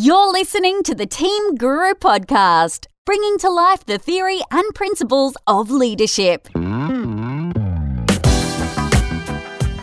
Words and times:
You're 0.00 0.30
listening 0.30 0.84
to 0.84 0.94
the 0.94 1.06
Team 1.06 1.56
Guru 1.56 1.92
podcast, 1.94 2.86
bringing 3.04 3.36
to 3.38 3.50
life 3.50 3.84
the 3.84 3.98
theory 3.98 4.38
and 4.52 4.72
principles 4.72 5.36
of 5.48 5.72
leadership. 5.72 6.46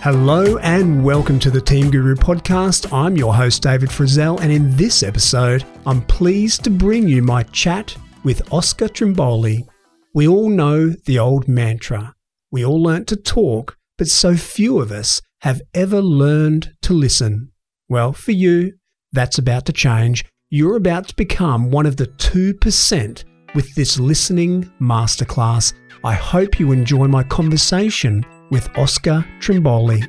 Hello 0.01 0.57
and 0.59 1.03
welcome 1.03 1.37
to 1.39 1.51
the 1.51 1.59
Team 1.59 1.91
Guru 1.91 2.15
podcast. 2.15 2.93
I'm 2.93 3.17
your 3.17 3.35
host, 3.35 3.61
David 3.61 3.89
Frizzell, 3.89 4.39
and 4.39 4.53
in 4.53 4.73
this 4.77 5.03
episode, 5.03 5.65
I'm 5.85 6.01
pleased 6.03 6.63
to 6.63 6.69
bring 6.69 7.09
you 7.09 7.21
my 7.21 7.43
chat 7.43 7.93
with 8.23 8.53
Oscar 8.53 8.87
Trimboli. 8.87 9.67
We 10.13 10.29
all 10.29 10.47
know 10.47 10.91
the 10.91 11.19
old 11.19 11.49
mantra 11.49 12.15
we 12.51 12.63
all 12.63 12.81
learnt 12.81 13.09
to 13.09 13.17
talk, 13.17 13.75
but 13.97 14.07
so 14.07 14.37
few 14.37 14.79
of 14.79 14.93
us 14.93 15.21
have 15.41 15.61
ever 15.73 16.01
learned 16.01 16.73
to 16.83 16.93
listen. 16.93 17.51
Well, 17.89 18.13
for 18.13 18.31
you, 18.31 18.75
that's 19.15 19.37
about 19.37 19.65
to 19.65 19.73
change. 19.73 20.25
You're 20.49 20.75
about 20.75 21.07
to 21.07 21.15
become 21.15 21.71
one 21.71 21.85
of 21.85 21.97
the 21.97 22.07
2% 22.07 23.23
with 23.55 23.73
this 23.75 23.97
listening 23.97 24.69
masterclass. 24.79 25.73
I 26.03 26.13
hope 26.13 26.59
you 26.59 26.71
enjoy 26.71 27.07
my 27.07 27.23
conversation 27.23 28.23
with 28.51 28.69
Oscar 28.77 29.25
Trimboli. 29.39 30.03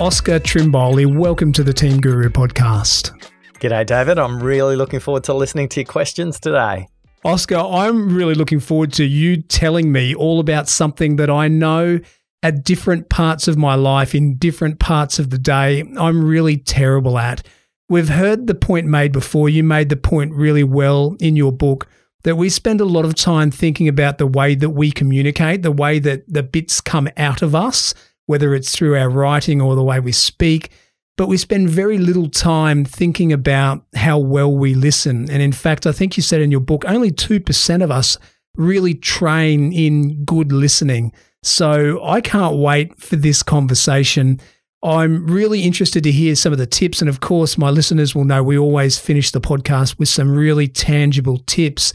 Oscar 0.00 0.38
Trimboli, 0.38 1.06
welcome 1.06 1.52
to 1.52 1.64
the 1.64 1.72
Team 1.72 2.00
Guru 2.00 2.28
podcast. 2.28 3.18
G'day, 3.54 3.86
David. 3.86 4.18
I'm 4.18 4.42
really 4.42 4.76
looking 4.76 5.00
forward 5.00 5.24
to 5.24 5.34
listening 5.34 5.68
to 5.70 5.80
your 5.80 5.86
questions 5.86 6.38
today. 6.38 6.88
Oscar, 7.24 7.56
I'm 7.56 8.14
really 8.14 8.34
looking 8.34 8.60
forward 8.60 8.92
to 8.94 9.04
you 9.04 9.40
telling 9.40 9.90
me 9.90 10.14
all 10.14 10.40
about 10.40 10.68
something 10.68 11.16
that 11.16 11.30
I 11.30 11.48
know 11.48 12.00
at 12.42 12.62
different 12.62 13.08
parts 13.08 13.48
of 13.48 13.56
my 13.56 13.74
life, 13.74 14.14
in 14.14 14.36
different 14.36 14.78
parts 14.78 15.18
of 15.18 15.30
the 15.30 15.38
day, 15.38 15.82
I'm 15.98 16.22
really 16.22 16.58
terrible 16.58 17.16
at. 17.16 17.46
We've 17.88 18.10
heard 18.10 18.46
the 18.46 18.54
point 18.54 18.86
made 18.86 19.12
before. 19.12 19.48
You 19.48 19.64
made 19.64 19.88
the 19.88 19.96
point 19.96 20.34
really 20.34 20.64
well 20.64 21.16
in 21.18 21.34
your 21.34 21.52
book 21.52 21.88
that 22.24 22.36
we 22.36 22.50
spend 22.50 22.82
a 22.82 22.86
lot 22.86 23.06
of 23.06 23.14
time 23.14 23.50
thinking 23.50 23.88
about 23.88 24.18
the 24.18 24.26
way 24.26 24.54
that 24.54 24.70
we 24.70 24.90
communicate, 24.90 25.62
the 25.62 25.72
way 25.72 25.98
that 26.00 26.24
the 26.28 26.42
bits 26.42 26.82
come 26.82 27.08
out 27.16 27.40
of 27.40 27.54
us, 27.54 27.94
whether 28.26 28.54
it's 28.54 28.76
through 28.76 28.98
our 28.98 29.08
writing 29.08 29.62
or 29.62 29.74
the 29.74 29.82
way 29.82 29.98
we 29.98 30.12
speak 30.12 30.70
but 31.16 31.28
we 31.28 31.36
spend 31.36 31.70
very 31.70 31.98
little 31.98 32.28
time 32.28 32.84
thinking 32.84 33.32
about 33.32 33.84
how 33.94 34.18
well 34.18 34.52
we 34.54 34.74
listen. 34.74 35.30
And 35.30 35.40
in 35.42 35.52
fact, 35.52 35.86
I 35.86 35.92
think 35.92 36.16
you 36.16 36.22
said 36.22 36.40
in 36.40 36.50
your 36.50 36.60
book, 36.60 36.84
only 36.86 37.10
2% 37.12 37.84
of 37.84 37.90
us 37.90 38.18
really 38.56 38.94
train 38.94 39.72
in 39.72 40.24
good 40.24 40.50
listening. 40.52 41.12
So 41.42 42.04
I 42.04 42.20
can't 42.20 42.56
wait 42.56 42.98
for 42.98 43.16
this 43.16 43.42
conversation. 43.42 44.40
I'm 44.82 45.26
really 45.26 45.62
interested 45.62 46.02
to 46.04 46.12
hear 46.12 46.34
some 46.34 46.52
of 46.52 46.58
the 46.58 46.66
tips. 46.66 47.00
And 47.00 47.08
of 47.08 47.20
course, 47.20 47.56
my 47.56 47.70
listeners 47.70 48.14
will 48.14 48.24
know 48.24 48.42
we 48.42 48.58
always 48.58 48.98
finish 48.98 49.30
the 49.30 49.40
podcast 49.40 49.98
with 49.98 50.08
some 50.08 50.34
really 50.34 50.68
tangible 50.68 51.38
tips. 51.46 51.92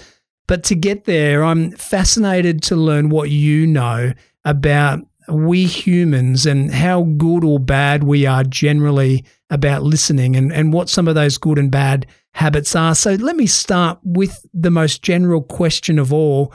But 0.48 0.64
to 0.66 0.76
get 0.76 1.06
there, 1.06 1.44
I'm 1.44 1.72
fascinated 1.72 2.64
to 2.64 2.76
learn 2.76 3.10
what 3.10 3.30
you 3.30 3.68
know 3.68 4.14
about 4.46 5.02
we 5.30 5.66
humans 5.66 6.46
and 6.46 6.74
how 6.74 7.04
good 7.04 7.44
or 7.44 7.60
bad 7.60 8.04
we 8.04 8.26
are 8.26 8.44
generally 8.44 9.26
about 9.50 9.84
listening 9.84 10.36
and, 10.36 10.52
and 10.52 10.74
what 10.74 10.90
some 10.90 11.08
of 11.08 11.16
those 11.16 11.38
good 11.38 11.58
and 11.58 11.72
bad 11.72 12.06
habits 12.34 12.76
are. 12.76 12.96
So 12.96 13.14
let 13.16 13.36
me 13.36 13.48
start 13.48 14.00
with 14.04 14.46
the 14.54 14.72
most 14.72 15.02
general 15.02 15.42
question 15.42 16.00
of 16.00 16.14
all 16.14 16.54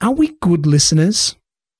Are 0.00 0.12
we 0.12 0.36
good 0.40 0.66
listeners? 0.66 1.36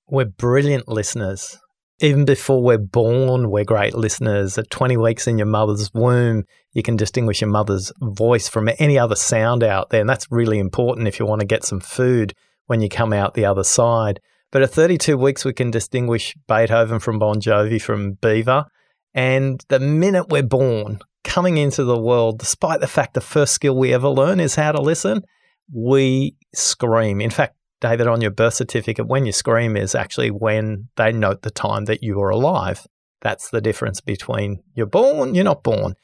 We're 0.08 0.26
brilliant 0.26 0.88
listeners. 0.88 1.58
Even 1.98 2.26
before 2.26 2.62
we're 2.62 2.78
born, 2.78 3.50
we're 3.50 3.64
great 3.64 3.94
listeners. 3.94 4.58
At 4.58 4.70
20 4.70 4.98
weeks 4.98 5.26
in 5.26 5.38
your 5.38 5.46
mother's 5.46 5.90
womb, 5.94 6.44
you 6.74 6.82
can 6.82 6.96
distinguish 6.96 7.40
your 7.40 7.50
mother's 7.50 7.90
voice 8.00 8.48
from 8.48 8.68
any 8.78 8.98
other 8.98 9.16
sound 9.16 9.64
out 9.64 9.90
there. 9.90 10.02
And 10.02 10.08
that's 10.08 10.30
really 10.30 10.58
important 10.58 11.08
if 11.08 11.18
you 11.18 11.24
want 11.24 11.40
to 11.40 11.46
get 11.46 11.64
some 11.64 11.80
food 11.80 12.34
when 12.66 12.82
you 12.82 12.88
come 12.88 13.12
out 13.12 13.34
the 13.34 13.46
other 13.46 13.64
side. 13.64 14.20
But 14.52 14.62
at 14.62 14.70
32 14.70 15.16
weeks, 15.16 15.44
we 15.44 15.52
can 15.52 15.70
distinguish 15.70 16.34
Beethoven 16.48 17.00
from 17.00 17.18
Bon 17.18 17.40
Jovi 17.40 17.80
from 17.80 18.14
Bieber. 18.14 18.66
And 19.14 19.64
the 19.68 19.80
minute 19.80 20.28
we're 20.28 20.42
born, 20.42 21.00
coming 21.24 21.56
into 21.56 21.84
the 21.84 21.98
world, 21.98 22.38
despite 22.38 22.80
the 22.80 22.86
fact 22.86 23.14
the 23.14 23.20
first 23.20 23.52
skill 23.52 23.76
we 23.76 23.92
ever 23.92 24.08
learn 24.08 24.40
is 24.40 24.54
how 24.54 24.72
to 24.72 24.80
listen, 24.80 25.22
we 25.72 26.36
scream. 26.54 27.20
In 27.20 27.30
fact, 27.30 27.56
David, 27.80 28.06
on 28.06 28.20
your 28.20 28.30
birth 28.30 28.54
certificate, 28.54 29.06
when 29.06 29.26
you 29.26 29.32
scream 29.32 29.76
is 29.76 29.94
actually 29.94 30.30
when 30.30 30.88
they 30.96 31.12
note 31.12 31.42
the 31.42 31.50
time 31.50 31.86
that 31.86 32.02
you 32.02 32.20
are 32.22 32.30
alive. 32.30 32.86
That's 33.20 33.50
the 33.50 33.60
difference 33.60 34.00
between 34.00 34.62
you're 34.74 34.86
born, 34.86 35.34
you're 35.34 35.44
not 35.44 35.62
born. 35.62 35.94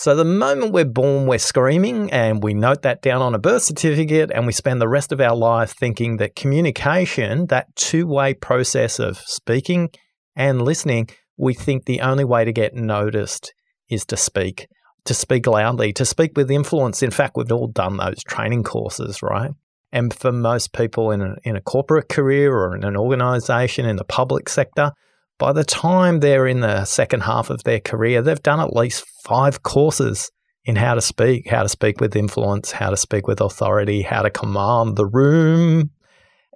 So 0.00 0.14
the 0.14 0.24
moment 0.24 0.70
we're 0.70 0.84
born, 0.84 1.26
we're 1.26 1.38
screaming, 1.38 2.12
and 2.12 2.40
we 2.40 2.54
note 2.54 2.82
that 2.82 3.02
down 3.02 3.20
on 3.20 3.34
a 3.34 3.38
birth 3.40 3.64
certificate, 3.64 4.30
and 4.32 4.46
we 4.46 4.52
spend 4.52 4.80
the 4.80 4.86
rest 4.86 5.10
of 5.10 5.20
our 5.20 5.34
life 5.34 5.72
thinking 5.72 6.18
that 6.18 6.36
communication, 6.36 7.46
that 7.46 7.74
two 7.74 8.06
way 8.06 8.32
process 8.34 9.00
of 9.00 9.18
speaking 9.18 9.88
and 10.36 10.62
listening, 10.62 11.08
we 11.36 11.52
think 11.52 11.86
the 11.86 12.00
only 12.00 12.22
way 12.22 12.44
to 12.44 12.52
get 12.52 12.74
noticed 12.74 13.52
is 13.90 14.04
to 14.04 14.16
speak, 14.16 14.68
to 15.04 15.14
speak 15.14 15.48
loudly, 15.48 15.92
to 15.94 16.04
speak 16.04 16.36
with 16.36 16.48
influence. 16.48 17.02
In 17.02 17.10
fact, 17.10 17.32
we've 17.34 17.50
all 17.50 17.66
done 17.66 17.96
those 17.96 18.22
training 18.22 18.62
courses, 18.62 19.20
right? 19.20 19.50
And 19.90 20.14
for 20.14 20.30
most 20.30 20.72
people 20.72 21.10
in 21.10 21.22
a, 21.22 21.34
in 21.42 21.56
a 21.56 21.60
corporate 21.60 22.08
career 22.08 22.56
or 22.56 22.76
in 22.76 22.84
an 22.84 22.96
organization 22.96 23.84
in 23.84 23.96
the 23.96 24.04
public 24.04 24.48
sector, 24.48 24.92
by 25.38 25.52
the 25.52 25.64
time 25.64 26.20
they're 26.20 26.46
in 26.46 26.60
the 26.60 26.84
second 26.84 27.20
half 27.20 27.48
of 27.48 27.62
their 27.62 27.80
career, 27.80 28.20
they've 28.22 28.42
done 28.42 28.60
at 28.60 28.74
least 28.74 29.04
five 29.24 29.62
courses 29.62 30.30
in 30.64 30.76
how 30.76 30.94
to 30.94 31.00
speak, 31.00 31.48
how 31.48 31.62
to 31.62 31.68
speak 31.68 32.00
with 32.00 32.16
influence, 32.16 32.72
how 32.72 32.90
to 32.90 32.96
speak 32.96 33.26
with 33.26 33.40
authority, 33.40 34.02
how 34.02 34.22
to 34.22 34.30
command 34.30 34.96
the 34.96 35.06
room. 35.06 35.90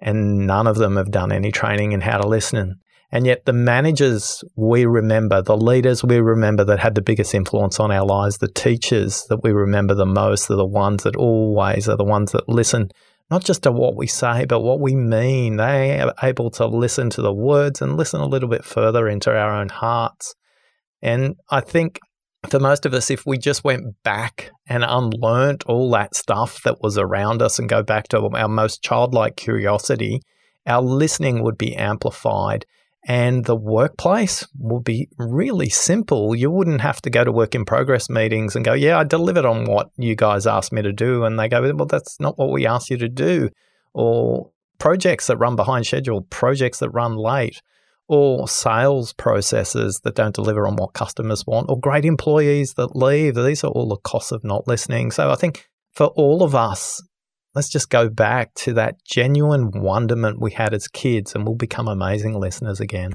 And 0.01 0.45
none 0.45 0.67
of 0.67 0.75
them 0.75 0.97
have 0.97 1.11
done 1.11 1.31
any 1.31 1.51
training 1.51 1.93
in 1.93 2.01
how 2.01 2.17
to 2.17 2.27
listen. 2.27 2.79
And 3.09 3.25
yet, 3.25 3.45
the 3.45 3.53
managers 3.53 4.43
we 4.55 4.85
remember, 4.85 5.41
the 5.41 5.55
leaders 5.55 6.03
we 6.03 6.19
remember 6.19 6.65
that 6.65 6.79
had 6.79 6.95
the 6.95 7.01
biggest 7.01 7.33
influence 7.33 7.79
on 7.79 7.91
our 7.91 8.05
lives, 8.05 8.39
the 8.39 8.47
teachers 8.47 9.25
that 9.29 9.43
we 9.43 9.51
remember 9.51 9.93
the 9.93 10.05
most 10.05 10.49
are 10.49 10.55
the 10.55 10.65
ones 10.65 11.03
that 11.03 11.15
always 11.15 11.87
are 11.87 11.95
the 11.95 12.03
ones 12.03 12.31
that 12.31 12.49
listen 12.49 12.89
not 13.29 13.43
just 13.43 13.63
to 13.63 13.71
what 13.71 13.95
we 13.95 14.07
say, 14.07 14.45
but 14.45 14.61
what 14.61 14.79
we 14.79 14.95
mean. 14.95 15.57
They 15.57 15.99
are 15.99 16.13
able 16.21 16.51
to 16.51 16.65
listen 16.67 17.09
to 17.11 17.21
the 17.21 17.33
words 17.33 17.81
and 17.81 17.97
listen 17.97 18.21
a 18.21 18.27
little 18.27 18.49
bit 18.49 18.65
further 18.65 19.07
into 19.07 19.31
our 19.31 19.51
own 19.51 19.69
hearts. 19.69 20.35
And 21.01 21.35
I 21.49 21.61
think 21.61 21.99
for 22.49 22.59
most 22.59 22.85
of 22.85 22.93
us, 22.93 23.09
if 23.09 23.25
we 23.25 23.37
just 23.37 23.63
went 23.63 24.01
back 24.03 24.51
and 24.67 24.83
unlearned 24.83 25.63
all 25.65 25.89
that 25.91 26.15
stuff 26.15 26.61
that 26.63 26.81
was 26.81 26.97
around 26.97 27.41
us 27.41 27.59
and 27.59 27.69
go 27.69 27.83
back 27.83 28.07
to 28.09 28.19
our 28.19 28.47
most 28.47 28.83
childlike 28.83 29.35
curiosity, 29.35 30.21
our 30.65 30.81
listening 30.81 31.43
would 31.43 31.57
be 31.57 31.75
amplified 31.75 32.65
and 33.05 33.43
the 33.43 33.55
workplace 33.55 34.47
will 34.57 34.79
be 34.79 35.09
really 35.17 35.69
simple. 35.69 36.33
You 36.35 36.49
wouldn't 36.49 36.81
have 36.81 37.01
to 37.01 37.09
go 37.09 37.23
to 37.23 37.31
work 37.31 37.53
in 37.53 37.65
progress 37.65 38.09
meetings 38.09 38.55
and 38.55 38.63
go, 38.63 38.73
Yeah, 38.73 38.97
I 38.97 39.03
delivered 39.03 39.45
on 39.45 39.65
what 39.65 39.89
you 39.97 40.15
guys 40.15 40.47
asked 40.47 40.71
me 40.71 40.81
to 40.81 40.93
do. 40.93 41.25
And 41.25 41.37
they 41.37 41.49
go, 41.49 41.61
Well, 41.73 41.85
that's 41.85 42.19
not 42.19 42.37
what 42.37 42.51
we 42.51 42.65
asked 42.65 42.89
you 42.89 42.97
to 42.97 43.09
do. 43.09 43.49
Or 43.93 44.51
projects 44.79 45.27
that 45.27 45.37
run 45.37 45.55
behind 45.55 45.85
schedule, 45.85 46.21
projects 46.29 46.79
that 46.79 46.89
run 46.91 47.17
late, 47.17 47.61
or 48.07 48.47
sales 48.47 49.13
processes 49.13 49.99
that 50.03 50.15
don't 50.15 50.35
deliver 50.35 50.65
on 50.65 50.77
what 50.77 50.93
customers 50.93 51.45
want, 51.45 51.69
or 51.69 51.79
great 51.79 52.05
employees 52.05 52.75
that 52.75 52.95
leave. 52.95 53.35
These 53.35 53.65
are 53.65 53.71
all 53.71 53.89
the 53.89 53.97
costs 53.97 54.31
of 54.31 54.45
not 54.45 54.67
listening. 54.67 55.11
So 55.11 55.29
I 55.29 55.35
think 55.35 55.67
for 55.91 56.07
all 56.07 56.41
of 56.41 56.55
us, 56.55 57.01
let's 57.55 57.69
just 57.69 57.89
go 57.89 58.09
back 58.09 58.53
to 58.55 58.73
that 58.73 59.03
genuine 59.03 59.71
wonderment 59.71 60.41
we 60.41 60.51
had 60.51 60.73
as 60.73 60.87
kids 60.87 61.35
and 61.35 61.45
we'll 61.45 61.55
become 61.55 61.87
amazing 61.87 62.39
listeners 62.39 62.79
again. 62.79 63.13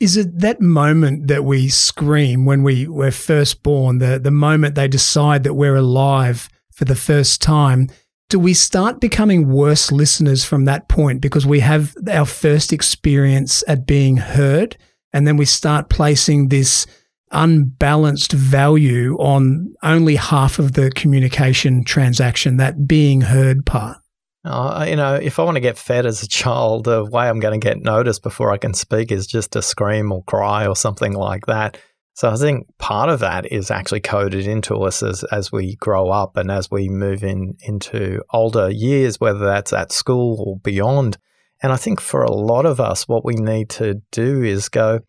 Is 0.00 0.16
it 0.16 0.40
that 0.40 0.60
moment 0.60 1.28
that 1.28 1.44
we 1.44 1.68
scream 1.68 2.44
when 2.44 2.62
we 2.62 2.88
were 2.88 3.12
first 3.12 3.62
born, 3.62 3.98
the, 3.98 4.18
the 4.18 4.32
moment 4.32 4.74
they 4.74 4.88
decide 4.88 5.44
that 5.44 5.54
we're 5.54 5.76
alive 5.76 6.48
for 6.72 6.84
the 6.84 6.96
first 6.96 7.40
time? 7.40 7.88
Do 8.28 8.38
we 8.38 8.54
start 8.54 9.00
becoming 9.00 9.48
worse 9.48 9.92
listeners 9.92 10.44
from 10.44 10.64
that 10.64 10.88
point 10.88 11.20
because 11.20 11.46
we 11.46 11.60
have 11.60 11.94
our 12.10 12.26
first 12.26 12.72
experience 12.72 13.62
at 13.68 13.86
being 13.86 14.16
heard? 14.16 14.76
And 15.12 15.26
then 15.26 15.36
we 15.36 15.44
start 15.44 15.90
placing 15.90 16.48
this 16.48 16.86
unbalanced 17.32 18.32
value 18.32 19.16
on 19.18 19.74
only 19.82 20.16
half 20.16 20.58
of 20.58 20.72
the 20.72 20.90
communication 20.90 21.84
transaction, 21.84 22.58
that 22.58 22.86
being 22.86 23.22
heard 23.22 23.66
part? 23.66 23.98
Uh, 24.44 24.86
you 24.88 24.96
know, 24.96 25.14
if 25.14 25.38
I 25.38 25.44
want 25.44 25.54
to 25.54 25.60
get 25.60 25.78
fed 25.78 26.04
as 26.04 26.22
a 26.22 26.28
child, 26.28 26.84
the 26.84 27.04
way 27.04 27.28
I'm 27.28 27.40
going 27.40 27.58
to 27.58 27.64
get 27.64 27.80
noticed 27.82 28.22
before 28.22 28.50
I 28.50 28.58
can 28.58 28.74
speak 28.74 29.12
is 29.12 29.26
just 29.26 29.52
to 29.52 29.62
scream 29.62 30.10
or 30.10 30.24
cry 30.24 30.66
or 30.66 30.74
something 30.74 31.12
like 31.12 31.46
that. 31.46 31.78
So 32.14 32.28
I 32.28 32.36
think 32.36 32.66
part 32.78 33.08
of 33.08 33.20
that 33.20 33.50
is 33.50 33.70
actually 33.70 34.00
coded 34.00 34.46
into 34.46 34.74
us 34.82 35.02
as, 35.02 35.24
as 35.24 35.50
we 35.50 35.76
grow 35.76 36.10
up 36.10 36.36
and 36.36 36.50
as 36.50 36.70
we 36.70 36.88
move 36.88 37.24
in 37.24 37.54
into 37.62 38.22
older 38.32 38.68
years, 38.68 39.18
whether 39.18 39.38
that's 39.46 39.72
at 39.72 39.92
school 39.92 40.42
or 40.46 40.58
beyond. 40.58 41.16
And 41.62 41.72
I 41.72 41.76
think 41.76 42.00
for 42.00 42.22
a 42.22 42.32
lot 42.32 42.66
of 42.66 42.80
us, 42.80 43.08
what 43.08 43.24
we 43.24 43.34
need 43.34 43.70
to 43.70 44.02
do 44.10 44.42
is 44.42 44.68
go, 44.68 45.00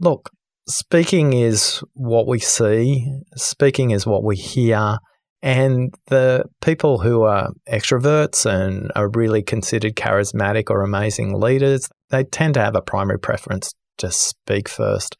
look, 0.00 0.30
speaking 0.68 1.32
is 1.32 1.82
what 1.94 2.26
we 2.26 2.38
see, 2.38 3.06
speaking 3.36 3.90
is 3.90 4.06
what 4.06 4.24
we 4.24 4.36
hear. 4.36 4.98
And 5.42 5.94
the 6.08 6.44
people 6.60 6.98
who 6.98 7.22
are 7.22 7.50
extroverts 7.68 8.44
and 8.44 8.92
are 8.94 9.10
really 9.14 9.42
considered 9.42 9.96
charismatic 9.96 10.64
or 10.68 10.82
amazing 10.82 11.40
leaders, 11.40 11.88
they 12.10 12.24
tend 12.24 12.54
to 12.54 12.60
have 12.60 12.76
a 12.76 12.82
primary 12.82 13.18
preference 13.18 13.72
to 13.98 14.10
speak 14.10 14.68
first. 14.68 15.16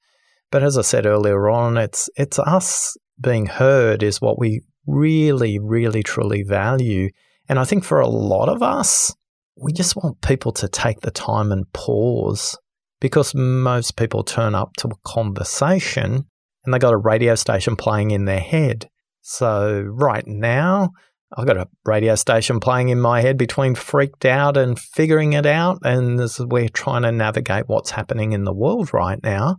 But 0.51 0.63
as 0.63 0.77
I 0.77 0.83
said 0.83 1.07
earlier 1.07 1.49
on, 1.49 1.79
it's 1.79 2.11
it's 2.17 2.39
us 2.39 2.97
being 3.21 3.47
heard 3.47 4.03
is 4.03 4.21
what 4.21 4.39
we 4.39 4.61
really, 4.87 5.59
really, 5.59 6.03
truly 6.03 6.43
value. 6.43 7.11
And 7.49 7.59
I 7.59 7.65
think 7.65 7.85
for 7.85 8.01
a 8.01 8.09
lot 8.09 8.49
of 8.49 8.63
us, 8.63 9.15
we 9.57 9.73
just 9.73 9.97
want 9.97 10.21
people 10.21 10.53
to 10.53 10.69
take 10.69 11.01
the 11.01 11.11
time 11.11 11.53
and 11.53 11.71
pause 11.73 12.59
because 13.01 13.35
most 13.35 13.97
people 13.97 14.23
turn 14.23 14.55
up 14.55 14.75
to 14.77 14.89
a 14.89 15.09
conversation 15.09 16.27
and 16.65 16.75
they 16.75 16.79
got 16.79 16.93
a 16.93 16.99
radio 16.99 17.35
station 17.35 17.77
playing 17.77 18.11
in 18.11 18.27
their 18.27 18.41
head. 18.41 18.89
So 19.23 19.83
right 19.83 20.27
now, 20.27 20.91
I've 21.37 21.47
got 21.47 21.57
a 21.57 21.69
radio 21.85 22.17
station 22.17 22.59
playing 22.59 22.89
in 22.89 23.01
my 23.01 23.21
head 23.21 23.39
between 23.39 23.75
freaked 23.75 24.25
out 24.25 24.57
and 24.57 24.79
figuring 24.79 25.33
it 25.33 25.47
out. 25.47 25.79
And 25.83 26.19
this, 26.19 26.41
we're 26.41 26.69
trying 26.69 27.03
to 27.03 27.13
navigate 27.13 27.69
what's 27.69 27.93
happening 27.93 28.33
in 28.33 28.45
the 28.45 28.53
world 28.53 28.93
right 28.93 29.23
now. 29.23 29.59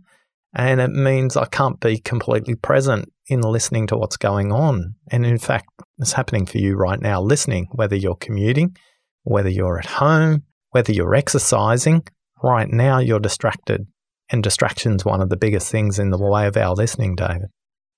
And 0.54 0.80
it 0.80 0.90
means 0.90 1.36
I 1.36 1.46
can't 1.46 1.80
be 1.80 1.98
completely 1.98 2.54
present 2.54 3.10
in 3.26 3.40
listening 3.40 3.86
to 3.86 3.96
what's 3.96 4.18
going 4.18 4.52
on. 4.52 4.96
And 5.10 5.24
in 5.24 5.38
fact, 5.38 5.66
it's 5.98 6.12
happening 6.12 6.44
for 6.44 6.58
you 6.58 6.76
right 6.76 7.00
now, 7.00 7.22
listening, 7.22 7.68
whether 7.72 7.96
you're 7.96 8.16
commuting, 8.16 8.76
whether 9.22 9.48
you're 9.48 9.78
at 9.78 9.86
home, 9.86 10.42
whether 10.70 10.92
you're 10.92 11.14
exercising. 11.14 12.02
Right 12.42 12.68
now, 12.68 12.98
you're 12.98 13.20
distracted. 13.20 13.86
And 14.30 14.42
distraction's 14.42 15.04
one 15.04 15.20
of 15.20 15.28
the 15.28 15.36
biggest 15.36 15.70
things 15.70 15.98
in 15.98 16.10
the 16.10 16.18
way 16.18 16.46
of 16.46 16.56
our 16.56 16.74
listening, 16.74 17.14
David. 17.16 17.48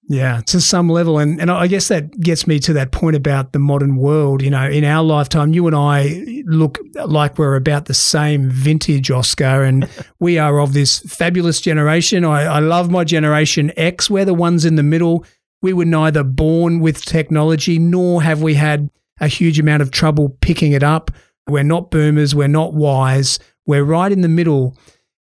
Yeah, 0.06 0.42
to 0.46 0.60
some 0.60 0.90
level. 0.90 1.18
And, 1.18 1.40
and 1.40 1.50
I 1.50 1.66
guess 1.66 1.88
that 1.88 2.20
gets 2.20 2.46
me 2.46 2.58
to 2.60 2.74
that 2.74 2.92
point 2.92 3.16
about 3.16 3.52
the 3.52 3.58
modern 3.58 3.96
world. 3.96 4.42
You 4.42 4.50
know, 4.50 4.68
in 4.68 4.84
our 4.84 5.02
lifetime, 5.02 5.54
you 5.54 5.66
and 5.66 5.74
I 5.74 6.42
look 6.44 6.78
like 6.94 7.38
we're 7.38 7.56
about 7.56 7.86
the 7.86 7.94
same 7.94 8.50
vintage, 8.50 9.10
Oscar, 9.10 9.62
and 9.62 9.88
we 10.20 10.38
are 10.38 10.60
of 10.60 10.74
this 10.74 11.00
fabulous 11.00 11.60
generation. 11.60 12.24
I, 12.24 12.42
I 12.42 12.58
love 12.58 12.90
my 12.90 13.04
generation 13.04 13.72
X. 13.76 14.10
We're 14.10 14.26
the 14.26 14.34
ones 14.34 14.64
in 14.64 14.74
the 14.74 14.82
middle. 14.82 15.24
We 15.62 15.72
were 15.72 15.86
neither 15.86 16.22
born 16.22 16.80
with 16.80 17.04
technology 17.04 17.78
nor 17.78 18.22
have 18.22 18.42
we 18.42 18.54
had 18.54 18.90
a 19.20 19.28
huge 19.28 19.58
amount 19.58 19.80
of 19.80 19.90
trouble 19.90 20.36
picking 20.42 20.72
it 20.72 20.82
up. 20.82 21.10
We're 21.48 21.62
not 21.62 21.90
boomers. 21.90 22.34
We're 22.34 22.48
not 22.48 22.74
wise. 22.74 23.38
We're 23.66 23.84
right 23.84 24.12
in 24.12 24.20
the 24.20 24.28
middle. 24.28 24.76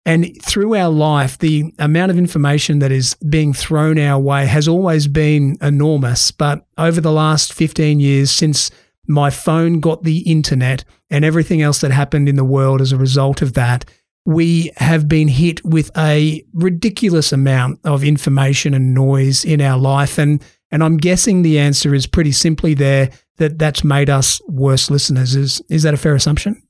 And 0.06 0.36
through 0.44 0.76
our 0.76 0.90
life, 0.90 1.38
the 1.38 1.74
amount 1.80 2.12
of 2.12 2.18
information 2.18 2.80
that 2.80 2.92
is 2.92 3.16
being 3.30 3.54
thrown 3.54 3.98
our 3.98 4.20
way 4.20 4.46
has 4.46 4.68
always 4.68 5.08
been 5.08 5.58
enormous. 5.62 6.32
But 6.32 6.66
over 6.78 7.00
the 7.00 7.12
last 7.12 7.54
15 7.54 8.00
years, 8.00 8.30
since 8.30 8.70
my 9.08 9.30
phone 9.30 9.80
got 9.80 10.04
the 10.04 10.20
internet 10.20 10.84
and 11.10 11.24
everything 11.24 11.62
else 11.62 11.80
that 11.82 11.92
happened 11.92 12.28
in 12.28 12.36
the 12.36 12.44
world 12.44 12.82
as 12.82 12.92
a 12.92 12.98
result 12.98 13.42
of 13.42 13.54
that, 13.54 13.86
we 14.26 14.72
have 14.78 15.08
been 15.08 15.28
hit 15.28 15.64
with 15.66 15.92
a 15.98 16.46
ridiculous 16.54 17.32
amount 17.32 17.80
of 17.84 18.04
information 18.04 18.74
and 18.74 18.94
noise 18.94 19.44
in 19.44 19.62
our 19.62 19.78
life. 19.78 20.18
And, 20.18 20.42
and 20.72 20.84
I'm 20.84 20.98
guessing 20.98 21.42
the 21.42 21.60
answer 21.60 21.94
is 21.94 22.08
pretty 22.08 22.32
simply 22.32 22.74
there 22.74 23.10
that 23.38 23.60
that's 23.60 23.84
made 23.84 24.10
us 24.10 24.42
worse 24.48 24.90
listeners. 24.90 25.36
Is, 25.36 25.62
is 25.70 25.84
that 25.84 25.94
a 25.94 25.98
fair 25.98 26.16
assumption? 26.16 26.62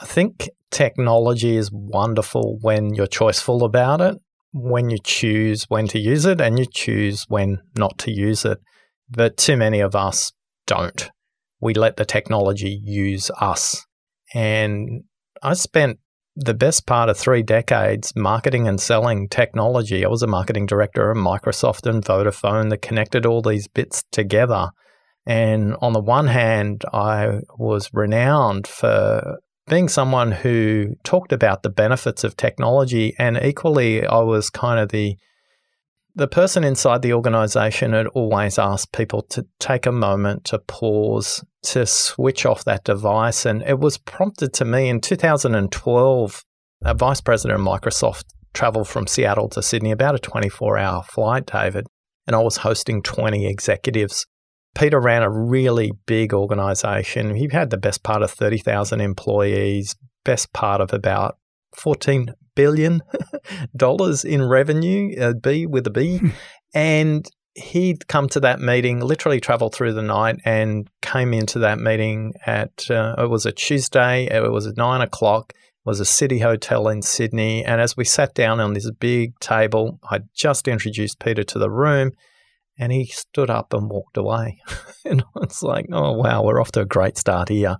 I 0.00 0.06
think 0.06 0.48
technology 0.70 1.56
is 1.56 1.70
wonderful 1.72 2.58
when 2.60 2.94
you're 2.94 3.06
choiceful 3.06 3.62
about 3.62 4.00
it, 4.00 4.16
when 4.52 4.90
you 4.90 4.98
choose 5.02 5.64
when 5.68 5.86
to 5.88 5.98
use 5.98 6.24
it 6.24 6.40
and 6.40 6.58
you 6.58 6.66
choose 6.66 7.24
when 7.28 7.58
not 7.76 7.98
to 7.98 8.10
use 8.10 8.44
it. 8.44 8.58
But 9.08 9.36
too 9.36 9.56
many 9.56 9.80
of 9.80 9.94
us 9.94 10.32
don't. 10.66 11.10
We 11.60 11.74
let 11.74 11.96
the 11.96 12.04
technology 12.04 12.80
use 12.82 13.30
us. 13.40 13.84
And 14.34 15.02
I 15.42 15.54
spent 15.54 15.98
the 16.36 16.54
best 16.54 16.86
part 16.86 17.08
of 17.08 17.18
three 17.18 17.42
decades 17.42 18.12
marketing 18.16 18.68
and 18.68 18.80
selling 18.80 19.28
technology. 19.28 20.04
I 20.04 20.08
was 20.08 20.22
a 20.22 20.28
marketing 20.28 20.66
director 20.66 21.10
at 21.10 21.16
Microsoft 21.16 21.88
and 21.88 22.04
Vodafone 22.04 22.70
that 22.70 22.82
connected 22.82 23.26
all 23.26 23.42
these 23.42 23.68
bits 23.68 24.04
together. 24.12 24.70
And 25.26 25.76
on 25.82 25.92
the 25.92 26.00
one 26.00 26.28
hand, 26.28 26.84
I 26.92 27.40
was 27.58 27.90
renowned 27.92 28.66
for 28.66 29.40
being 29.70 29.88
someone 29.88 30.32
who 30.32 30.96
talked 31.04 31.32
about 31.32 31.62
the 31.62 31.70
benefits 31.70 32.24
of 32.24 32.36
technology, 32.36 33.14
and 33.18 33.38
equally, 33.40 34.04
I 34.04 34.18
was 34.18 34.50
kind 34.50 34.80
of 34.80 34.90
the 34.90 35.16
the 36.16 36.26
person 36.26 36.64
inside 36.64 37.02
the 37.02 37.12
organization 37.12 37.92
had 37.92 38.08
always 38.08 38.58
asked 38.58 38.92
people 38.92 39.22
to 39.30 39.46
take 39.60 39.86
a 39.86 39.92
moment 39.92 40.44
to 40.46 40.58
pause, 40.58 41.44
to 41.62 41.86
switch 41.86 42.44
off 42.44 42.64
that 42.64 42.82
device. 42.82 43.46
And 43.46 43.62
it 43.62 43.78
was 43.78 43.96
prompted 43.96 44.52
to 44.54 44.64
me 44.64 44.88
in 44.88 45.00
2012. 45.00 46.44
A 46.82 46.94
vice 46.94 47.20
president 47.20 47.60
of 47.60 47.64
Microsoft 47.64 48.24
traveled 48.52 48.88
from 48.88 49.06
Seattle 49.06 49.48
to 49.50 49.62
Sydney, 49.62 49.92
about 49.92 50.16
a 50.16 50.18
24 50.18 50.78
hour 50.78 51.04
flight, 51.04 51.46
David. 51.46 51.86
And 52.26 52.34
I 52.34 52.40
was 52.40 52.58
hosting 52.58 53.02
20 53.02 53.46
executives 53.46 54.26
Peter 54.74 55.00
ran 55.00 55.22
a 55.22 55.30
really 55.30 55.92
big 56.06 56.32
organization. 56.32 57.34
He 57.34 57.48
had 57.50 57.70
the 57.70 57.76
best 57.76 58.02
part 58.02 58.22
of 58.22 58.30
30,000 58.30 59.00
employees, 59.00 59.96
best 60.24 60.52
part 60.52 60.80
of 60.80 60.92
about 60.92 61.38
14 61.76 62.34
billion 62.54 63.02
dollars 63.76 64.24
in 64.24 64.42
revenue, 64.42 65.14
a 65.18 65.34
B 65.34 65.66
with 65.66 65.86
a 65.86 65.90
B. 65.90 66.18
Hmm. 66.18 66.28
and 66.74 67.28
he'd 67.54 68.06
come 68.06 68.28
to 68.28 68.40
that 68.40 68.60
meeting, 68.60 69.00
literally 69.00 69.40
traveled 69.40 69.74
through 69.74 69.92
the 69.92 70.02
night 70.02 70.36
and 70.44 70.88
came 71.02 71.34
into 71.34 71.58
that 71.58 71.78
meeting 71.78 72.32
at, 72.46 72.88
uh, 72.90 73.16
it 73.18 73.28
was 73.28 73.44
a 73.44 73.52
Tuesday, 73.52 74.26
it 74.26 74.52
was 74.52 74.66
at 74.66 74.76
nine 74.76 75.00
o'clock, 75.00 75.52
it 75.52 75.56
was 75.84 75.98
a 75.98 76.04
city 76.04 76.38
hotel 76.38 76.88
in 76.88 77.02
Sydney. 77.02 77.64
And 77.64 77.80
as 77.80 77.96
we 77.96 78.04
sat 78.04 78.34
down 78.34 78.60
on 78.60 78.74
this 78.74 78.90
big 78.92 79.38
table, 79.40 79.98
I 80.10 80.20
just 80.32 80.68
introduced 80.68 81.18
Peter 81.18 81.42
to 81.42 81.58
the 81.58 81.70
room 81.70 82.12
and 82.80 82.90
he 82.90 83.04
stood 83.04 83.50
up 83.50 83.74
and 83.74 83.90
walked 83.90 84.16
away. 84.16 84.58
and 85.04 85.22
it's 85.42 85.62
like, 85.62 85.86
oh, 85.92 86.12
wow, 86.12 86.42
we're 86.42 86.60
off 86.60 86.72
to 86.72 86.80
a 86.80 86.86
great 86.86 87.18
start 87.18 87.50
here. 87.50 87.76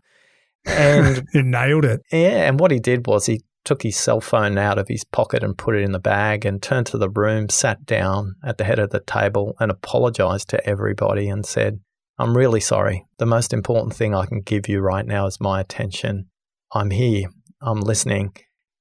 And 0.66 1.26
he 1.32 1.42
nailed 1.42 1.86
it. 1.86 2.02
Yeah. 2.12 2.46
And 2.46 2.60
what 2.60 2.70
he 2.70 2.78
did 2.78 3.06
was 3.06 3.24
he 3.24 3.40
took 3.64 3.82
his 3.82 3.96
cell 3.96 4.20
phone 4.20 4.58
out 4.58 4.78
of 4.78 4.88
his 4.88 5.04
pocket 5.04 5.42
and 5.42 5.56
put 5.56 5.74
it 5.74 5.82
in 5.82 5.92
the 5.92 5.98
bag 5.98 6.44
and 6.44 6.62
turned 6.62 6.86
to 6.88 6.98
the 6.98 7.08
room, 7.08 7.48
sat 7.48 7.86
down 7.86 8.34
at 8.44 8.58
the 8.58 8.64
head 8.64 8.78
of 8.78 8.90
the 8.90 9.00
table 9.00 9.54
and 9.58 9.70
apologized 9.70 10.50
to 10.50 10.68
everybody 10.68 11.28
and 11.28 11.46
said, 11.46 11.80
I'm 12.18 12.36
really 12.36 12.60
sorry. 12.60 13.06
The 13.16 13.26
most 13.26 13.54
important 13.54 13.94
thing 13.94 14.14
I 14.14 14.26
can 14.26 14.42
give 14.42 14.68
you 14.68 14.80
right 14.80 15.06
now 15.06 15.26
is 15.26 15.40
my 15.40 15.60
attention. 15.60 16.26
I'm 16.74 16.90
here. 16.90 17.28
I'm 17.62 17.80
listening. 17.80 18.32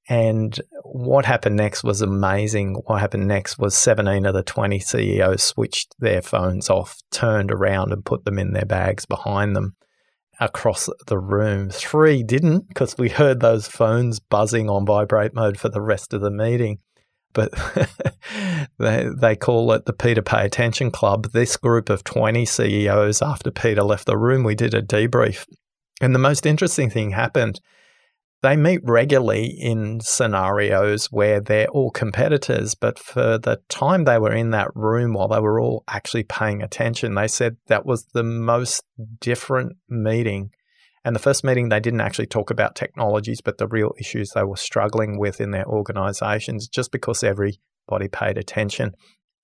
And 0.10 0.60
what 0.84 1.26
happened 1.26 1.56
next 1.56 1.84
was 1.84 2.02
amazing. 2.02 2.74
What 2.88 3.00
happened 3.00 3.28
next 3.28 3.60
was 3.60 3.78
17 3.78 4.26
of 4.26 4.34
the 4.34 4.42
20 4.42 4.80
CEOs 4.80 5.44
switched 5.44 5.94
their 6.00 6.24
phones 6.24 6.68
off, 6.68 6.98
turned 7.12 7.52
around, 7.52 7.94
and 7.94 8.04
put 8.04 8.26
them 8.26 8.40
in 8.40 8.54
their 8.54 8.66
bags 8.66 9.06
behind 9.06 9.56
them 9.56 9.76
across 10.40 10.90
the 11.06 11.20
room. 11.20 11.70
Three 11.70 12.24
didn't 12.24 12.70
because 12.70 12.98
we 12.98 13.10
heard 13.10 13.40
those 13.40 13.68
phones 13.68 14.20
buzzing 14.20 14.68
on 14.68 14.84
vibrate 14.84 15.36
mode 15.36 15.60
for 15.60 15.70
the 15.70 15.82
rest 15.82 16.12
of 16.14 16.22
the 16.22 16.32
meeting. 16.32 16.80
But 17.34 17.52
they, 18.80 19.08
they 19.16 19.36
call 19.36 19.72
it 19.74 19.86
the 19.86 19.94
Peter 19.94 20.24
Pay 20.24 20.44
Attention 20.46 20.90
Club. 20.90 21.32
This 21.34 21.56
group 21.56 21.88
of 21.90 22.04
20 22.04 22.46
CEOs, 22.46 23.22
after 23.22 23.52
Peter 23.52 23.84
left 23.84 24.08
the 24.08 24.18
room, 24.18 24.44
we 24.44 24.56
did 24.56 24.74
a 24.74 24.82
debrief. 24.82 25.46
And 26.02 26.16
the 26.16 26.20
most 26.20 26.48
interesting 26.48 26.90
thing 26.90 27.12
happened 27.12 27.62
they 28.42 28.56
meet 28.56 28.80
regularly 28.84 29.48
in 29.48 30.00
scenarios 30.02 31.08
where 31.08 31.42
they're 31.42 31.68
all 31.68 31.92
competitors, 31.92 32.74
but 32.74 32.98
for 32.98 33.38
the 33.38 33.60
time 33.68 34.06
they 34.06 34.18
were 34.18 34.34
in 34.34 34.52
that 34.52 34.70
room 34.76 35.14
while 35.14 35.28
they 35.28 35.40
were 35.40 35.60
all 35.60 35.84
actually 35.90 36.24
paying 36.24 36.62
attention, 36.62 37.16
they 37.16 37.28
said 37.28 37.58
that 37.68 37.86
was 37.86 38.06
the 38.14 38.24
most 38.24 38.84
different 39.20 39.74
meeting. 39.90 40.52
And 41.04 41.16
the 41.16 41.20
first 41.20 41.44
meeting, 41.44 41.70
they 41.70 41.80
didn't 41.80 42.02
actually 42.02 42.28
talk 42.28 42.50
about 42.50 42.76
technologies, 42.76 43.42
but 43.42 43.58
the 43.58 43.68
real 43.68 43.94
issues 44.00 44.32
they 44.32 44.44
were 44.44 44.58
struggling 44.58 45.20
with 45.20 45.42
in 45.42 45.52
their 45.52 45.66
organizations, 45.66 46.68
just 46.68 46.92
because 46.92 47.24
everybody 47.24 48.08
paid 48.12 48.38
attention. 48.38 48.94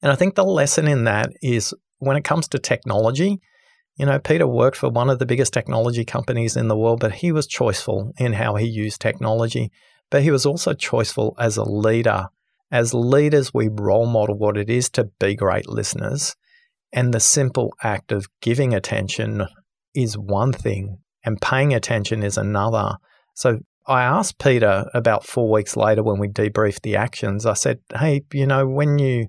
And 0.01 0.11
I 0.11 0.15
think 0.15 0.35
the 0.35 0.45
lesson 0.45 0.87
in 0.87 1.03
that 1.05 1.31
is 1.41 1.73
when 1.97 2.15
it 2.15 2.23
comes 2.23 2.47
to 2.49 2.59
technology, 2.59 3.41
you 3.95 4.05
know, 4.05 4.19
Peter 4.19 4.45
worked 4.45 4.77
for 4.77 4.89
one 4.89 5.09
of 5.09 5.19
the 5.19 5.25
biggest 5.25 5.53
technology 5.53 6.03
companies 6.03 6.57
in 6.57 6.67
the 6.67 6.77
world, 6.77 6.99
but 6.99 7.13
he 7.13 7.31
was 7.31 7.47
choiceful 7.47 8.11
in 8.17 8.33
how 8.33 8.55
he 8.55 8.67
used 8.67 8.99
technology. 8.99 9.71
But 10.09 10.23
he 10.23 10.31
was 10.31 10.45
also 10.45 10.73
choiceful 10.73 11.33
as 11.39 11.57
a 11.57 11.63
leader. 11.63 12.27
As 12.71 12.93
leaders, 12.93 13.53
we 13.53 13.69
role 13.71 14.05
model 14.05 14.37
what 14.37 14.57
it 14.57 14.69
is 14.69 14.89
to 14.91 15.05
be 15.19 15.35
great 15.35 15.69
listeners. 15.69 16.35
And 16.91 17.13
the 17.13 17.19
simple 17.19 17.73
act 17.83 18.11
of 18.11 18.27
giving 18.41 18.73
attention 18.73 19.47
is 19.93 20.17
one 20.17 20.51
thing, 20.51 20.99
and 21.23 21.41
paying 21.41 21.73
attention 21.73 22.21
is 22.21 22.37
another. 22.37 22.97
So 23.33 23.59
I 23.87 24.03
asked 24.03 24.39
Peter 24.39 24.89
about 24.93 25.25
four 25.25 25.49
weeks 25.49 25.77
later 25.77 26.03
when 26.03 26.19
we 26.19 26.27
debriefed 26.27 26.81
the 26.81 26.97
actions, 26.97 27.45
I 27.45 27.53
said, 27.53 27.79
Hey, 27.97 28.23
you 28.33 28.45
know, 28.45 28.67
when 28.67 28.99
you 28.99 29.27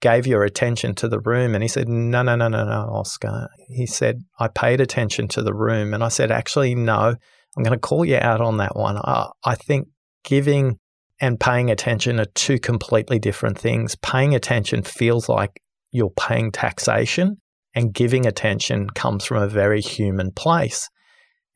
gave 0.00 0.26
your 0.26 0.44
attention 0.44 0.94
to 0.96 1.08
the 1.08 1.20
room, 1.20 1.54
and 1.54 1.62
he 1.62 1.68
said, 1.68 1.88
No, 1.88 2.22
no, 2.22 2.36
no, 2.36 2.48
no, 2.48 2.64
no, 2.64 2.88
Oscar. 2.92 3.48
He 3.68 3.86
said, 3.86 4.22
I 4.38 4.48
paid 4.48 4.80
attention 4.80 5.28
to 5.28 5.42
the 5.42 5.54
room. 5.54 5.94
And 5.94 6.04
I 6.04 6.08
said, 6.08 6.30
Actually, 6.30 6.74
no, 6.74 7.14
I'm 7.56 7.62
going 7.62 7.72
to 7.72 7.78
call 7.78 8.04
you 8.04 8.16
out 8.16 8.40
on 8.40 8.58
that 8.58 8.76
one. 8.76 8.98
I, 8.98 9.30
I 9.44 9.54
think 9.54 9.88
giving 10.24 10.78
and 11.20 11.40
paying 11.40 11.70
attention 11.70 12.20
are 12.20 12.26
two 12.34 12.58
completely 12.58 13.18
different 13.18 13.58
things. 13.58 13.96
Paying 13.96 14.34
attention 14.34 14.82
feels 14.82 15.28
like 15.28 15.62
you're 15.90 16.10
paying 16.10 16.52
taxation, 16.52 17.40
and 17.74 17.94
giving 17.94 18.26
attention 18.26 18.90
comes 18.90 19.24
from 19.24 19.42
a 19.42 19.48
very 19.48 19.80
human 19.80 20.30
place. 20.30 20.88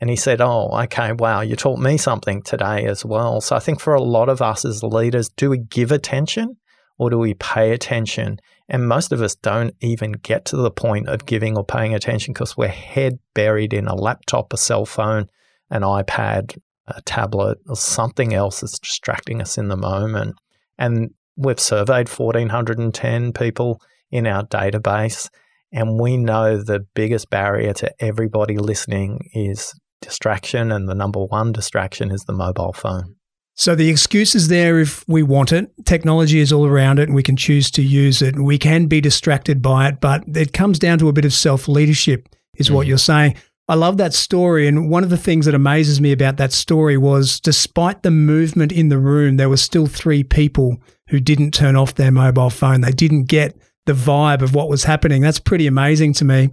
And 0.00 0.08
he 0.08 0.16
said, 0.16 0.40
Oh, 0.40 0.70
okay, 0.84 1.12
wow, 1.12 1.42
you 1.42 1.56
taught 1.56 1.78
me 1.78 1.98
something 1.98 2.42
today 2.42 2.86
as 2.86 3.04
well. 3.04 3.42
So 3.42 3.54
I 3.54 3.58
think 3.58 3.80
for 3.80 3.94
a 3.94 4.02
lot 4.02 4.30
of 4.30 4.40
us 4.40 4.64
as 4.64 4.82
leaders, 4.82 5.28
do 5.28 5.50
we 5.50 5.58
give 5.58 5.92
attention 5.92 6.56
or 7.00 7.08
do 7.08 7.16
we 7.16 7.32
pay 7.32 7.72
attention? 7.72 8.38
And 8.68 8.86
most 8.86 9.10
of 9.10 9.22
us 9.22 9.34
don't 9.34 9.74
even 9.80 10.12
get 10.12 10.44
to 10.44 10.56
the 10.58 10.70
point 10.70 11.08
of 11.08 11.24
giving 11.24 11.56
or 11.56 11.64
paying 11.64 11.94
attention 11.94 12.34
because 12.34 12.58
we're 12.58 12.68
head 12.68 13.18
buried 13.32 13.72
in 13.72 13.88
a 13.88 13.94
laptop, 13.94 14.52
a 14.52 14.58
cell 14.58 14.84
phone, 14.84 15.26
an 15.70 15.80
iPad, 15.80 16.58
a 16.86 17.00
tablet, 17.00 17.56
or 17.66 17.74
something 17.74 18.34
else 18.34 18.60
that's 18.60 18.78
distracting 18.78 19.40
us 19.40 19.56
in 19.56 19.68
the 19.68 19.78
moment. 19.78 20.34
And 20.76 21.14
we've 21.36 21.58
surveyed 21.58 22.10
1,410 22.10 23.32
people 23.32 23.80
in 24.10 24.26
our 24.26 24.44
database. 24.44 25.30
And 25.72 25.98
we 25.98 26.18
know 26.18 26.62
the 26.62 26.80
biggest 26.92 27.30
barrier 27.30 27.72
to 27.72 27.90
everybody 27.98 28.58
listening 28.58 29.30
is 29.32 29.72
distraction, 30.02 30.70
and 30.70 30.86
the 30.86 30.94
number 30.94 31.24
one 31.24 31.52
distraction 31.52 32.10
is 32.10 32.24
the 32.24 32.34
mobile 32.34 32.74
phone. 32.74 33.16
So 33.60 33.74
the 33.74 33.90
excuse 33.90 34.34
is 34.34 34.48
there 34.48 34.80
if 34.80 35.06
we 35.06 35.22
want 35.22 35.52
it. 35.52 35.70
Technology 35.84 36.38
is 36.38 36.50
all 36.50 36.64
around 36.64 36.98
it 36.98 37.08
and 37.10 37.14
we 37.14 37.22
can 37.22 37.36
choose 37.36 37.70
to 37.72 37.82
use 37.82 38.22
it. 38.22 38.40
We 38.40 38.56
can 38.56 38.86
be 38.86 39.02
distracted 39.02 39.60
by 39.60 39.88
it, 39.88 40.00
but 40.00 40.24
it 40.34 40.54
comes 40.54 40.78
down 40.78 40.98
to 41.00 41.10
a 41.10 41.12
bit 41.12 41.26
of 41.26 41.34
self 41.34 41.68
leadership, 41.68 42.26
is 42.54 42.70
mm. 42.70 42.74
what 42.74 42.86
you're 42.86 42.96
saying. 42.96 43.34
I 43.68 43.74
love 43.74 43.98
that 43.98 44.14
story. 44.14 44.66
And 44.66 44.88
one 44.88 45.04
of 45.04 45.10
the 45.10 45.18
things 45.18 45.44
that 45.44 45.54
amazes 45.54 46.00
me 46.00 46.10
about 46.10 46.38
that 46.38 46.54
story 46.54 46.96
was 46.96 47.38
despite 47.38 48.02
the 48.02 48.10
movement 48.10 48.72
in 48.72 48.88
the 48.88 48.96
room, 48.96 49.36
there 49.36 49.50
were 49.50 49.58
still 49.58 49.86
three 49.86 50.24
people 50.24 50.78
who 51.10 51.20
didn't 51.20 51.52
turn 51.52 51.76
off 51.76 51.96
their 51.96 52.10
mobile 52.10 52.48
phone. 52.48 52.80
They 52.80 52.92
didn't 52.92 53.24
get 53.24 53.54
the 53.84 53.92
vibe 53.92 54.40
of 54.40 54.54
what 54.54 54.70
was 54.70 54.84
happening. 54.84 55.20
That's 55.20 55.38
pretty 55.38 55.66
amazing 55.66 56.14
to 56.14 56.24
me. 56.24 56.48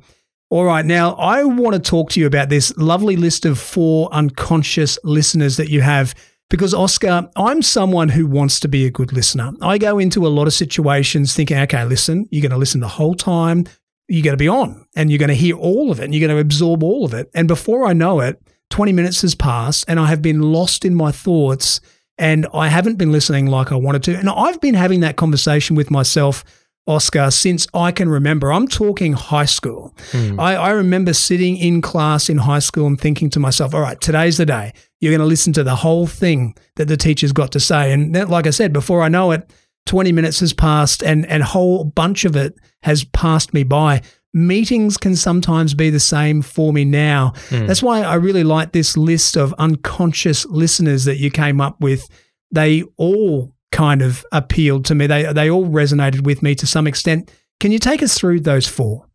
All 0.49 0.65
right, 0.65 0.85
now 0.85 1.13
I 1.13 1.45
want 1.45 1.73
to 1.73 1.79
talk 1.79 2.09
to 2.11 2.19
you 2.19 2.27
about 2.27 2.49
this 2.49 2.75
lovely 2.75 3.15
list 3.15 3.45
of 3.45 3.57
four 3.57 4.09
unconscious 4.11 4.99
listeners 5.05 5.55
that 5.55 5.69
you 5.69 5.79
have. 5.79 6.13
Because, 6.49 6.73
Oscar, 6.73 7.29
I'm 7.35 7.61
someone 7.61 8.09
who 8.09 8.25
wants 8.25 8.59
to 8.61 8.69
be 8.69 8.85
a 8.85 8.89
good 8.89 9.11
listener. 9.11 9.51
I 9.61 9.77
go 9.77 9.99
into 9.99 10.25
a 10.25 10.29
lot 10.29 10.47
of 10.47 10.53
situations 10.53 11.35
thinking, 11.35 11.57
okay, 11.57 11.83
listen, 11.83 12.27
you're 12.31 12.41
going 12.41 12.51
to 12.51 12.57
listen 12.57 12.79
the 12.79 12.87
whole 12.87 13.15
time. 13.15 13.65
You're 14.07 14.23
going 14.23 14.37
to 14.37 14.41
be 14.41 14.47
on 14.47 14.85
and 14.95 15.11
you're 15.11 15.19
going 15.19 15.27
to 15.27 15.35
hear 15.35 15.57
all 15.57 15.91
of 15.91 15.99
it 15.99 16.05
and 16.05 16.15
you're 16.15 16.25
going 16.25 16.35
to 16.35 16.41
absorb 16.41 16.83
all 16.83 17.03
of 17.03 17.13
it. 17.13 17.29
And 17.35 17.49
before 17.49 17.85
I 17.85 17.91
know 17.91 18.21
it, 18.21 18.41
20 18.69 18.93
minutes 18.93 19.21
has 19.23 19.35
passed 19.35 19.83
and 19.89 19.99
I 19.99 20.07
have 20.07 20.21
been 20.21 20.41
lost 20.41 20.85
in 20.85 20.95
my 20.95 21.11
thoughts 21.11 21.81
and 22.17 22.47
I 22.53 22.69
haven't 22.69 22.95
been 22.95 23.11
listening 23.11 23.47
like 23.47 23.73
I 23.73 23.75
wanted 23.75 24.03
to. 24.03 24.17
And 24.17 24.29
I've 24.29 24.61
been 24.61 24.75
having 24.75 25.01
that 25.01 25.17
conversation 25.17 25.75
with 25.75 25.91
myself 25.91 26.45
Oscar 26.87 27.29
since 27.31 27.67
I 27.73 27.91
can 27.91 28.09
remember. 28.09 28.51
I'm 28.51 28.67
talking 28.67 29.13
high 29.13 29.45
school. 29.45 29.93
Mm. 30.11 30.39
I, 30.39 30.55
I, 30.55 30.69
remember 30.71 31.13
sitting 31.13 31.57
in 31.57 31.81
class 31.81 32.29
in 32.29 32.37
high 32.37 32.59
school 32.59 32.87
and 32.87 32.99
thinking 32.99 33.29
to 33.31 33.39
myself, 33.39 33.75
all 33.75 33.81
right, 33.81 33.99
today's 33.99 34.37
the 34.37 34.45
day. 34.45 34.73
You're 34.99 35.11
going 35.11 35.19
to 35.19 35.25
listen 35.25 35.53
to 35.53 35.63
the 35.63 35.75
whole 35.75 36.07
thing 36.07 36.55
that 36.75 36.87
the 36.87 36.97
teacher's 36.97 37.33
got 37.33 37.51
to 37.51 37.59
say. 37.59 37.91
And 37.91 38.15
that, 38.15 38.29
like 38.29 38.47
I 38.47 38.51
said, 38.51 38.73
before 38.73 39.01
I 39.01 39.09
know 39.09 39.31
it, 39.31 39.51
20 39.85 40.11
minutes 40.11 40.39
has 40.39 40.53
passed 40.53 41.03
and, 41.03 41.25
and 41.27 41.43
a 41.43 41.45
whole 41.45 41.83
bunch 41.83 42.25
of 42.25 42.35
it 42.35 42.55
has 42.83 43.03
passed 43.03 43.53
me 43.53 43.63
by. 43.63 44.01
Meetings 44.33 44.97
can 44.97 45.15
sometimes 45.15 45.73
be 45.73 45.89
the 45.89 45.99
same 45.99 46.41
for 46.41 46.71
me 46.71 46.85
now. 46.85 47.33
Mm. 47.49 47.67
That's 47.67 47.83
why 47.83 48.01
I 48.01 48.15
really 48.15 48.43
like 48.43 48.71
this 48.71 48.95
list 48.95 49.35
of 49.35 49.53
unconscious 49.57 50.45
listeners 50.45 51.05
that 51.05 51.17
you 51.17 51.31
came 51.31 51.59
up 51.59 51.81
with. 51.81 52.07
They 52.51 52.83
all 52.97 53.53
kind 53.71 54.01
of 54.01 54.25
appealed 54.31 54.85
to 54.85 54.95
me. 54.95 55.07
They 55.07 55.31
they 55.33 55.49
all 55.49 55.65
resonated 55.65 56.25
with 56.25 56.41
me 56.41 56.55
to 56.55 56.67
some 56.67 56.87
extent. 56.87 57.31
Can 57.59 57.71
you 57.71 57.79
take 57.79 58.03
us 58.03 58.17
through 58.17 58.41
those 58.41 58.67
four? 58.67 59.07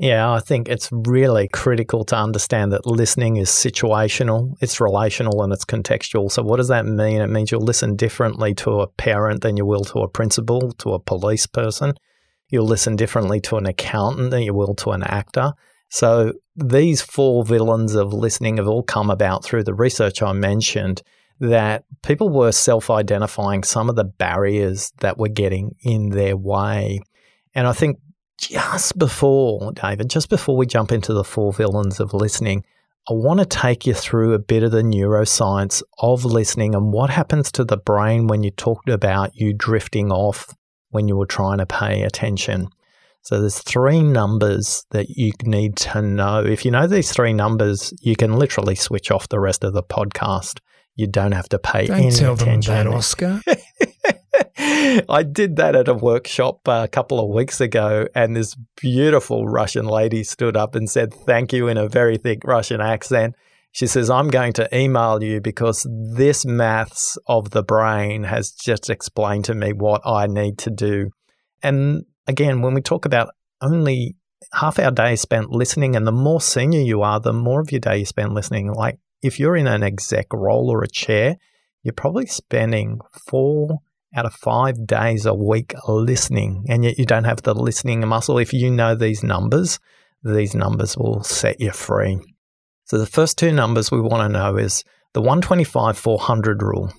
Yeah, 0.00 0.32
I 0.32 0.40
think 0.40 0.70
it's 0.70 0.88
really 0.90 1.46
critical 1.48 2.04
to 2.06 2.16
understand 2.16 2.72
that 2.72 2.86
listening 2.86 3.36
is 3.36 3.50
situational, 3.50 4.54
it's 4.62 4.80
relational, 4.80 5.42
and 5.42 5.52
it's 5.52 5.66
contextual. 5.66 6.32
So, 6.32 6.42
what 6.42 6.56
does 6.56 6.68
that 6.68 6.86
mean? 6.86 7.20
It 7.20 7.26
means 7.26 7.52
you'll 7.52 7.60
listen 7.60 7.96
differently 7.96 8.54
to 8.54 8.80
a 8.80 8.86
parent 8.86 9.42
than 9.42 9.58
you 9.58 9.66
will 9.66 9.84
to 9.84 9.98
a 9.98 10.08
principal, 10.08 10.72
to 10.72 10.94
a 10.94 10.98
police 10.98 11.46
person. 11.46 11.92
You'll 12.48 12.66
listen 12.66 12.96
differently 12.96 13.40
to 13.42 13.58
an 13.58 13.66
accountant 13.66 14.30
than 14.30 14.42
you 14.42 14.54
will 14.54 14.74
to 14.76 14.92
an 14.92 15.02
actor. 15.02 15.52
So, 15.90 16.32
these 16.56 17.02
four 17.02 17.44
villains 17.44 17.94
of 17.94 18.14
listening 18.14 18.56
have 18.56 18.68
all 18.68 18.82
come 18.82 19.10
about 19.10 19.44
through 19.44 19.64
the 19.64 19.74
research 19.74 20.22
I 20.22 20.32
mentioned 20.32 21.02
that 21.40 21.84
people 22.02 22.28
were 22.28 22.52
self 22.52 22.90
identifying 22.90 23.64
some 23.64 23.88
of 23.88 23.96
the 23.96 24.04
barriers 24.04 24.92
that 25.00 25.18
were 25.18 25.28
getting 25.28 25.74
in 25.82 26.10
their 26.10 26.36
way. 26.36 27.00
And 27.54 27.66
I 27.66 27.72
think 27.72 27.98
just 28.38 28.96
before, 28.98 29.72
David, 29.72 30.10
just 30.10 30.28
before 30.28 30.56
we 30.56 30.66
jump 30.66 30.92
into 30.92 31.12
the 31.12 31.24
four 31.24 31.52
villains 31.52 31.98
of 31.98 32.14
listening, 32.14 32.64
I 33.08 33.14
want 33.14 33.40
to 33.40 33.46
take 33.46 33.86
you 33.86 33.94
through 33.94 34.34
a 34.34 34.38
bit 34.38 34.62
of 34.62 34.70
the 34.70 34.82
neuroscience 34.82 35.82
of 35.98 36.24
listening 36.24 36.74
and 36.74 36.92
what 36.92 37.10
happens 37.10 37.50
to 37.52 37.64
the 37.64 37.78
brain 37.78 38.26
when 38.26 38.42
you 38.42 38.50
talked 38.50 38.88
about 38.88 39.34
you 39.34 39.52
drifting 39.54 40.12
off 40.12 40.54
when 40.90 41.08
you 41.08 41.16
were 41.16 41.26
trying 41.26 41.58
to 41.58 41.66
pay 41.66 42.02
attention. 42.02 42.68
So 43.22 43.40
there's 43.40 43.58
three 43.58 44.02
numbers 44.02 44.84
that 44.90 45.10
you 45.10 45.32
need 45.44 45.76
to 45.76 46.02
know. 46.02 46.44
If 46.44 46.64
you 46.64 46.70
know 46.70 46.86
these 46.86 47.12
three 47.12 47.32
numbers, 47.32 47.92
you 48.00 48.16
can 48.16 48.34
literally 48.34 48.74
switch 48.74 49.10
off 49.10 49.28
the 49.28 49.40
rest 49.40 49.64
of 49.64 49.72
the 49.72 49.82
podcast 49.82 50.60
you 51.00 51.06
don't 51.06 51.32
have 51.32 51.48
to 51.48 51.58
pay 51.58 51.86
don't 51.86 51.98
any 51.98 52.10
tell 52.10 52.34
attention. 52.34 52.74
Them 52.74 52.86
that, 52.86 52.94
Oscar. 52.96 53.40
I 55.08 55.22
did 55.22 55.56
that 55.56 55.74
at 55.74 55.88
a 55.88 55.94
workshop 55.94 56.68
uh, 56.68 56.82
a 56.84 56.88
couple 56.88 57.18
of 57.18 57.34
weeks 57.34 57.60
ago, 57.60 58.06
and 58.14 58.36
this 58.36 58.54
beautiful 58.76 59.46
Russian 59.46 59.86
lady 59.86 60.22
stood 60.22 60.56
up 60.56 60.74
and 60.74 60.88
said 60.88 61.12
thank 61.12 61.52
you 61.52 61.68
in 61.68 61.76
a 61.76 61.88
very 61.88 62.18
thick 62.18 62.42
Russian 62.44 62.80
accent. 62.80 63.34
She 63.72 63.86
says, 63.86 64.10
I'm 64.10 64.28
going 64.28 64.52
to 64.54 64.76
email 64.76 65.22
you 65.22 65.40
because 65.40 65.86
this 66.14 66.44
maths 66.44 67.16
of 67.26 67.50
the 67.50 67.62
brain 67.62 68.24
has 68.24 68.50
just 68.50 68.90
explained 68.90 69.44
to 69.46 69.54
me 69.54 69.72
what 69.72 70.02
I 70.04 70.26
need 70.26 70.58
to 70.58 70.70
do. 70.70 71.10
And 71.62 72.04
again, 72.26 72.62
when 72.62 72.74
we 72.74 72.80
talk 72.80 73.04
about 73.04 73.30
only 73.62 74.16
half 74.54 74.78
our 74.78 74.90
day 74.90 75.16
spent 75.16 75.50
listening, 75.50 75.94
and 75.94 76.06
the 76.06 76.12
more 76.12 76.40
senior 76.40 76.80
you 76.80 77.02
are, 77.02 77.20
the 77.20 77.32
more 77.32 77.60
of 77.60 77.70
your 77.70 77.80
day 77.80 77.98
you 77.98 78.06
spend 78.06 78.34
listening. 78.34 78.72
Like 78.72 78.98
if 79.22 79.38
you're 79.38 79.56
in 79.56 79.66
an 79.66 79.82
exec 79.82 80.32
role 80.32 80.70
or 80.70 80.82
a 80.82 80.88
chair, 80.88 81.36
you're 81.82 81.92
probably 81.92 82.26
spending 82.26 83.00
four 83.28 83.78
out 84.14 84.26
of 84.26 84.34
five 84.34 84.86
days 84.86 85.24
a 85.24 85.34
week 85.34 85.72
listening, 85.86 86.64
and 86.68 86.84
yet 86.84 86.98
you 86.98 87.06
don't 87.06 87.24
have 87.24 87.42
the 87.42 87.54
listening 87.54 88.06
muscle. 88.06 88.38
If 88.38 88.52
you 88.52 88.70
know 88.70 88.94
these 88.94 89.22
numbers, 89.22 89.78
these 90.22 90.54
numbers 90.54 90.96
will 90.96 91.22
set 91.22 91.60
you 91.60 91.70
free. 91.70 92.18
So 92.84 92.98
the 92.98 93.06
first 93.06 93.38
two 93.38 93.52
numbers 93.52 93.90
we 93.90 94.00
want 94.00 94.22
to 94.22 94.28
know 94.28 94.56
is 94.56 94.84
the 95.14 95.20
125 95.20 95.96
400 95.96 96.62
rule. 96.62 96.92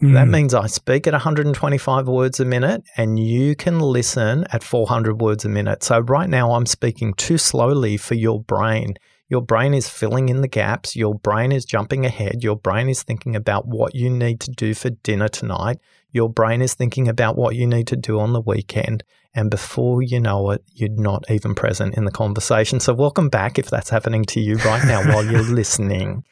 Mm. 0.00 0.14
That 0.14 0.28
means 0.28 0.54
I 0.54 0.66
speak 0.66 1.06
at 1.06 1.12
125 1.12 2.08
words 2.08 2.40
a 2.40 2.44
minute 2.44 2.82
and 2.96 3.18
you 3.18 3.54
can 3.54 3.78
listen 3.78 4.46
at 4.52 4.64
400 4.64 5.20
words 5.20 5.44
a 5.44 5.48
minute. 5.48 5.82
So 5.82 6.00
right 6.00 6.28
now 6.28 6.52
I'm 6.52 6.66
speaking 6.66 7.14
too 7.14 7.38
slowly 7.38 7.96
for 7.96 8.14
your 8.14 8.42
brain. 8.42 8.94
Your 9.32 9.40
brain 9.40 9.72
is 9.72 9.88
filling 9.88 10.28
in 10.28 10.42
the 10.42 10.46
gaps. 10.46 10.94
Your 10.94 11.14
brain 11.14 11.52
is 11.52 11.64
jumping 11.64 12.04
ahead. 12.04 12.44
Your 12.44 12.54
brain 12.54 12.90
is 12.90 13.02
thinking 13.02 13.34
about 13.34 13.66
what 13.66 13.94
you 13.94 14.10
need 14.10 14.40
to 14.40 14.50
do 14.50 14.74
for 14.74 14.90
dinner 14.90 15.26
tonight. 15.26 15.78
Your 16.10 16.28
brain 16.28 16.60
is 16.60 16.74
thinking 16.74 17.08
about 17.08 17.34
what 17.34 17.56
you 17.56 17.66
need 17.66 17.86
to 17.86 17.96
do 17.96 18.20
on 18.20 18.34
the 18.34 18.42
weekend. 18.42 19.04
And 19.34 19.50
before 19.50 20.02
you 20.02 20.20
know 20.20 20.50
it, 20.50 20.62
you're 20.74 20.90
not 20.90 21.24
even 21.30 21.54
present 21.54 21.96
in 21.96 22.04
the 22.04 22.10
conversation. 22.10 22.78
So, 22.78 22.92
welcome 22.92 23.30
back 23.30 23.58
if 23.58 23.70
that's 23.70 23.88
happening 23.88 24.26
to 24.26 24.38
you 24.38 24.56
right 24.56 24.84
now 24.84 25.02
while 25.02 25.24
you're 25.24 25.40
listening. 25.60 26.24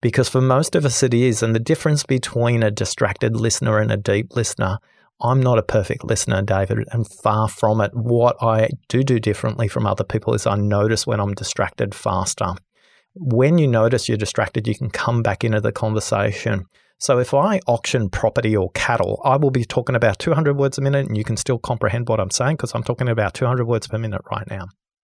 Because 0.00 0.28
for 0.28 0.40
most 0.40 0.74
of 0.74 0.84
us, 0.84 1.00
it 1.04 1.14
is. 1.14 1.44
And 1.44 1.54
the 1.54 1.60
difference 1.60 2.02
between 2.02 2.64
a 2.64 2.72
distracted 2.72 3.36
listener 3.36 3.78
and 3.78 3.92
a 3.92 3.96
deep 3.96 4.34
listener 4.34 4.78
I'm 5.20 5.40
not 5.40 5.58
a 5.58 5.62
perfect 5.62 6.04
listener, 6.04 6.42
David, 6.42 6.86
and 6.92 7.06
far 7.06 7.48
from 7.48 7.80
it. 7.80 7.90
What 7.92 8.36
I 8.40 8.70
do 8.88 9.02
do 9.02 9.18
differently 9.18 9.66
from 9.66 9.86
other 9.86 10.04
people 10.04 10.34
is 10.34 10.46
I 10.46 10.54
notice 10.54 11.06
when 11.06 11.20
I'm 11.20 11.34
distracted 11.34 11.94
faster. 11.94 12.54
When 13.14 13.58
you 13.58 13.66
notice 13.66 14.08
you're 14.08 14.16
distracted, 14.16 14.68
you 14.68 14.76
can 14.76 14.90
come 14.90 15.22
back 15.22 15.42
into 15.42 15.60
the 15.60 15.72
conversation. 15.72 16.66
So 17.00 17.18
if 17.18 17.34
I 17.34 17.60
auction 17.66 18.10
property 18.10 18.56
or 18.56 18.70
cattle, 18.72 19.20
I 19.24 19.36
will 19.36 19.50
be 19.50 19.64
talking 19.64 19.96
about 19.96 20.20
200 20.20 20.56
words 20.56 20.78
a 20.78 20.82
minute 20.82 21.06
and 21.06 21.16
you 21.16 21.24
can 21.24 21.36
still 21.36 21.58
comprehend 21.58 22.08
what 22.08 22.20
I'm 22.20 22.30
saying 22.30 22.56
because 22.56 22.74
I'm 22.74 22.84
talking 22.84 23.08
about 23.08 23.34
200 23.34 23.66
words 23.66 23.88
per 23.88 23.98
minute 23.98 24.22
right 24.30 24.48
now. 24.48 24.66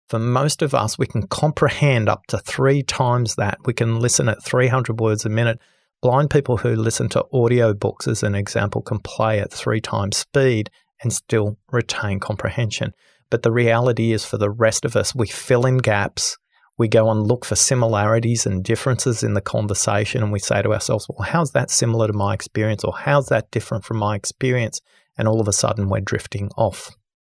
For 0.10 0.20
most 0.20 0.62
of 0.62 0.74
us, 0.74 0.98
we 0.98 1.08
can 1.08 1.28
comprehend 1.28 2.10
up 2.10 2.26
to 2.28 2.38
three 2.40 2.84
times 2.84 3.36
that. 3.36 3.58
We 3.66 3.74
can 3.74 4.00
listen 4.00 4.28
at 4.28 4.44
300 4.44 5.00
words 5.00 5.26
a 5.26 5.30
minute 5.30 5.60
Blind 6.04 6.30
people 6.30 6.58
who 6.58 6.76
listen 6.76 7.08
to 7.08 7.26
audiobooks, 7.34 8.10
as 8.10 8.24
an 8.24 8.36
example, 8.36 8.82
can 8.82 9.00
play 9.00 9.40
at 9.40 9.54
three 9.54 9.80
times 9.80 10.18
speed 10.18 10.70
and 11.02 11.14
still 11.14 11.58
retain 11.72 12.20
comprehension. 12.20 12.92
But 13.30 13.44
the 13.44 13.54
reality 13.54 14.12
is, 14.12 14.26
for 14.26 14.38
the 14.38 14.50
rest 14.50 14.84
of 14.84 14.98
us, 14.98 15.16
we 15.16 15.28
fill 15.28 15.66
in 15.66 15.78
gaps. 15.78 16.38
We 16.78 16.90
go 16.90 17.10
and 17.10 17.26
look 17.26 17.46
for 17.46 17.56
similarities 17.56 18.46
and 18.46 18.66
differences 18.66 19.24
in 19.24 19.34
the 19.34 19.40
conversation, 19.40 20.22
and 20.22 20.34
we 20.34 20.40
say 20.40 20.62
to 20.62 20.74
ourselves, 20.74 21.08
Well, 21.08 21.26
how's 21.26 21.52
that 21.52 21.72
similar 21.72 22.08
to 22.08 22.14
my 22.14 22.34
experience? 22.34 22.84
Or 22.84 22.92
how's 22.98 23.28
that 23.28 23.50
different 23.50 23.86
from 23.86 23.96
my 23.96 24.18
experience? 24.18 24.82
And 25.18 25.26
all 25.26 25.40
of 25.40 25.48
a 25.48 25.54
sudden, 25.54 25.88
we're 25.88 26.02
drifting 26.02 26.50
off. 26.58 26.92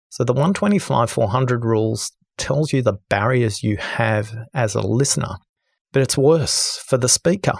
So, 0.10 0.24
the 0.24 0.34
125 0.34 1.12
400 1.12 1.63
rules 1.63 2.13
tells 2.39 2.74
you 2.74 2.81
the 2.81 2.98
barriers 3.10 3.62
you 3.62 3.77
have 3.77 4.34
as 4.55 4.74
a 4.74 4.81
listener, 4.81 5.36
but 5.93 6.01
it's 6.01 6.17
worse 6.17 6.84
for 6.84 6.98
the 6.98 7.07
speaker 7.07 7.60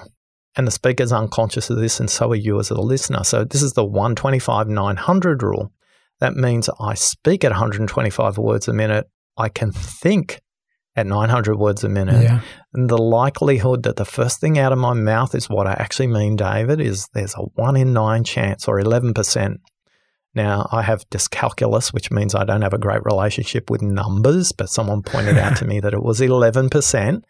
and 0.57 0.65
the 0.65 0.71
speaker's 0.71 1.12
unconscious 1.12 1.69
of 1.69 1.77
this, 1.77 2.00
and 2.00 2.09
so 2.09 2.31
are 2.31 2.35
you 2.35 2.59
as 2.59 2.69
a 2.69 2.79
listener. 2.79 3.24
So 3.24 3.43
this 3.43 3.62
is 3.62 3.74
the 3.74 3.85
125 3.85 4.67
900 4.67 5.43
rule. 5.43 5.71
That 6.19 6.35
means 6.35 6.69
I 6.79 6.93
speak 6.93 7.43
at 7.43 7.51
125 7.51 8.38
words 8.38 8.67
a 8.67 8.74
minute. 8.74 9.09
I 9.38 9.50
can 9.50 9.71
think 9.71 10.41
at 10.95 11.05
900 11.05 11.57
words 11.57 11.83
a 11.83 11.89
minute. 11.89 12.24
Yeah. 12.24 12.39
And 12.74 12.89
the 12.89 12.97
likelihood 12.97 13.83
that 13.83 13.97
the 13.97 14.05
first 14.05 14.39
thing 14.39 14.57
out 14.57 14.71
of 14.71 14.77
my 14.77 14.93
mouth 14.93 15.35
is 15.35 15.50
what 15.50 15.67
I 15.67 15.74
actually 15.74 16.07
mean, 16.07 16.38
David, 16.38 16.79
is 16.79 17.07
there's 17.13 17.35
a 17.35 17.41
one 17.55 17.75
in 17.75 17.91
nine 17.91 18.24
chance 18.24 18.67
or 18.67 18.79
11%. 18.79 19.57
Now, 20.33 20.67
I 20.71 20.81
have 20.81 21.09
dyscalculus, 21.09 21.93
which 21.93 22.12
means 22.12 22.35
I 22.35 22.43
don't 22.43 22.62
have 22.62 22.74
a 22.74 22.77
great 22.77 23.03
relationship 23.03 23.69
with 23.69 23.81
numbers, 23.81 24.51
but 24.51 24.69
someone 24.69 25.01
pointed 25.01 25.38
out 25.38 25.57
to 25.57 25.65
me 25.67 25.79
that 25.81 25.93
it 25.93 26.03
was 26.03 26.19
11%. 26.19 27.24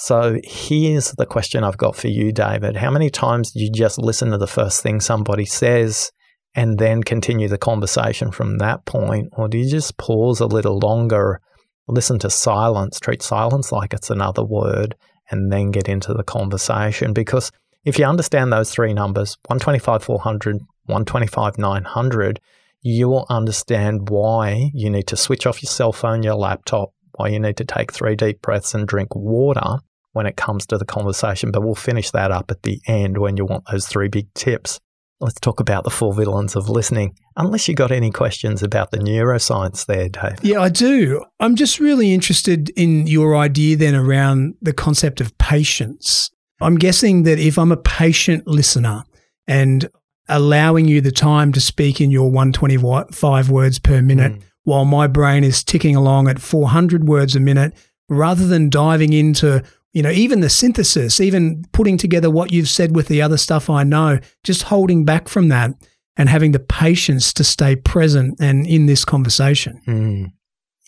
So 0.00 0.38
here's 0.44 1.10
the 1.18 1.26
question 1.26 1.64
I've 1.64 1.76
got 1.76 1.96
for 1.96 2.06
you, 2.06 2.30
David. 2.30 2.76
How 2.76 2.88
many 2.88 3.10
times 3.10 3.50
do 3.50 3.58
you 3.58 3.68
just 3.68 3.98
listen 3.98 4.30
to 4.30 4.38
the 4.38 4.46
first 4.46 4.80
thing 4.80 5.00
somebody 5.00 5.44
says 5.44 6.12
and 6.54 6.78
then 6.78 7.02
continue 7.02 7.48
the 7.48 7.58
conversation 7.58 8.30
from 8.30 8.58
that 8.58 8.86
point? 8.86 9.30
Or 9.32 9.48
do 9.48 9.58
you 9.58 9.68
just 9.68 9.96
pause 9.96 10.38
a 10.38 10.46
little 10.46 10.78
longer, 10.78 11.40
listen 11.88 12.20
to 12.20 12.30
silence, 12.30 13.00
treat 13.00 13.22
silence 13.22 13.72
like 13.72 13.92
it's 13.92 14.08
another 14.08 14.44
word, 14.44 14.94
and 15.32 15.50
then 15.50 15.72
get 15.72 15.88
into 15.88 16.14
the 16.14 16.22
conversation? 16.22 17.12
Because 17.12 17.50
if 17.84 17.98
you 17.98 18.04
understand 18.04 18.52
those 18.52 18.70
three 18.70 18.94
numbers 18.94 19.36
125, 19.48 20.04
400, 20.04 20.58
125, 20.86 21.58
900 21.58 22.40
you 22.80 23.08
will 23.08 23.26
understand 23.28 24.08
why 24.08 24.70
you 24.72 24.88
need 24.88 25.08
to 25.08 25.16
switch 25.16 25.48
off 25.48 25.60
your 25.60 25.68
cell 25.68 25.92
phone, 25.92 26.22
your 26.22 26.36
laptop, 26.36 26.92
why 27.16 27.26
you 27.26 27.40
need 27.40 27.56
to 27.56 27.64
take 27.64 27.92
three 27.92 28.14
deep 28.14 28.40
breaths 28.40 28.72
and 28.72 28.86
drink 28.86 29.12
water 29.16 29.80
when 30.18 30.26
it 30.26 30.36
comes 30.36 30.66
to 30.66 30.76
the 30.76 30.84
conversation. 30.84 31.52
But 31.52 31.62
we'll 31.62 31.76
finish 31.76 32.10
that 32.10 32.32
up 32.32 32.50
at 32.50 32.64
the 32.64 32.80
end 32.88 33.18
when 33.18 33.36
you 33.36 33.44
want 33.44 33.66
those 33.70 33.86
three 33.86 34.08
big 34.08 34.26
tips. 34.34 34.80
Let's 35.20 35.38
talk 35.38 35.60
about 35.60 35.84
the 35.84 35.90
four 35.90 36.12
villains 36.12 36.56
of 36.56 36.68
listening. 36.68 37.16
Unless 37.36 37.68
you 37.68 37.76
got 37.76 37.92
any 37.92 38.10
questions 38.10 38.64
about 38.64 38.90
the 38.90 38.98
neuroscience 38.98 39.86
there, 39.86 40.08
Dave. 40.08 40.42
Yeah, 40.42 40.60
I 40.60 40.70
do. 40.70 41.24
I'm 41.38 41.54
just 41.54 41.78
really 41.78 42.12
interested 42.12 42.70
in 42.70 43.06
your 43.06 43.36
idea 43.36 43.76
then 43.76 43.94
around 43.94 44.56
the 44.60 44.72
concept 44.72 45.20
of 45.20 45.38
patience. 45.38 46.32
I'm 46.60 46.78
guessing 46.78 47.22
that 47.22 47.38
if 47.38 47.60
I'm 47.60 47.70
a 47.70 47.76
patient 47.76 48.48
listener 48.48 49.04
and 49.46 49.88
allowing 50.28 50.88
you 50.88 51.00
the 51.00 51.12
time 51.12 51.52
to 51.52 51.60
speak 51.60 52.00
in 52.00 52.10
your 52.10 52.28
125 52.28 53.50
words 53.50 53.78
per 53.78 54.02
minute 54.02 54.32
mm. 54.32 54.42
while 54.64 54.84
my 54.84 55.06
brain 55.06 55.44
is 55.44 55.62
ticking 55.62 55.94
along 55.94 56.26
at 56.26 56.40
400 56.40 57.06
words 57.06 57.36
a 57.36 57.40
minute, 57.40 57.72
rather 58.08 58.46
than 58.46 58.70
diving 58.70 59.12
into 59.12 59.62
you 59.98 60.02
know, 60.04 60.10
even 60.10 60.38
the 60.38 60.48
synthesis, 60.48 61.18
even 61.18 61.64
putting 61.72 61.98
together 61.98 62.30
what 62.30 62.52
you've 62.52 62.68
said 62.68 62.94
with 62.94 63.08
the 63.08 63.20
other 63.20 63.36
stuff 63.36 63.68
I 63.68 63.82
know, 63.82 64.20
just 64.44 64.62
holding 64.62 65.04
back 65.04 65.26
from 65.26 65.48
that 65.48 65.72
and 66.16 66.28
having 66.28 66.52
the 66.52 66.60
patience 66.60 67.32
to 67.32 67.42
stay 67.42 67.74
present 67.74 68.36
and 68.40 68.64
in 68.64 68.86
this 68.86 69.04
conversation. 69.04 69.82
Mm. 69.88 70.26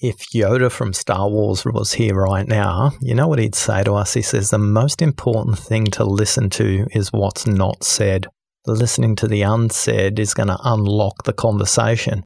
If 0.00 0.30
Yoda 0.32 0.70
from 0.70 0.92
Star 0.92 1.28
Wars 1.28 1.64
was 1.64 1.94
here 1.94 2.14
right 2.14 2.46
now, 2.46 2.92
you 3.00 3.16
know 3.16 3.26
what 3.26 3.40
he'd 3.40 3.56
say 3.56 3.82
to 3.82 3.94
us? 3.94 4.14
He 4.14 4.22
says, 4.22 4.50
The 4.50 4.58
most 4.58 5.02
important 5.02 5.58
thing 5.58 5.86
to 5.86 6.04
listen 6.04 6.48
to 6.50 6.86
is 6.92 7.12
what's 7.12 7.48
not 7.48 7.82
said. 7.82 8.28
Listening 8.64 9.16
to 9.16 9.26
the 9.26 9.42
unsaid 9.42 10.20
is 10.20 10.34
going 10.34 10.50
to 10.50 10.58
unlock 10.62 11.24
the 11.24 11.32
conversation. 11.32 12.22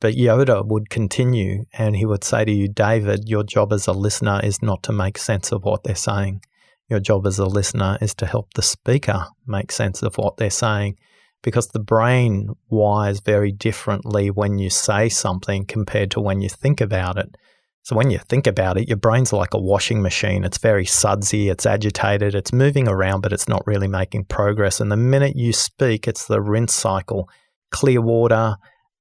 But 0.00 0.14
Yoda 0.14 0.64
would 0.64 0.90
continue 0.90 1.64
and 1.72 1.96
he 1.96 2.06
would 2.06 2.22
say 2.22 2.44
to 2.44 2.52
you, 2.52 2.68
David, 2.68 3.28
your 3.28 3.42
job 3.42 3.72
as 3.72 3.86
a 3.86 3.92
listener 3.92 4.40
is 4.42 4.62
not 4.62 4.82
to 4.84 4.92
make 4.92 5.18
sense 5.18 5.50
of 5.50 5.64
what 5.64 5.84
they're 5.84 5.96
saying. 5.96 6.42
Your 6.88 7.00
job 7.00 7.26
as 7.26 7.38
a 7.38 7.46
listener 7.46 7.98
is 8.00 8.14
to 8.14 8.26
help 8.26 8.54
the 8.54 8.62
speaker 8.62 9.26
make 9.46 9.72
sense 9.72 10.02
of 10.02 10.16
what 10.16 10.36
they're 10.36 10.50
saying 10.50 10.96
because 11.42 11.68
the 11.68 11.80
brain 11.80 12.50
wires 12.68 13.20
very 13.20 13.52
differently 13.52 14.30
when 14.30 14.58
you 14.58 14.70
say 14.70 15.08
something 15.08 15.64
compared 15.64 16.10
to 16.12 16.20
when 16.20 16.40
you 16.40 16.48
think 16.48 16.80
about 16.80 17.16
it. 17.16 17.36
So 17.82 17.96
when 17.96 18.10
you 18.10 18.18
think 18.18 18.46
about 18.46 18.76
it, 18.76 18.88
your 18.88 18.96
brain's 18.96 19.32
like 19.32 19.54
a 19.54 19.60
washing 19.60 20.02
machine. 20.02 20.44
It's 20.44 20.58
very 20.58 20.84
sudsy, 20.84 21.48
it's 21.48 21.64
agitated, 21.64 22.34
it's 22.34 22.52
moving 22.52 22.88
around, 22.88 23.22
but 23.22 23.32
it's 23.32 23.48
not 23.48 23.66
really 23.66 23.88
making 23.88 24.26
progress. 24.26 24.80
And 24.80 24.92
the 24.92 24.96
minute 24.96 25.36
you 25.36 25.52
speak, 25.52 26.06
it's 26.06 26.26
the 26.26 26.40
rinse 26.40 26.74
cycle. 26.74 27.30
Clear 27.70 28.02
water, 28.02 28.56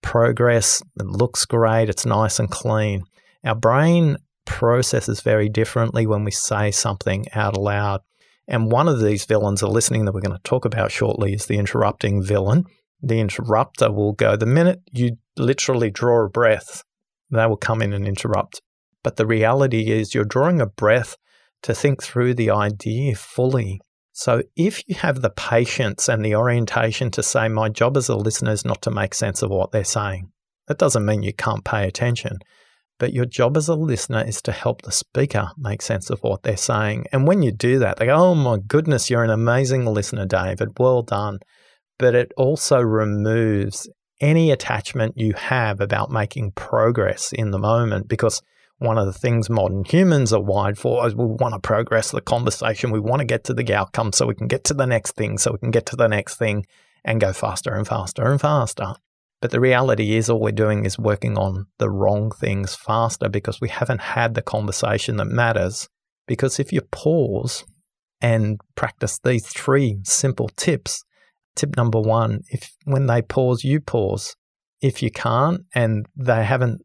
progress. 0.08 0.82
It 0.98 1.06
looks 1.06 1.44
great. 1.44 1.90
It's 1.90 2.06
nice 2.06 2.40
and 2.40 2.50
clean. 2.50 3.04
Our 3.44 3.56
brain 3.56 4.16
processes 4.46 5.20
very 5.20 5.50
differently 5.50 6.08
when 6.08 6.24
we 6.24 6.32
say 6.32 6.72
something 6.72 7.26
out 7.34 7.58
loud. 7.58 8.00
And 8.48 8.72
one 8.72 8.88
of 8.88 9.02
these 9.02 9.26
villains 9.26 9.62
are 9.62 9.70
listening 9.70 10.06
that 10.06 10.14
we're 10.14 10.22
going 10.22 10.38
to 10.38 10.44
talk 10.44 10.64
about 10.64 10.94
shortly 10.94 11.34
is 11.34 11.48
the 11.48 11.58
interrupting 11.58 12.24
villain. 12.24 12.64
The 13.02 13.20
interrupter 13.20 13.92
will 13.92 14.14
go 14.14 14.38
the 14.38 14.46
minute 14.46 14.80
you 14.94 15.18
literally 15.38 15.92
draw 15.92 16.26
a 16.26 16.30
breath, 16.30 16.86
they 17.30 17.46
will 17.46 17.58
come 17.58 17.82
in 17.82 17.92
and 17.92 18.08
interrupt. 18.08 18.62
But 19.04 19.18
the 19.18 19.26
reality 19.26 19.92
is 19.92 20.16
you're 20.16 20.24
drawing 20.24 20.62
a 20.62 20.66
breath 20.66 21.18
to 21.64 21.76
think 21.76 22.02
through 22.02 22.36
the 22.36 22.50
idea 22.50 23.14
fully. 23.16 23.82
So 24.18 24.42
if 24.56 24.82
you 24.88 24.96
have 24.96 25.22
the 25.22 25.30
patience 25.30 26.10
and 26.10 26.26
the 26.26 26.34
orientation 26.34 27.12
to 27.12 27.22
say, 27.22 27.50
my 27.50 27.70
job 27.70 27.96
as 27.96 28.10
a 28.10 28.16
listener 28.16 28.50
is 28.50 28.66
not 28.66 28.82
to 28.82 28.90
make 28.90 29.14
sense 29.14 29.44
of 29.44 29.52
what 29.52 29.72
they're 29.72 29.84
saying, 29.84 30.32
that 30.68 30.80
doesn't 30.80 31.06
mean 31.06 31.22
you 31.22 31.34
can't 31.34 31.64
pay 31.64 31.88
attention. 31.88 32.40
But 32.98 33.14
your 33.14 33.26
job 33.26 33.56
as 33.58 33.68
a 33.68 33.76
listener 33.76 34.24
is 34.26 34.42
to 34.42 34.52
help 34.52 34.82
the 34.82 34.92
speaker 34.92 35.52
make 35.56 35.84
sense 35.84 36.10
of 36.10 36.20
what 36.22 36.42
they're 36.42 36.58
saying. 36.58 37.06
And 37.12 37.28
when 37.28 37.44
you 37.44 37.52
do 37.52 37.78
that, 37.78 37.98
they 37.98 38.08
go, 38.08 38.16
Oh 38.16 38.34
my 38.34 38.58
goodness, 38.58 39.08
you're 39.08 39.24
an 39.24 39.30
amazing 39.30 39.86
listener, 39.86 40.26
David. 40.26 40.80
Well 40.80 41.04
done. 41.04 41.38
But 42.00 42.16
it 42.16 42.32
also 42.38 42.82
removes 42.82 43.88
any 44.20 44.50
attachment 44.50 45.14
you 45.16 45.34
have 45.34 45.80
about 45.80 46.10
making 46.10 46.54
progress 46.54 47.32
in 47.34 47.52
the 47.52 47.60
moment 47.60 48.08
because 48.08 48.42
one 48.80 48.98
of 48.98 49.08
the 49.08 49.14
things 49.14 49.50
modern 49.50 49.84
humans 49.86 50.32
are 50.32 50.42
wired 50.42 50.78
for 50.78 51.06
is 51.08 51.16
we 51.16 51.26
want 51.26 51.54
to 51.54 51.60
progress 51.60 52.12
the 52.12 52.22
conversation. 52.22 52.92
We 52.92 53.00
want 53.00 53.22
to 53.22 53.26
get 53.26 53.44
to 53.46 53.54
the 53.54 53.74
outcome 53.74 54.14
so 54.14 54.28
we 54.28 54.36
can 54.36 54.48
get 54.48 54.64
to 54.66 54.74
the 54.74 54.86
next 54.86 55.16
thing, 55.16 55.38
so 55.38 55.52
we 55.52 55.58
can 55.58 55.72
get 55.72 55.88
to 55.88 55.96
the 55.96 56.08
next 56.08 56.36
thing 56.36 56.66
and 57.04 57.20
go 57.20 57.34
faster 57.34 57.74
and 57.74 57.88
faster 57.88 58.24
and 58.24 58.40
faster. 58.40 58.94
But 59.42 59.52
the 59.52 59.60
reality 59.60 60.16
is, 60.16 60.30
all 60.30 60.40
we're 60.40 60.52
doing 60.52 60.86
is 60.86 60.98
working 60.98 61.38
on 61.38 61.68
the 61.78 61.90
wrong 61.90 62.32
things 62.32 62.76
faster 62.76 63.30
because 63.30 63.62
we 63.62 63.70
haven't 63.70 64.02
had 64.02 64.34
the 64.34 64.42
conversation 64.42 65.18
that 65.18 65.26
matters. 65.26 65.88
Because 66.28 66.60
if 66.60 66.74
you 66.74 66.82
pause 66.82 67.64
and 68.20 68.60
practice 68.76 69.20
these 69.24 69.48
three 69.48 70.00
simple 70.04 70.50
tips, 70.50 71.04
tip 71.56 71.78
number 71.78 72.00
one, 72.00 72.42
if 72.50 72.76
when 72.86 73.06
they 73.06 73.22
pause, 73.22 73.64
you 73.64 73.80
pause. 73.80 74.36
If 74.82 75.02
you 75.02 75.10
can't 75.10 75.62
and 75.74 76.06
they 76.16 76.44
haven't 76.44 76.82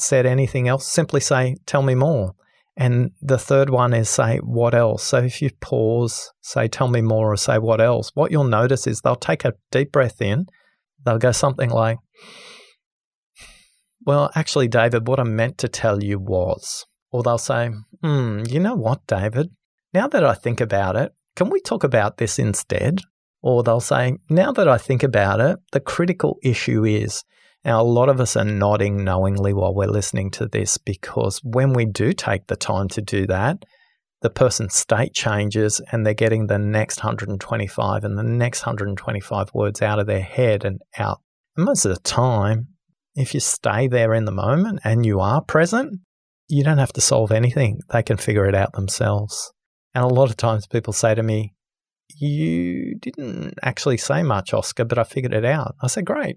said 0.00 0.26
anything 0.26 0.68
else, 0.68 0.86
simply 0.86 1.20
say, 1.20 1.56
Tell 1.66 1.82
me 1.82 1.94
more. 1.94 2.34
And 2.76 3.12
the 3.22 3.38
third 3.38 3.70
one 3.70 3.94
is 3.94 4.08
say, 4.08 4.38
What 4.38 4.74
else? 4.74 5.02
So 5.02 5.18
if 5.18 5.40
you 5.40 5.50
pause, 5.60 6.32
say, 6.40 6.68
Tell 6.68 6.88
me 6.88 7.00
more, 7.00 7.32
or 7.32 7.36
say, 7.36 7.58
What 7.58 7.80
else? 7.80 8.10
What 8.14 8.30
you'll 8.30 8.44
notice 8.44 8.86
is 8.86 9.00
they'll 9.00 9.16
take 9.16 9.44
a 9.44 9.54
deep 9.70 9.92
breath 9.92 10.20
in. 10.20 10.46
They'll 11.04 11.18
go 11.18 11.32
something 11.32 11.70
like, 11.70 11.98
Well, 14.04 14.30
actually, 14.34 14.68
David, 14.68 15.08
what 15.08 15.20
I 15.20 15.24
meant 15.24 15.58
to 15.58 15.68
tell 15.68 16.02
you 16.02 16.18
was. 16.18 16.84
Or 17.10 17.22
they'll 17.22 17.38
say, 17.38 17.70
Hmm, 18.02 18.42
you 18.48 18.60
know 18.60 18.74
what, 18.74 19.06
David? 19.06 19.50
Now 19.94 20.08
that 20.08 20.24
I 20.24 20.34
think 20.34 20.60
about 20.60 20.96
it, 20.96 21.12
can 21.34 21.48
we 21.48 21.60
talk 21.60 21.84
about 21.84 22.18
this 22.18 22.38
instead? 22.38 23.00
Or 23.40 23.62
they'll 23.62 23.80
say, 23.80 24.18
Now 24.28 24.52
that 24.52 24.68
I 24.68 24.76
think 24.76 25.02
about 25.02 25.40
it, 25.40 25.58
the 25.72 25.80
critical 25.80 26.38
issue 26.42 26.84
is 26.84 27.24
now, 27.66 27.82
a 27.82 27.82
lot 27.82 28.08
of 28.08 28.20
us 28.20 28.36
are 28.36 28.44
nodding 28.44 29.02
knowingly 29.02 29.52
while 29.52 29.74
we're 29.74 29.88
listening 29.88 30.30
to 30.32 30.46
this 30.46 30.78
because 30.78 31.40
when 31.42 31.72
we 31.72 31.84
do 31.84 32.12
take 32.12 32.46
the 32.46 32.54
time 32.54 32.86
to 32.90 33.02
do 33.02 33.26
that, 33.26 33.64
the 34.22 34.30
person's 34.30 34.76
state 34.76 35.12
changes 35.12 35.80
and 35.90 36.06
they're 36.06 36.14
getting 36.14 36.46
the 36.46 36.60
next 36.60 36.98
125 36.98 38.04
and 38.04 38.16
the 38.16 38.22
next 38.22 38.64
125 38.64 39.52
words 39.52 39.82
out 39.82 39.98
of 39.98 40.06
their 40.06 40.22
head 40.22 40.64
and 40.64 40.80
out. 40.96 41.20
And 41.56 41.66
most 41.66 41.84
of 41.84 41.92
the 41.92 42.00
time, 42.02 42.68
if 43.16 43.34
you 43.34 43.40
stay 43.40 43.88
there 43.88 44.14
in 44.14 44.26
the 44.26 44.32
moment 44.32 44.78
and 44.84 45.04
you 45.04 45.18
are 45.18 45.42
present, 45.42 45.98
you 46.46 46.62
don't 46.62 46.78
have 46.78 46.92
to 46.92 47.00
solve 47.00 47.32
anything. 47.32 47.80
They 47.90 48.04
can 48.04 48.16
figure 48.16 48.46
it 48.46 48.54
out 48.54 48.74
themselves. 48.74 49.52
And 49.92 50.04
a 50.04 50.14
lot 50.14 50.30
of 50.30 50.36
times 50.36 50.68
people 50.68 50.92
say 50.92 51.16
to 51.16 51.22
me, 51.22 51.54
You 52.16 52.96
didn't 53.00 53.54
actually 53.60 53.96
say 53.96 54.22
much, 54.22 54.54
Oscar, 54.54 54.84
but 54.84 54.98
I 54.98 55.02
figured 55.02 55.34
it 55.34 55.44
out. 55.44 55.74
I 55.82 55.88
said, 55.88 56.04
Great. 56.04 56.36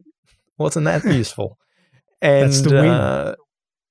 Wasn't 0.60 0.86
that 0.86 1.04
useful? 1.14 1.58
And 2.22 2.52
That's 2.52 2.62
the 2.62 2.70
win. 2.76 2.86
Uh, 2.86 3.36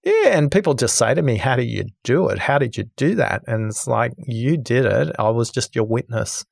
yeah, 0.05 0.39
and 0.39 0.51
people 0.51 0.75
just 0.75 0.97
say 0.97 1.15
to 1.15 1.23
me, 1.23 1.37
How 1.37 1.57
do 1.57 1.65
you 1.65 1.85
do 2.05 2.29
it? 2.29 2.39
How 2.39 2.59
did 2.59 2.77
you 2.77 2.85
do 2.97 3.17
that? 3.17 3.43
And 3.47 3.71
it's 3.71 3.87
like, 3.87 4.13
You 4.19 4.57
did 4.57 4.85
it. 4.85 5.15
I 5.19 5.31
was 5.31 5.51
just 5.51 5.75
your 5.75 5.87
witness. 5.87 6.45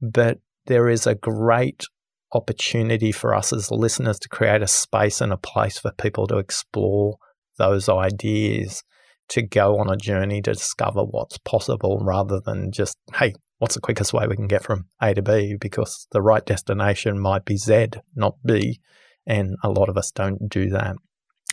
But 0.00 0.38
there 0.66 0.88
is 0.88 1.06
a 1.06 1.14
great 1.14 1.84
opportunity 2.32 3.12
for 3.12 3.34
us 3.34 3.52
as 3.52 3.70
listeners 3.70 4.18
to 4.20 4.28
create 4.28 4.62
a 4.62 4.66
space 4.66 5.20
and 5.20 5.32
a 5.32 5.36
place 5.36 5.78
for 5.78 5.92
people 5.92 6.26
to 6.28 6.38
explore 6.38 7.16
those 7.58 7.88
ideas, 7.88 8.82
to 9.28 9.42
go 9.42 9.78
on 9.78 9.90
a 9.90 9.96
journey 9.96 10.42
to 10.42 10.52
discover 10.52 11.02
what's 11.02 11.38
possible 11.38 11.98
rather 12.02 12.40
than 12.40 12.72
just, 12.72 12.96
hey, 13.14 13.34
what's 13.58 13.74
the 13.74 13.80
quickest 13.80 14.12
way 14.12 14.26
we 14.26 14.36
can 14.36 14.46
get 14.46 14.62
from 14.62 14.86
A 15.00 15.14
to 15.14 15.22
B? 15.22 15.56
Because 15.58 16.06
the 16.12 16.22
right 16.22 16.44
destination 16.44 17.18
might 17.18 17.44
be 17.44 17.56
Z, 17.56 17.88
not 18.14 18.36
B. 18.44 18.80
And 19.26 19.56
a 19.62 19.70
lot 19.70 19.88
of 19.88 19.96
us 19.96 20.10
don't 20.10 20.48
do 20.48 20.70
that. 20.70 20.96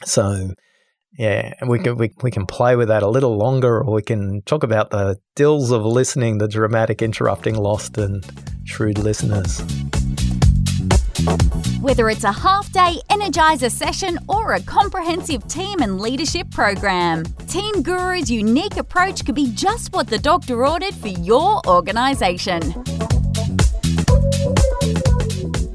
So, 0.05 0.51
yeah, 1.17 1.53
we 1.67 1.79
can 1.79 1.97
we, 1.97 2.11
we 2.21 2.31
can 2.31 2.45
play 2.45 2.75
with 2.75 2.87
that 2.87 3.03
a 3.03 3.09
little 3.09 3.37
longer, 3.37 3.83
or 3.83 3.93
we 3.93 4.01
can 4.01 4.41
talk 4.43 4.63
about 4.63 4.89
the 4.89 5.17
dills 5.35 5.71
of 5.71 5.85
listening, 5.85 6.39
the 6.39 6.47
dramatic 6.47 7.01
interrupting 7.01 7.55
lost 7.55 7.97
and 7.97 8.23
shrewd 8.65 8.97
listeners. 8.97 9.61
Whether 11.81 12.09
it's 12.09 12.23
a 12.23 12.31
half 12.31 12.71
day 12.71 12.95
Energizer 13.09 13.71
session 13.71 14.17
or 14.27 14.53
a 14.53 14.61
comprehensive 14.61 15.47
team 15.47 15.79
and 15.81 15.99
leadership 15.99 16.49
program, 16.49 17.25
Team 17.47 17.83
Guru's 17.83 18.31
unique 18.31 18.77
approach 18.77 19.25
could 19.25 19.35
be 19.35 19.51
just 19.53 19.93
what 19.93 20.07
the 20.07 20.17
doctor 20.17 20.65
ordered 20.65 20.95
for 20.95 21.09
your 21.09 21.61
organisation. 21.67 22.73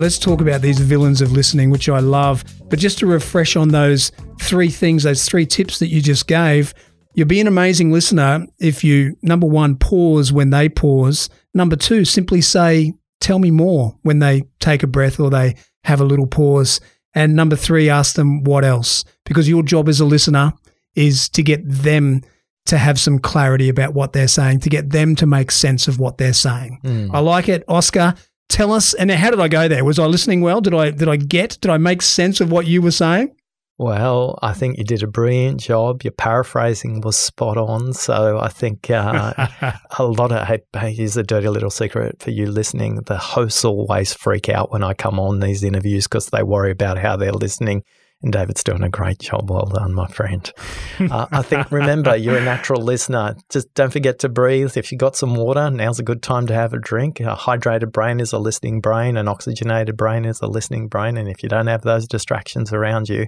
Let's 0.01 0.19
talk 0.19 0.41
about 0.41 0.63
these 0.63 0.79
villains 0.79 1.21
of 1.21 1.33
listening, 1.33 1.71
which 1.71 1.89
I 1.89 1.99
love. 1.99 2.45
But 2.69 2.79
just 2.79 2.99
to 2.99 3.07
refresh 3.07 3.57
on 3.57 3.71
those 3.71 4.13
three 4.41 4.71
things, 4.71 5.03
those 5.03 5.25
three 5.25 5.45
tips 5.45 5.81
that 5.81 5.89
you 5.89 6.01
just 6.01 6.29
gave, 6.29 6.73
you'll 7.15 7.27
be 7.27 7.41
an 7.41 7.49
amazing 7.49 7.91
listener 7.91 8.47
if 8.61 8.85
you, 8.85 9.17
number 9.23 9.47
one, 9.47 9.75
pause 9.77 10.33
when 10.33 10.51
they 10.51 10.69
pause. 10.69 11.29
Number 11.53 11.75
two, 11.75 12.05
simply 12.05 12.41
say, 12.41 12.95
tell 13.21 13.41
me 13.41 13.51
more 13.51 13.99
when 14.03 14.21
they 14.21 14.45
take 14.61 14.85
a 14.85 14.87
breath 14.87 15.19
or 15.19 15.31
they 15.31 15.57
have 15.83 16.01
a 16.01 16.05
little 16.05 16.29
pause. 16.29 16.81
And 17.13 17.35
number 17.35 17.57
three, 17.57 17.91
ask 17.91 18.15
them 18.15 18.45
what 18.45 18.65
else, 18.65 19.05
because 19.25 19.49
your 19.49 19.65
job 19.65 19.89
as 19.89 19.99
a 19.99 20.05
listener 20.05 20.53
is 20.95 21.29
to 21.31 21.43
get 21.43 21.63
them 21.65 22.23
to 22.67 22.79
have 22.79 23.01
some 23.01 23.19
clarity 23.19 23.69
about 23.69 23.95
what 23.95 24.13
they're 24.13 24.29
saying, 24.29 24.61
to 24.61 24.69
get 24.69 24.91
them 24.91 25.17
to 25.17 25.27
make 25.27 25.51
sense 25.51 25.89
of 25.89 25.99
what 25.99 26.19
they're 26.19 26.35
saying. 26.35 26.79
Mm. 26.85 27.11
I 27.13 27.19
like 27.19 27.49
it. 27.49 27.65
Oscar, 27.67 28.15
tell 28.49 28.73
us. 28.73 28.95
And 28.95 29.11
how 29.11 29.31
did 29.31 29.41
I 29.41 29.49
go 29.49 29.69
there? 29.69 29.85
Was 29.85 29.99
I 29.99 30.07
listening 30.07 30.41
well? 30.41 30.61
Did 30.61 30.75
I 30.75 30.91
did 30.91 31.09
I 31.09 31.17
get? 31.17 31.59
Did 31.61 31.71
I 31.71 31.79
make 31.79 32.03
sense 32.03 32.41
of 32.41 32.51
what 32.51 32.67
you 32.67 32.83
were 32.83 32.91
saying? 32.91 33.35
Well, 33.81 34.37
I 34.43 34.55
think 34.55 34.77
you 34.77 34.83
did 34.83 35.05
a 35.05 35.07
brilliant 35.07 35.61
job. 35.61 36.03
Your 36.03 36.11
paraphrasing 36.11 37.01
was 37.01 37.17
spot 37.17 37.57
on. 37.57 37.93
So 37.93 38.41
I 38.41 38.49
think 38.49 38.91
uh, 38.91 39.47
a 39.99 40.05
lot 40.05 40.33
of, 40.33 40.49
hey, 40.49 40.63
hey, 40.77 40.93
here's 40.93 41.17
a 41.17 41.23
dirty 41.23 41.49
little 41.49 41.71
secret 41.71 42.21
for 42.21 42.31
you 42.31 42.47
listening. 42.47 42.97
The 43.07 43.17
hosts 43.17 43.65
always 43.65 44.13
freak 44.13 44.49
out 44.49 44.73
when 44.73 44.83
I 44.83 44.95
come 44.95 45.21
on 45.21 45.39
these 45.39 45.63
interviews 45.63 46.09
because 46.09 46.27
they 46.27 46.43
worry 46.43 46.73
about 46.73 46.99
how 46.99 47.17
they're 47.17 47.31
listening. 47.31 47.85
And 48.21 48.33
David's 48.33 48.65
doing 48.65 48.83
a 48.83 48.89
great 48.89 49.21
job. 49.21 49.49
Well 49.49 49.67
done, 49.67 49.95
my 49.95 50.09
friend. 50.09 50.53
uh, 50.99 51.27
I 51.31 51.43
think, 51.43 51.71
remember, 51.71 52.17
you're 52.17 52.39
a 52.39 52.45
natural 52.45 52.83
listener. 52.83 53.37
Just 53.49 53.73
don't 53.75 53.93
forget 53.93 54.19
to 54.21 54.29
breathe. 54.29 54.77
If 54.77 54.91
you've 54.91 54.99
got 54.99 55.15
some 55.15 55.37
water, 55.37 55.71
now's 55.71 56.01
a 56.01 56.03
good 56.03 56.21
time 56.21 56.49
to 56.49 56.55
have 56.55 56.73
a 56.73 56.81
drink. 56.81 57.21
A 57.21 57.37
hydrated 57.37 57.93
brain 57.93 58.19
is 58.19 58.33
a 58.33 58.39
listening 58.39 58.81
brain, 58.81 59.17
an 59.17 59.29
oxygenated 59.29 59.97
brain 59.97 60.25
is 60.25 60.41
a 60.41 60.49
listening 60.49 60.89
brain. 60.89 61.17
And 61.17 61.29
if 61.29 61.45
you 61.45 61.49
don't 61.49 61.69
have 61.69 61.83
those 61.83 62.09
distractions 62.09 62.73
around 62.73 63.09
you, 63.09 63.27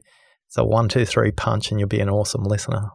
it's 0.49 0.59
a 0.59 0.65
one, 0.65 0.89
two, 0.89 1.05
three 1.05 1.31
punch, 1.31 1.71
and 1.71 1.79
you'll 1.79 1.89
be 1.89 2.01
an 2.01 2.11
awesome 2.11 2.43
listener. 2.43 2.91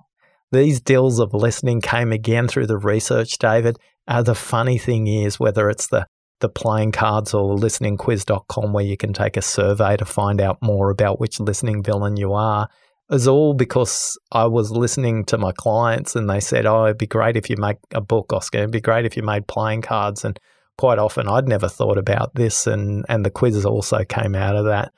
These 0.51 0.81
deals 0.81 1.19
of 1.19 1.34
listening 1.34 1.79
came 1.79 2.12
again 2.12 2.49
through 2.49 2.67
the 2.67 2.77
research, 2.77 3.38
David. 3.38 3.77
Uh, 4.05 4.21
the 4.21 4.36
funny 4.36 4.77
thing 4.77 5.08
is, 5.08 5.39
whether 5.39 5.69
it's 5.69 5.88
the 5.88 6.08
the 6.39 6.50
playing 6.50 6.91
cards 6.91 7.34
or 7.34 7.56
listeningquiz.com 7.56 8.74
where 8.74 8.84
you 8.84 8.98
can 8.98 9.13
take 9.13 9.38
a 9.38 9.41
survey 9.41 9.95
to 9.98 10.06
find 10.06 10.41
out 10.41 10.58
more 10.62 10.89
about 10.89 11.19
which 11.19 11.39
listening 11.39 11.82
villain 11.82 12.17
you 12.17 12.34
are 12.34 12.67
is 13.10 13.28
all 13.28 13.54
because 13.54 14.17
I 14.32 14.45
was 14.45 14.71
listening 14.71 15.26
to 15.26 15.38
my 15.38 15.52
clients 15.52 16.15
and 16.15 16.30
they 16.30 16.39
said, 16.39 16.65
Oh, 16.65 16.86
it'd 16.86 16.98
be 16.98 17.08
great 17.08 17.38
if 17.38 17.50
you 17.50 17.56
make 17.58 17.78
a 17.93 18.02
book, 18.02 18.34
Oscar. 18.34 18.60
It'd 18.60 18.71
be 18.71 18.82
great 18.82 19.06
if 19.06 19.15
you 19.15 19.24
made 19.24 19.48
playing 19.48 19.84
cards. 19.84 20.26
And 20.26 20.39
quite 20.78 21.00
often 21.00 21.28
I'd 21.28 21.48
never 21.48 21.69
thought 21.69 21.98
about 21.98 22.36
this 22.36 22.67
and, 22.67 23.06
and 23.08 23.24
the 23.24 23.32
quizzes 23.32 23.65
also 23.65 24.04
came 24.04 24.36
out 24.36 24.56
of 24.56 24.65
that. 24.65 24.91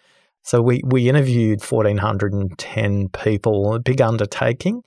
So 0.43 0.61
we, 0.61 0.81
we 0.85 1.09
interviewed 1.09 1.59
1,410 1.61 3.09
people, 3.09 3.73
a 3.75 3.79
big 3.79 4.01
undertaking. 4.01 4.81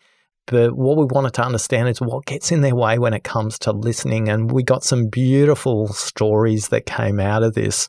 But 0.51 0.77
what 0.77 0.97
we 0.97 1.05
wanted 1.05 1.35
to 1.35 1.45
understand 1.45 1.89
is 1.89 2.01
what 2.01 2.27
gets 2.27 2.51
in 2.51 2.61
their 2.61 2.75
way 2.75 2.99
when 2.99 3.15
it 3.15 3.23
comes 3.23 3.57
to 3.61 3.71
listening. 3.71 4.29
And 4.29 4.51
we 4.51 4.65
got 4.65 4.83
some 4.83 5.07
beautiful 5.07 5.87
stories 5.93 6.69
that 6.69 6.87
came 6.87 7.21
out 7.21 7.45
of 7.45 7.55
this. 7.55 7.89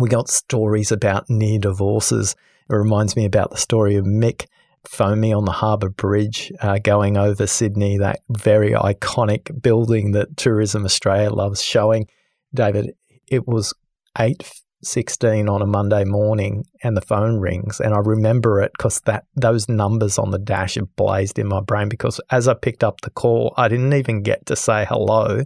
We 0.00 0.08
got 0.08 0.28
stories 0.28 0.90
about 0.90 1.30
near 1.30 1.60
divorces. 1.60 2.34
It 2.68 2.74
reminds 2.74 3.14
me 3.14 3.24
about 3.24 3.52
the 3.52 3.56
story 3.56 3.94
of 3.94 4.04
Mick 4.04 4.46
Foamy 4.84 5.32
on 5.32 5.44
the 5.44 5.52
Harbour 5.52 5.90
Bridge 5.90 6.50
uh, 6.60 6.78
going 6.78 7.16
over 7.16 7.46
Sydney, 7.46 7.98
that 7.98 8.18
very 8.30 8.72
iconic 8.72 9.62
building 9.62 10.10
that 10.10 10.36
Tourism 10.36 10.84
Australia 10.84 11.30
loves 11.30 11.62
showing. 11.62 12.08
David, 12.52 12.96
it 13.28 13.46
was 13.46 13.72
eight 14.18 14.42
16 14.82 15.48
on 15.48 15.62
a 15.62 15.66
Monday 15.66 16.04
morning 16.04 16.64
and 16.82 16.96
the 16.96 17.00
phone 17.00 17.38
rings 17.38 17.80
and 17.80 17.94
I 17.94 17.98
remember 17.98 18.60
it 18.60 18.72
because 18.76 19.00
that 19.02 19.24
those 19.36 19.68
numbers 19.68 20.18
on 20.18 20.30
the 20.30 20.38
dash 20.38 20.74
have 20.74 20.94
blazed 20.96 21.38
in 21.38 21.46
my 21.48 21.60
brain 21.60 21.88
because 21.88 22.20
as 22.30 22.48
I 22.48 22.54
picked 22.54 22.82
up 22.82 23.00
the 23.02 23.10
call 23.10 23.54
I 23.56 23.68
didn't 23.68 23.92
even 23.92 24.22
get 24.22 24.46
to 24.46 24.56
say 24.56 24.84
hello. 24.88 25.44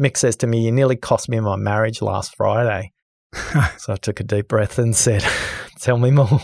Mick 0.00 0.16
says 0.16 0.36
to 0.36 0.46
me, 0.46 0.64
You 0.64 0.72
nearly 0.72 0.96
cost 0.96 1.28
me 1.28 1.38
my 1.38 1.54
marriage 1.56 2.00
last 2.02 2.34
Friday. 2.34 2.92
so 3.78 3.92
I 3.92 3.96
took 3.96 4.20
a 4.20 4.24
deep 4.24 4.48
breath 4.48 4.78
and 4.78 4.96
said, 4.96 5.24
Tell 5.80 5.98
me 5.98 6.10
more. 6.10 6.40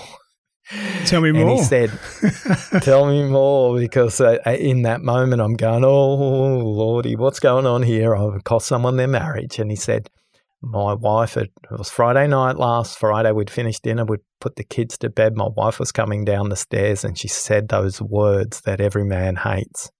Tell 1.06 1.22
me 1.22 1.30
And 1.30 1.38
more. 1.38 1.56
he 1.56 1.62
said, 1.62 1.90
Tell 2.82 3.06
me 3.06 3.24
more 3.24 3.76
because 3.78 4.20
uh, 4.20 4.36
in 4.46 4.82
that 4.82 5.00
moment 5.00 5.40
I'm 5.40 5.54
going, 5.54 5.84
Oh, 5.84 6.14
Lordy, 6.58 7.16
what's 7.16 7.40
going 7.40 7.66
on 7.66 7.82
here? 7.82 8.14
I've 8.14 8.44
cost 8.44 8.66
someone 8.68 8.96
their 8.96 9.08
marriage. 9.08 9.58
And 9.58 9.70
he 9.70 9.76
said, 9.76 10.10
my 10.60 10.94
wife, 10.94 11.36
it 11.36 11.50
was 11.70 11.90
Friday 11.90 12.26
night 12.26 12.56
last 12.56 12.98
Friday, 12.98 13.30
we'd 13.32 13.50
finished 13.50 13.82
dinner, 13.82 14.04
we'd 14.04 14.20
put 14.40 14.56
the 14.56 14.64
kids 14.64 14.98
to 14.98 15.08
bed. 15.08 15.36
My 15.36 15.48
wife 15.48 15.78
was 15.78 15.92
coming 15.92 16.24
down 16.24 16.48
the 16.48 16.56
stairs 16.56 17.04
and 17.04 17.16
she 17.16 17.28
said 17.28 17.68
those 17.68 18.02
words 18.02 18.62
that 18.62 18.80
every 18.80 19.04
man 19.04 19.36
hates 19.36 19.90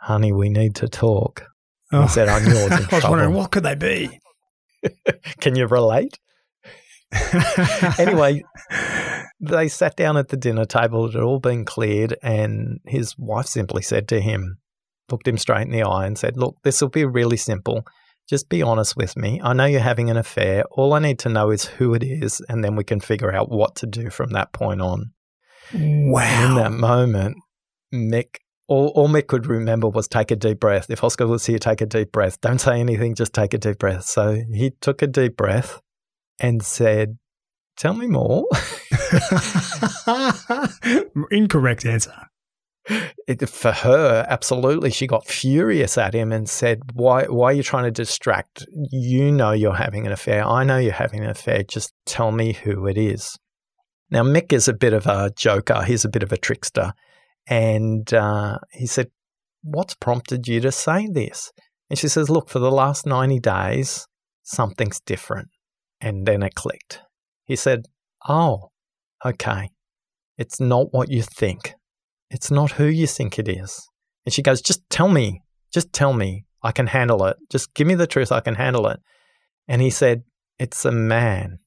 Honey, 0.00 0.32
we 0.32 0.48
need 0.48 0.74
to 0.76 0.88
talk. 0.88 1.44
Oh. 1.92 2.02
I 2.02 2.06
said, 2.06 2.28
I 2.28 2.40
knew 2.40 2.50
I 2.58 2.62
was 2.64 2.72
I 2.72 2.76
was 2.76 2.86
trouble. 2.88 3.10
wondering 3.10 3.34
what 3.34 3.50
could 3.50 3.62
they 3.62 3.74
be. 3.74 4.20
Can 5.40 5.56
you 5.56 5.66
relate? 5.66 6.18
anyway, 7.98 8.42
they 9.40 9.68
sat 9.68 9.96
down 9.96 10.16
at 10.16 10.28
the 10.28 10.36
dinner 10.36 10.64
table. 10.64 11.06
It 11.06 11.14
had 11.14 11.22
all 11.22 11.40
been 11.40 11.64
cleared, 11.64 12.16
and 12.22 12.80
his 12.84 13.16
wife 13.18 13.46
simply 13.46 13.82
said 13.82 14.06
to 14.08 14.20
him, 14.20 14.58
looked 15.10 15.26
him 15.26 15.38
straight 15.38 15.62
in 15.62 15.72
the 15.72 15.82
eye, 15.82 16.06
and 16.06 16.18
said, 16.18 16.36
Look, 16.36 16.56
this 16.64 16.80
will 16.80 16.90
be 16.90 17.06
really 17.06 17.38
simple. 17.38 17.84
Just 18.28 18.48
be 18.48 18.62
honest 18.62 18.96
with 18.96 19.16
me. 19.16 19.40
I 19.42 19.54
know 19.54 19.64
you're 19.64 19.80
having 19.80 20.10
an 20.10 20.18
affair. 20.18 20.64
All 20.70 20.92
I 20.92 20.98
need 20.98 21.18
to 21.20 21.28
know 21.28 21.50
is 21.50 21.64
who 21.64 21.94
it 21.94 22.02
is, 22.02 22.42
and 22.48 22.62
then 22.62 22.76
we 22.76 22.84
can 22.84 23.00
figure 23.00 23.34
out 23.34 23.50
what 23.50 23.76
to 23.76 23.86
do 23.86 24.10
from 24.10 24.30
that 24.30 24.52
point 24.52 24.82
on. 24.82 25.12
wow. 25.74 26.22
And 26.22 26.50
in 26.50 26.54
that 26.56 26.72
moment, 26.72 27.38
Mick, 27.92 28.36
all, 28.66 28.88
all 28.88 29.08
Mick 29.08 29.28
could 29.28 29.46
remember 29.46 29.88
was 29.88 30.08
take 30.08 30.30
a 30.30 30.36
deep 30.36 30.60
breath. 30.60 30.90
If 30.90 31.02
Oscar 31.02 31.26
was 31.26 31.46
here, 31.46 31.58
take 31.58 31.80
a 31.80 31.86
deep 31.86 32.12
breath. 32.12 32.38
Don't 32.42 32.60
say 32.60 32.80
anything, 32.80 33.14
just 33.14 33.32
take 33.32 33.54
a 33.54 33.58
deep 33.58 33.78
breath. 33.78 34.04
So 34.04 34.42
he 34.52 34.72
took 34.82 35.00
a 35.00 35.06
deep 35.06 35.36
breath 35.36 35.80
and 36.38 36.62
said, 36.62 37.16
Tell 37.78 37.94
me 37.94 38.08
more. 38.08 38.44
Incorrect 41.30 41.86
answer. 41.86 42.12
It, 43.26 43.46
for 43.48 43.72
her, 43.72 44.24
absolutely, 44.28 44.90
she 44.90 45.06
got 45.06 45.26
furious 45.26 45.98
at 45.98 46.14
him 46.14 46.32
and 46.32 46.48
said, 46.48 46.80
"Why? 46.94 47.24
Why 47.24 47.50
are 47.50 47.52
you 47.52 47.62
trying 47.62 47.84
to 47.84 47.90
distract? 47.90 48.64
You 48.90 49.30
know 49.30 49.52
you're 49.52 49.74
having 49.74 50.06
an 50.06 50.12
affair. 50.12 50.46
I 50.46 50.64
know 50.64 50.78
you're 50.78 50.92
having 50.92 51.22
an 51.22 51.30
affair. 51.30 51.62
Just 51.62 51.92
tell 52.06 52.32
me 52.32 52.54
who 52.54 52.86
it 52.86 52.96
is." 52.96 53.38
Now, 54.10 54.22
Mick 54.22 54.52
is 54.52 54.68
a 54.68 54.72
bit 54.72 54.94
of 54.94 55.06
a 55.06 55.30
joker. 55.36 55.82
He's 55.82 56.04
a 56.04 56.08
bit 56.08 56.22
of 56.22 56.32
a 56.32 56.38
trickster, 56.38 56.92
and 57.46 58.12
uh, 58.14 58.58
he 58.72 58.86
said, 58.86 59.10
"What's 59.62 59.94
prompted 59.94 60.48
you 60.48 60.60
to 60.60 60.72
say 60.72 61.06
this?" 61.12 61.52
And 61.90 61.98
she 61.98 62.08
says, 62.08 62.30
"Look, 62.30 62.48
for 62.48 62.58
the 62.58 62.70
last 62.70 63.04
ninety 63.04 63.38
days, 63.38 64.06
something's 64.42 65.00
different." 65.00 65.48
And 66.00 66.26
then 66.26 66.42
it 66.42 66.54
clicked. 66.54 67.00
He 67.44 67.56
said, 67.56 67.86
"Oh, 68.26 68.70
okay. 69.24 69.70
It's 70.38 70.60
not 70.60 70.92
what 70.92 71.10
you 71.10 71.22
think." 71.22 71.74
It's 72.30 72.50
not 72.50 72.72
who 72.72 72.84
you 72.84 73.06
think 73.06 73.38
it 73.38 73.48
is. 73.48 73.88
And 74.24 74.32
she 74.32 74.42
goes, 74.42 74.60
Just 74.60 74.88
tell 74.90 75.08
me. 75.08 75.42
Just 75.72 75.92
tell 75.92 76.12
me. 76.12 76.44
I 76.62 76.72
can 76.72 76.88
handle 76.88 77.24
it. 77.26 77.36
Just 77.50 77.72
give 77.74 77.86
me 77.86 77.94
the 77.94 78.06
truth. 78.06 78.32
I 78.32 78.40
can 78.40 78.56
handle 78.56 78.86
it. 78.88 79.00
And 79.66 79.80
he 79.80 79.90
said, 79.90 80.24
It's 80.58 80.84
a 80.84 80.92
man. 80.92 81.58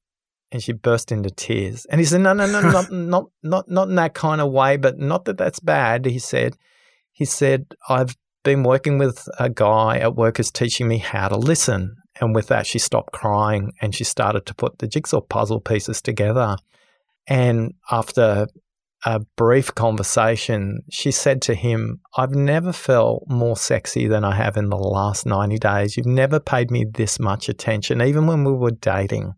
And 0.51 0.61
she 0.61 0.73
burst 0.73 1.11
into 1.11 1.29
tears. 1.29 1.85
And 1.85 1.99
he 1.99 2.05
said, 2.05 2.21
No, 2.21 2.33
no, 2.33 2.45
no, 2.45 2.61
not, 2.61 2.91
not, 2.91 3.25
not, 3.41 3.69
not 3.69 3.89
in 3.89 3.95
that 3.95 4.13
kind 4.13 4.41
of 4.41 4.51
way, 4.51 4.77
but 4.77 4.99
not 4.99 5.25
that 5.25 5.37
that's 5.37 5.59
bad. 5.59 6.05
He 6.05 6.19
said, 6.19 6.55
He 7.11 7.25
said, 7.25 7.65
I've 7.89 8.15
been 8.43 8.63
working 8.63 8.97
with 8.97 9.27
a 9.39 9.49
guy 9.49 9.99
at 9.99 10.15
work 10.15 10.37
who's 10.37 10.51
teaching 10.51 10.87
me 10.87 10.97
how 10.97 11.27
to 11.29 11.37
listen. 11.37 11.95
And 12.19 12.35
with 12.35 12.47
that, 12.47 12.67
she 12.67 12.79
stopped 12.79 13.13
crying 13.13 13.71
and 13.81 13.95
she 13.95 14.03
started 14.03 14.45
to 14.47 14.55
put 14.55 14.79
the 14.79 14.87
jigsaw 14.87 15.21
puzzle 15.21 15.61
pieces 15.61 16.01
together. 16.01 16.57
And 17.27 17.75
after 17.89 18.47
a 19.05 19.19
brief 19.35 19.73
conversation, 19.73 20.81
she 20.91 21.11
said 21.11 21.41
to 21.43 21.55
him, 21.55 22.01
I've 22.17 22.35
never 22.35 22.71
felt 22.71 23.23
more 23.27 23.57
sexy 23.57 24.07
than 24.07 24.23
I 24.23 24.35
have 24.35 24.57
in 24.57 24.69
the 24.69 24.77
last 24.77 25.25
90 25.25 25.57
days. 25.57 25.97
You've 25.97 26.05
never 26.05 26.39
paid 26.39 26.69
me 26.69 26.85
this 26.85 27.19
much 27.19 27.49
attention, 27.49 28.01
even 28.01 28.27
when 28.27 28.43
we 28.43 28.53
were 28.53 28.71
dating. 28.71 29.33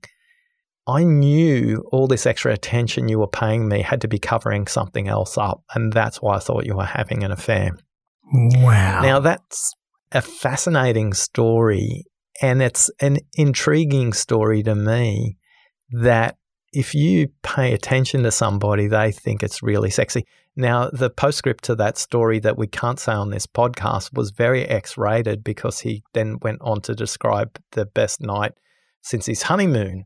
I 0.85 1.03
knew 1.03 1.83
all 1.93 2.07
this 2.07 2.25
extra 2.25 2.51
attention 2.51 3.07
you 3.07 3.19
were 3.19 3.27
paying 3.27 3.69
me 3.69 3.81
had 3.81 4.01
to 4.01 4.07
be 4.09 4.19
covering 4.19 4.67
something 4.67 5.07
else 5.07 5.37
up. 5.37 5.63
And 5.73 5.93
that's 5.93 6.21
why 6.21 6.35
I 6.35 6.39
thought 6.39 6.65
you 6.65 6.75
were 6.75 6.83
having 6.83 7.23
an 7.23 7.31
affair. 7.31 7.77
Wow. 8.33 9.01
Now, 9.01 9.19
that's 9.21 9.73
a 10.11 10.21
fascinating 10.21 11.13
story. 11.13 12.03
And 12.41 12.61
it's 12.61 12.89
an 12.99 13.19
intriguing 13.35 14.11
story 14.11 14.61
to 14.63 14.75
me 14.75 15.37
that 15.91 16.35
if 16.73 16.95
you 16.95 17.29
pay 17.43 17.73
attention 17.73 18.23
to 18.23 18.31
somebody, 18.31 18.87
they 18.87 19.11
think 19.11 19.43
it's 19.43 19.61
really 19.61 19.89
sexy. 19.89 20.25
Now, 20.55 20.89
the 20.91 21.09
postscript 21.09 21.63
to 21.65 21.75
that 21.75 21.97
story 21.97 22.39
that 22.39 22.57
we 22.57 22.67
can't 22.67 22.99
say 22.99 23.13
on 23.13 23.29
this 23.29 23.47
podcast 23.47 24.13
was 24.13 24.31
very 24.31 24.65
X 24.65 24.97
rated 24.97 25.43
because 25.43 25.79
he 25.79 26.03
then 26.13 26.37
went 26.41 26.59
on 26.61 26.81
to 26.81 26.95
describe 26.95 27.57
the 27.71 27.85
best 27.85 28.21
night 28.21 28.53
since 29.01 29.25
his 29.25 29.43
honeymoon 29.43 30.05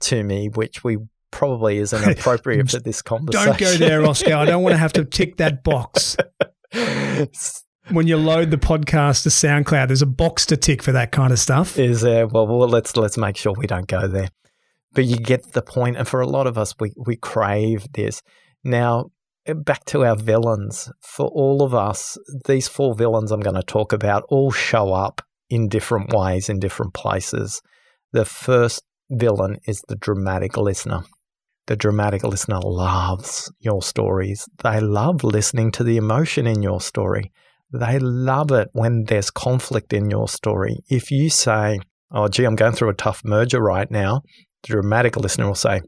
to 0.00 0.22
me, 0.24 0.48
which 0.48 0.82
we 0.82 0.98
probably 1.30 1.78
isn't 1.78 2.04
appropriate 2.18 2.70
for 2.70 2.80
this 2.80 3.02
conversation. 3.02 3.46
Don't 3.46 3.58
go 3.58 3.76
there, 3.76 4.04
Oscar. 4.04 4.34
I 4.34 4.44
don't 4.44 4.62
want 4.62 4.74
to 4.74 4.78
have 4.78 4.92
to 4.94 5.04
tick 5.04 5.36
that 5.36 5.62
box. 5.62 6.16
when 7.90 8.06
you 8.06 8.16
load 8.16 8.50
the 8.50 8.58
podcast 8.58 9.22
to 9.24 9.28
SoundCloud, 9.28 9.88
there's 9.88 10.02
a 10.02 10.06
box 10.06 10.46
to 10.46 10.56
tick 10.56 10.82
for 10.82 10.92
that 10.92 11.12
kind 11.12 11.32
of 11.32 11.38
stuff. 11.38 11.78
Is 11.78 12.00
there? 12.02 12.26
Well, 12.26 12.46
well, 12.46 12.68
let's 12.68 12.96
let's 12.96 13.16
make 13.16 13.36
sure 13.36 13.52
we 13.52 13.66
don't 13.66 13.88
go 13.88 14.08
there 14.08 14.28
but 14.92 15.04
you 15.04 15.16
get 15.16 15.52
the 15.52 15.62
point. 15.62 15.96
And 15.96 16.06
for 16.06 16.20
a 16.20 16.26
lot 16.26 16.46
of 16.46 16.58
us, 16.58 16.74
we, 16.78 16.92
we 16.96 17.16
crave 17.16 17.86
this. 17.92 18.22
Now, 18.64 19.06
eh, 19.46 19.54
back 19.54 19.84
to 19.86 20.04
our 20.04 20.16
villains. 20.16 20.90
For 21.00 21.26
all 21.28 21.62
of 21.62 21.74
us, 21.74 22.18
these 22.46 22.68
four 22.68 22.94
villains 22.94 23.30
I'm 23.30 23.40
going 23.40 23.56
to 23.56 23.62
talk 23.62 23.92
about 23.92 24.24
all 24.28 24.50
show 24.50 24.92
up 24.92 25.22
in 25.48 25.68
different 25.68 26.12
ways 26.12 26.48
in 26.48 26.60
different 26.60 26.94
places. 26.94 27.60
The 28.12 28.24
first 28.24 28.82
villain 29.10 29.58
is 29.66 29.82
the 29.88 29.96
dramatic 29.96 30.56
listener. 30.56 31.02
The 31.66 31.76
dramatic 31.76 32.24
listener 32.24 32.60
loves 32.60 33.52
your 33.60 33.82
stories. 33.82 34.48
They 34.62 34.80
love 34.80 35.22
listening 35.22 35.72
to 35.72 35.84
the 35.84 35.96
emotion 35.96 36.46
in 36.46 36.62
your 36.62 36.80
story. 36.80 37.30
They 37.72 37.98
love 37.98 38.50
it 38.50 38.68
when 38.72 39.04
there's 39.04 39.30
conflict 39.30 39.92
in 39.92 40.10
your 40.10 40.28
story. 40.28 40.78
If 40.88 41.10
you 41.10 41.30
say, 41.30 41.80
Oh, 42.12 42.26
gee, 42.26 42.44
I'm 42.44 42.56
going 42.56 42.72
through 42.72 42.88
a 42.88 42.94
tough 42.94 43.22
merger 43.24 43.60
right 43.60 43.88
now, 43.88 44.22
the 44.62 44.68
dramatic 44.68 45.16
listener 45.16 45.46
will 45.46 45.54
say, 45.54 45.82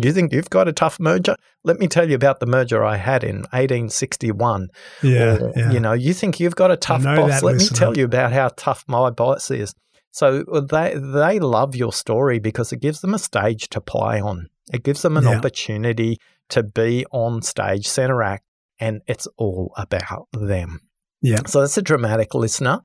you 0.00 0.12
think 0.12 0.32
you've 0.32 0.48
got 0.50 0.68
a 0.68 0.72
tough 0.72 0.98
merger? 0.98 1.36
Let 1.64 1.78
me 1.78 1.86
tell 1.86 2.08
you 2.08 2.14
about 2.14 2.40
the 2.40 2.46
merger 2.46 2.82
I 2.84 2.96
had 2.96 3.22
in 3.24 3.40
1861. 3.52 4.68
Yeah, 5.02 5.36
or, 5.36 5.52
yeah. 5.54 5.70
You 5.70 5.80
know, 5.80 5.92
you 5.92 6.14
think 6.14 6.40
you've 6.40 6.56
got 6.56 6.70
a 6.70 6.76
tough 6.76 7.02
boss? 7.04 7.42
Let 7.42 7.54
listener. 7.54 7.74
me 7.74 7.78
tell 7.78 7.96
you 7.98 8.04
about 8.04 8.32
how 8.32 8.48
tough 8.56 8.84
my 8.88 9.10
boss 9.10 9.50
is. 9.50 9.74
So 10.10 10.42
they 10.70 10.94
they 10.94 11.38
love 11.38 11.74
your 11.74 11.92
story 11.92 12.38
because 12.38 12.72
it 12.72 12.80
gives 12.80 13.00
them 13.00 13.14
a 13.14 13.18
stage 13.18 13.68
to 13.70 13.80
play 13.80 14.20
on. 14.20 14.48
It 14.72 14.82
gives 14.82 15.02
them 15.02 15.16
an 15.16 15.24
Yeah. 15.24 15.38
opportunity 15.38 16.18
to 16.50 16.62
be 16.62 17.06
on 17.12 17.42
stage, 17.42 17.86
center 17.86 18.22
act, 18.22 18.44
and 18.78 19.00
it's 19.06 19.26
all 19.36 19.72
about 19.76 20.28
them. 20.32 20.80
Yeah. 21.22 21.40
So 21.46 21.60
that's 21.60 21.78
a 21.78 21.82
dramatic 21.82 22.34
listener. 22.34 22.80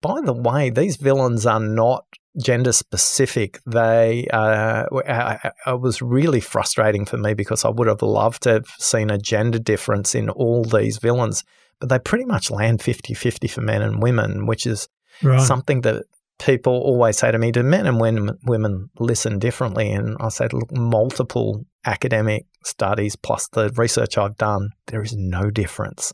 By 0.00 0.20
the 0.24 0.32
way, 0.32 0.70
these 0.70 0.96
villains 0.96 1.46
are 1.46 1.60
not 1.60 2.04
gender 2.42 2.72
specific. 2.72 3.60
They 3.66 4.26
uh, 4.32 4.84
I, 5.06 5.50
I 5.66 5.72
was 5.74 6.00
really 6.00 6.40
frustrating 6.40 7.04
for 7.04 7.16
me 7.16 7.34
because 7.34 7.64
I 7.64 7.70
would 7.70 7.88
have 7.88 8.02
loved 8.02 8.42
to 8.44 8.50
have 8.50 8.66
seen 8.78 9.10
a 9.10 9.18
gender 9.18 9.58
difference 9.58 10.14
in 10.14 10.30
all 10.30 10.64
these 10.64 10.98
villains, 10.98 11.44
but 11.80 11.88
they 11.88 11.98
pretty 11.98 12.24
much 12.24 12.50
land 12.50 12.80
50-50 12.80 13.50
for 13.50 13.60
men 13.60 13.82
and 13.82 14.02
women, 14.02 14.46
which 14.46 14.66
is 14.66 14.88
Right. 15.22 15.40
something 15.40 15.80
that 15.80 16.04
people 16.38 16.74
always 16.74 17.18
say 17.18 17.32
to 17.32 17.38
me, 17.38 17.50
do 17.50 17.64
men 17.64 17.86
and 17.86 18.00
women, 18.00 18.38
women 18.44 18.88
listen 19.00 19.40
differently? 19.40 19.90
And 19.90 20.16
I 20.20 20.28
said, 20.28 20.52
look, 20.52 20.70
multiple 20.70 21.64
academic 21.84 22.46
studies 22.64 23.16
plus 23.16 23.48
the 23.48 23.70
research 23.70 24.16
I've 24.16 24.36
done, 24.36 24.70
there 24.86 25.02
is 25.02 25.16
no 25.16 25.50
difference. 25.50 26.12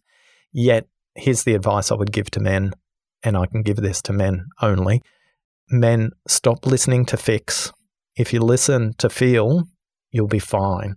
Yet, 0.52 0.86
here's 1.14 1.42
the 1.44 1.54
advice 1.54 1.92
I 1.92 1.96
would 1.96 2.12
give 2.12 2.30
to 2.30 2.40
men, 2.40 2.72
and 3.22 3.36
I 3.36 3.44
can 3.44 3.62
give 3.62 3.76
this 3.76 4.00
to 4.02 4.14
men 4.14 4.46
only. 4.62 5.02
Men, 5.70 6.10
stop 6.28 6.66
listening 6.66 7.06
to 7.06 7.16
fix. 7.16 7.72
If 8.16 8.32
you 8.32 8.40
listen 8.40 8.94
to 8.98 9.08
feel, 9.08 9.64
you'll 10.10 10.28
be 10.28 10.38
fine. 10.38 10.96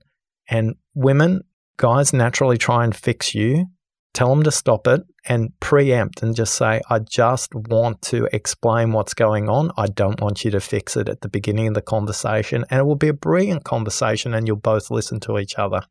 And 0.49 0.75
women, 0.93 1.41
guys 1.77 2.13
naturally 2.13 2.57
try 2.57 2.83
and 2.83 2.95
fix 2.95 3.33
you. 3.33 3.67
Tell 4.13 4.29
them 4.29 4.43
to 4.43 4.51
stop 4.51 4.87
it 4.87 5.01
and 5.25 5.51
preempt 5.59 6.23
and 6.23 6.35
just 6.35 6.55
say, 6.55 6.81
I 6.89 6.99
just 6.99 7.53
want 7.53 8.01
to 8.03 8.27
explain 8.33 8.91
what's 8.91 9.13
going 9.13 9.47
on. 9.47 9.71
I 9.77 9.87
don't 9.87 10.19
want 10.19 10.43
you 10.43 10.51
to 10.51 10.59
fix 10.59 10.97
it 10.97 11.07
at 11.07 11.21
the 11.21 11.29
beginning 11.29 11.67
of 11.67 11.73
the 11.75 11.81
conversation. 11.81 12.65
And 12.69 12.79
it 12.79 12.83
will 12.85 12.95
be 12.95 13.09
a 13.09 13.13
brilliant 13.13 13.63
conversation 13.63 14.33
and 14.33 14.47
you'll 14.47 14.57
both 14.57 14.89
listen 14.89 15.19
to 15.21 15.37
each 15.37 15.59
other. 15.59 15.81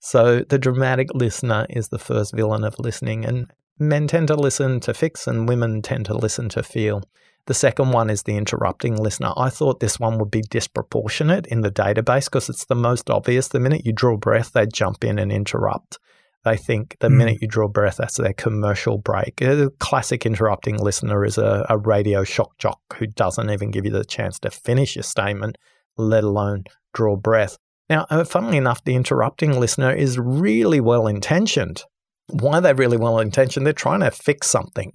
So 0.00 0.40
the 0.40 0.58
dramatic 0.58 1.14
listener 1.14 1.66
is 1.70 1.88
the 1.88 1.98
first 1.98 2.34
villain 2.34 2.64
of 2.64 2.78
listening. 2.78 3.24
And 3.24 3.50
men 3.78 4.08
tend 4.08 4.28
to 4.28 4.34
listen 4.34 4.80
to 4.80 4.94
fix 4.94 5.26
and 5.26 5.48
women 5.48 5.80
tend 5.80 6.06
to 6.06 6.14
listen 6.14 6.48
to 6.50 6.62
feel. 6.62 7.04
The 7.46 7.54
second 7.54 7.90
one 7.92 8.08
is 8.08 8.22
the 8.22 8.36
interrupting 8.36 8.96
listener. 8.96 9.32
I 9.36 9.50
thought 9.50 9.80
this 9.80 10.00
one 10.00 10.18
would 10.18 10.30
be 10.30 10.42
disproportionate 10.50 11.46
in 11.46 11.60
the 11.60 11.70
database 11.70 12.24
because 12.24 12.48
it's 12.48 12.64
the 12.64 12.74
most 12.74 13.10
obvious. 13.10 13.48
The 13.48 13.60
minute 13.60 13.84
you 13.84 13.92
draw 13.92 14.16
breath, 14.16 14.52
they 14.52 14.66
jump 14.66 15.04
in 15.04 15.18
and 15.18 15.30
interrupt. 15.30 15.98
They 16.44 16.56
think 16.56 16.96
the 17.00 17.08
Mm. 17.08 17.16
minute 17.16 17.38
you 17.42 17.48
draw 17.48 17.68
breath, 17.68 17.96
that's 17.98 18.16
their 18.18 18.32
commercial 18.34 18.98
break. 18.98 19.40
A 19.42 19.70
classic 19.78 20.26
interrupting 20.26 20.78
listener 20.78 21.24
is 21.24 21.38
a, 21.38 21.64
a 21.68 21.78
radio 21.78 22.24
shock 22.24 22.56
jock 22.58 22.80
who 22.98 23.06
doesn't 23.06 23.50
even 23.50 23.70
give 23.70 23.84
you 23.84 23.90
the 23.90 24.04
chance 24.04 24.38
to 24.40 24.50
finish 24.50 24.96
your 24.96 25.02
statement, 25.02 25.56
let 25.96 26.24
alone 26.24 26.64
draw 26.92 27.16
breath. 27.16 27.56
Now, 27.90 28.06
uh, 28.10 28.24
funnily 28.24 28.56
enough, 28.56 28.82
the 28.84 28.94
interrupting 28.94 29.58
listener 29.58 29.92
is 29.92 30.18
really 30.18 30.80
well 30.80 31.06
intentioned. 31.06 31.82
Why 32.28 32.58
are 32.58 32.60
they 32.62 32.72
really 32.72 32.96
well 32.96 33.18
intentioned? 33.18 33.66
They're 33.66 33.74
trying 33.74 34.00
to 34.00 34.10
fix 34.10 34.50
something, 34.50 34.92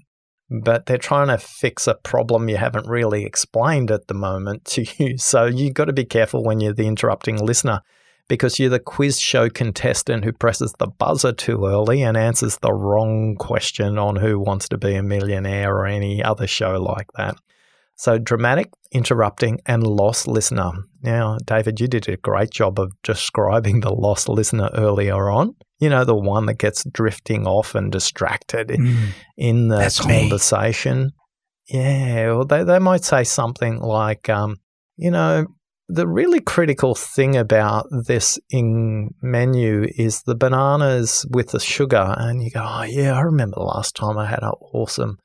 but 0.49 0.85
they're 0.85 0.97
trying 0.97 1.27
to 1.27 1.37
fix 1.37 1.87
a 1.87 1.95
problem 1.95 2.49
you 2.49 2.57
haven't 2.57 2.87
really 2.87 3.25
explained 3.25 3.91
at 3.91 4.07
the 4.07 4.13
moment 4.13 4.65
to 4.65 4.85
you. 4.97 5.17
So 5.17 5.45
you've 5.45 5.73
got 5.73 5.85
to 5.85 5.93
be 5.93 6.05
careful 6.05 6.43
when 6.43 6.59
you're 6.59 6.73
the 6.73 6.87
interrupting 6.87 7.37
listener 7.37 7.81
because 8.27 8.59
you're 8.59 8.69
the 8.69 8.79
quiz 8.79 9.19
show 9.19 9.49
contestant 9.49 10.23
who 10.23 10.31
presses 10.31 10.73
the 10.77 10.87
buzzer 10.87 11.33
too 11.33 11.65
early 11.65 12.03
and 12.03 12.15
answers 12.15 12.57
the 12.57 12.71
wrong 12.71 13.35
question 13.35 13.97
on 13.97 14.15
Who 14.15 14.39
Wants 14.39 14.69
to 14.69 14.77
Be 14.77 14.95
a 14.95 15.03
Millionaire 15.03 15.75
or 15.75 15.85
any 15.85 16.23
other 16.23 16.47
show 16.47 16.79
like 16.79 17.11
that. 17.17 17.37
So, 18.01 18.17
dramatic, 18.17 18.69
interrupting, 18.93 19.59
and 19.65 19.85
lost 19.85 20.25
listener. 20.25 20.71
Now, 21.01 21.37
David, 21.45 21.81
you 21.81 21.87
did 21.89 22.07
a 22.07 22.15
great 22.15 22.49
job 22.49 22.79
of 22.79 22.93
describing 23.03 23.81
the 23.81 23.91
lost 23.93 24.29
listener 24.29 24.69
earlier 24.73 25.29
on. 25.29 25.55
You 25.79 25.89
know, 25.89 26.05
the 26.05 26.15
one 26.15 26.45
that 26.45 26.59
gets 26.59 26.85
drifting 26.85 27.45
off 27.45 27.75
and 27.75 27.91
distracted 27.91 28.69
Mm. 28.69 29.07
in 29.37 29.67
the 29.67 29.79
That's 29.79 30.05
me. 30.05 30.21
conversation. 30.21 31.11
Yeah, 31.67 32.27
well, 32.27 32.45
they, 32.45 32.63
they 32.63 32.79
might 32.79 33.03
say 33.03 33.25
something 33.25 33.79
like, 33.79 34.29
um, 34.29 34.55
you 34.95 35.11
know, 35.11 35.45
the 35.89 36.07
really 36.07 36.39
critical 36.39 36.95
thing 36.95 37.35
about 37.35 37.87
this 37.91 38.39
in 38.49 39.09
menu 39.21 39.85
is 39.97 40.21
the 40.21 40.35
bananas 40.35 41.25
with 41.29 41.49
the 41.49 41.59
sugar. 41.59 42.15
And 42.17 42.41
you 42.41 42.49
go, 42.51 42.63
oh, 42.65 42.83
yeah, 42.83 43.13
I 43.13 43.21
remember 43.21 43.55
the 43.57 43.63
last 43.63 43.93
time 43.95 44.17
I 44.17 44.25
had 44.27 44.41
an 44.41 44.53
awesome 44.73 45.17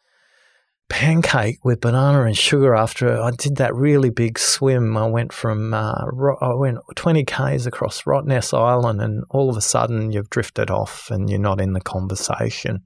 pancake 0.89 1.65
with 1.65 1.81
banana 1.81 2.23
and 2.23 2.37
sugar 2.37 2.75
after 2.75 3.21
I 3.21 3.31
did 3.33 3.57
that 3.57 3.75
really 3.75 4.11
big 4.11 4.39
swim. 4.39 4.97
I 4.97 5.07
went 5.07 5.33
from, 5.33 5.73
uh, 5.75 6.05
Ro- 6.13 6.39
I 6.41 6.55
went 6.55 6.79
20 6.95 7.25
Ks 7.25 7.67
across 7.67 8.03
Rottnest 8.03 8.57
Island, 8.57 9.01
and 9.01 9.25
all 9.31 9.51
of 9.51 9.57
a 9.57 9.61
sudden 9.63 10.13
you've 10.13 10.31
drifted 10.31 10.71
off 10.71 11.11
and 11.11 11.29
you're 11.31 11.39
not 11.39 11.61
in 11.61 11.73
the 11.73 11.81
conversation. 11.81 12.83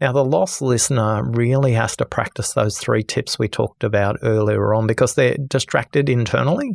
Now, 0.00 0.12
the 0.12 0.24
lost 0.24 0.60
listener 0.60 1.22
really 1.24 1.72
has 1.74 1.96
to 1.96 2.04
practice 2.04 2.52
those 2.52 2.76
three 2.78 3.02
tips 3.04 3.38
we 3.38 3.48
talked 3.48 3.84
about 3.84 4.18
earlier 4.22 4.74
on 4.74 4.86
because 4.86 5.14
they're 5.14 5.36
distracted 5.46 6.08
internally 6.08 6.72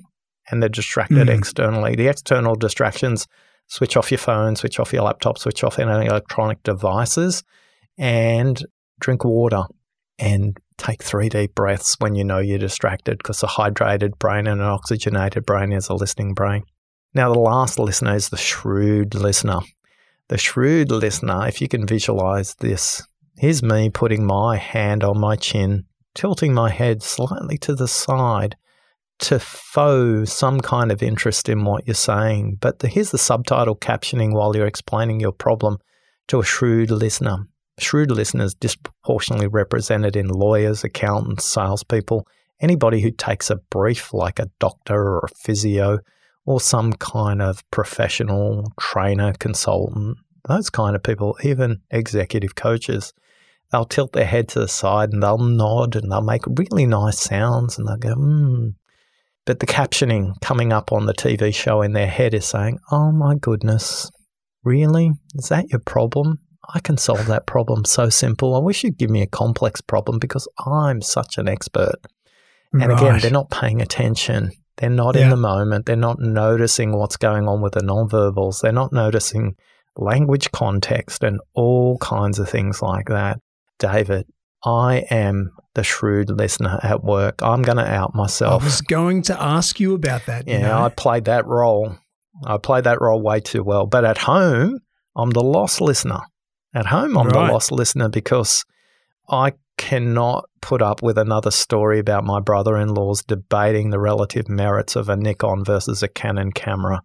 and 0.50 0.62
they're 0.62 0.70
distracted 0.70 1.28
Mm. 1.28 1.38
externally. 1.38 1.96
The 1.96 2.08
external 2.08 2.56
distractions 2.56 3.28
switch 3.68 3.98
off 3.98 4.12
your 4.12 4.18
phone, 4.18 4.56
switch 4.56 4.80
off 4.80 4.94
your 4.94 5.04
laptop, 5.04 5.38
switch 5.38 5.62
off 5.64 5.78
any 5.78 6.06
electronic 6.06 6.64
devices, 6.64 7.44
and 7.98 8.66
drink 9.02 9.26
water 9.26 9.64
and 10.20 10.58
take 10.78 11.02
three 11.02 11.30
deep 11.30 11.56
breaths 11.56 11.96
when 12.00 12.16
you 12.16 12.24
know 12.24 12.40
you're 12.40 12.60
distracted 12.60 13.18
because 13.18 13.42
a 13.44 13.48
hydrated 13.48 14.18
brain 14.20 14.48
and 14.48 14.62
an 14.62 14.68
oxygenated 14.68 15.46
brain 15.46 15.72
is 15.72 15.90
a 15.90 15.94
listening 15.94 16.34
brain. 16.34 16.64
Now, 17.14 17.34
the 17.34 17.40
last 17.40 17.80
listener 17.80 18.16
is 18.16 18.30
the 18.30 18.38
shrewd 18.38 19.16
listener. 19.16 19.60
The 20.28 20.38
shrewd 20.38 20.92
listener, 20.92 21.48
if 21.48 21.62
you 21.62 21.68
can 21.68 21.88
visualize 21.88 22.56
this, 22.56 23.02
here's 23.38 23.64
me 23.64 23.90
putting 23.90 24.26
my 24.26 24.58
hand 24.58 25.04
on 25.04 25.20
my 25.20 25.36
chin, 25.36 25.86
tilting 26.14 26.54
my 26.54 26.70
head 26.70 27.02
slightly 27.02 27.58
to 27.60 27.76
the 27.76 27.88
side 27.88 28.56
to 29.20 29.40
faux 29.40 30.32
some 30.32 30.62
kind 30.62 30.92
of 30.92 31.02
interest 31.02 31.50
in 31.50 31.64
what 31.64 31.88
you're 31.88 31.96
saying. 31.96 32.58
But 32.60 32.80
the, 32.80 32.88
here's 32.88 33.12
the 33.12 33.18
subtitle 33.18 33.76
captioning 33.76 34.34
while 34.34 34.56
you're 34.56 34.68
explaining 34.68 35.20
your 35.20 35.32
problem 35.32 35.78
to 36.28 36.40
a 36.40 36.46
shrewd 36.46 36.92
listener. 36.92 37.48
Shrewd 37.80 38.12
listeners 38.12 38.54
disproportionately 38.56 39.48
represented 39.48 40.16
in 40.16 40.28
lawyers, 40.28 40.84
accountants, 40.84 41.46
salespeople, 41.46 42.28
anybody 42.60 43.02
who 43.02 43.12
takes 43.12 43.50
a 43.50 43.58
brief 43.58 44.14
like 44.14 44.40
a 44.40 44.50
doctor 44.60 44.96
or 44.96 45.20
a 45.20 45.36
physio 45.36 46.00
or 46.46 46.60
some 46.60 46.94
kind 46.94 47.42
of 47.42 47.70
professional 47.72 48.72
trainer, 48.80 49.34
consultant, 49.34 50.18
those 50.48 50.70
kind 50.70 50.96
of 50.96 51.04
people, 51.04 51.38
even 51.44 51.82
executive 51.92 52.56
coaches. 52.56 53.14
They'll 53.72 53.86
tilt 53.86 54.14
their 54.14 54.26
head 54.26 54.48
to 54.50 54.60
the 54.62 54.68
side 54.68 55.12
and 55.12 55.22
they'll 55.22 55.38
nod 55.38 55.96
and 55.96 56.10
they'll 56.10 56.22
make 56.22 56.44
really 56.48 56.86
nice 56.86 57.20
sounds 57.20 57.78
and 57.78 57.86
they'll 57.88 57.98
go, 57.98 58.14
hmm, 58.14 58.70
but 59.48 59.60
the 59.60 59.66
captioning 59.66 60.40
coming 60.42 60.74
up 60.74 60.92
on 60.92 61.06
the 61.06 61.14
TV 61.14 61.56
show 61.56 61.82
in 61.82 61.94
their 61.94 62.08
head 62.08 62.34
is 62.34 62.46
saying, 62.46 62.80
Oh 62.92 63.14
my 63.14 63.36
goodness, 63.36 64.12
really? 64.64 65.12
Is 65.36 65.48
that 65.48 65.70
your 65.70 65.80
problem? 65.80 66.40
I 66.74 66.80
can 66.80 66.98
solve 66.98 67.28
that 67.28 67.46
problem 67.46 67.86
so 67.86 68.10
simple. 68.10 68.56
I 68.56 68.60
wish 68.60 68.84
you'd 68.84 68.98
give 68.98 69.10
me 69.10 69.22
a 69.22 69.28
complex 69.28 69.82
problem 69.82 70.20
because 70.20 70.48
I'm 70.66 71.02
such 71.02 71.38
an 71.38 71.48
expert. 71.48 71.96
And 72.74 72.88
right. 72.88 73.00
again, 73.00 73.20
they're 73.20 73.32
not 73.32 73.50
paying 73.50 73.82
attention. 73.82 74.52
They're 74.78 74.90
not 74.90 75.16
yeah. 75.16 75.24
in 75.24 75.30
the 75.30 75.38
moment. 75.38 75.86
They're 75.86 75.96
not 75.96 76.20
noticing 76.20 76.92
what's 76.98 77.18
going 77.18 77.48
on 77.48 77.62
with 77.62 77.74
the 77.74 77.82
nonverbals. 77.82 78.62
They're 78.62 78.72
not 78.72 78.92
noticing 78.92 79.56
language 79.96 80.52
context 80.52 81.24
and 81.24 81.40
all 81.54 81.98
kinds 82.00 82.38
of 82.38 82.50
things 82.50 82.82
like 82.82 83.08
that. 83.08 83.40
David, 83.80 84.28
I 84.64 85.06
am 85.10 85.52
the 85.74 85.84
shrewd 85.84 86.30
listener 86.30 86.80
at 86.84 87.04
work. 87.04 87.42
I'm 87.42 87.62
going 87.62 87.78
to 87.78 87.88
out 87.88 88.14
myself. 88.14 88.62
I 88.62 88.66
was 88.66 88.82
going 88.82 89.22
to 89.24 89.42
ask 89.42 89.80
you 89.80 89.94
about 89.96 90.26
that. 90.26 90.48
Yeah, 90.48 90.54
you 90.56 90.62
know? 90.64 90.84
I 90.84 90.90
played 90.90 91.26
that 91.26 91.46
role. 91.46 91.96
I 92.46 92.58
played 92.58 92.84
that 92.84 93.02
role 93.02 93.22
way 93.22 93.40
too 93.40 93.64
well. 93.64 93.86
But 93.86 94.06
at 94.06 94.18
home, 94.18 94.80
I'm 95.16 95.32
the 95.32 95.44
lost 95.44 95.82
listener. 95.82 96.20
At 96.78 96.86
home, 96.86 97.18
I'm 97.18 97.26
right. 97.30 97.48
the 97.48 97.54
lost 97.54 97.72
listener 97.72 98.08
because 98.08 98.64
I 99.28 99.54
cannot 99.80 100.48
put 100.62 100.84
up 100.84 101.02
with 101.02 101.18
another 101.18 101.50
story 101.50 101.98
about 101.98 102.24
my 102.24 102.40
brother 102.40 102.78
in 102.78 102.94
laws 102.94 103.24
debating 103.24 103.90
the 103.90 104.00
relative 104.00 104.48
merits 104.48 104.96
of 104.96 105.10
a 105.10 105.16
Nikon 105.16 105.64
versus 105.64 106.04
a 106.04 106.08
Canon 106.08 106.52
camera 106.52 107.02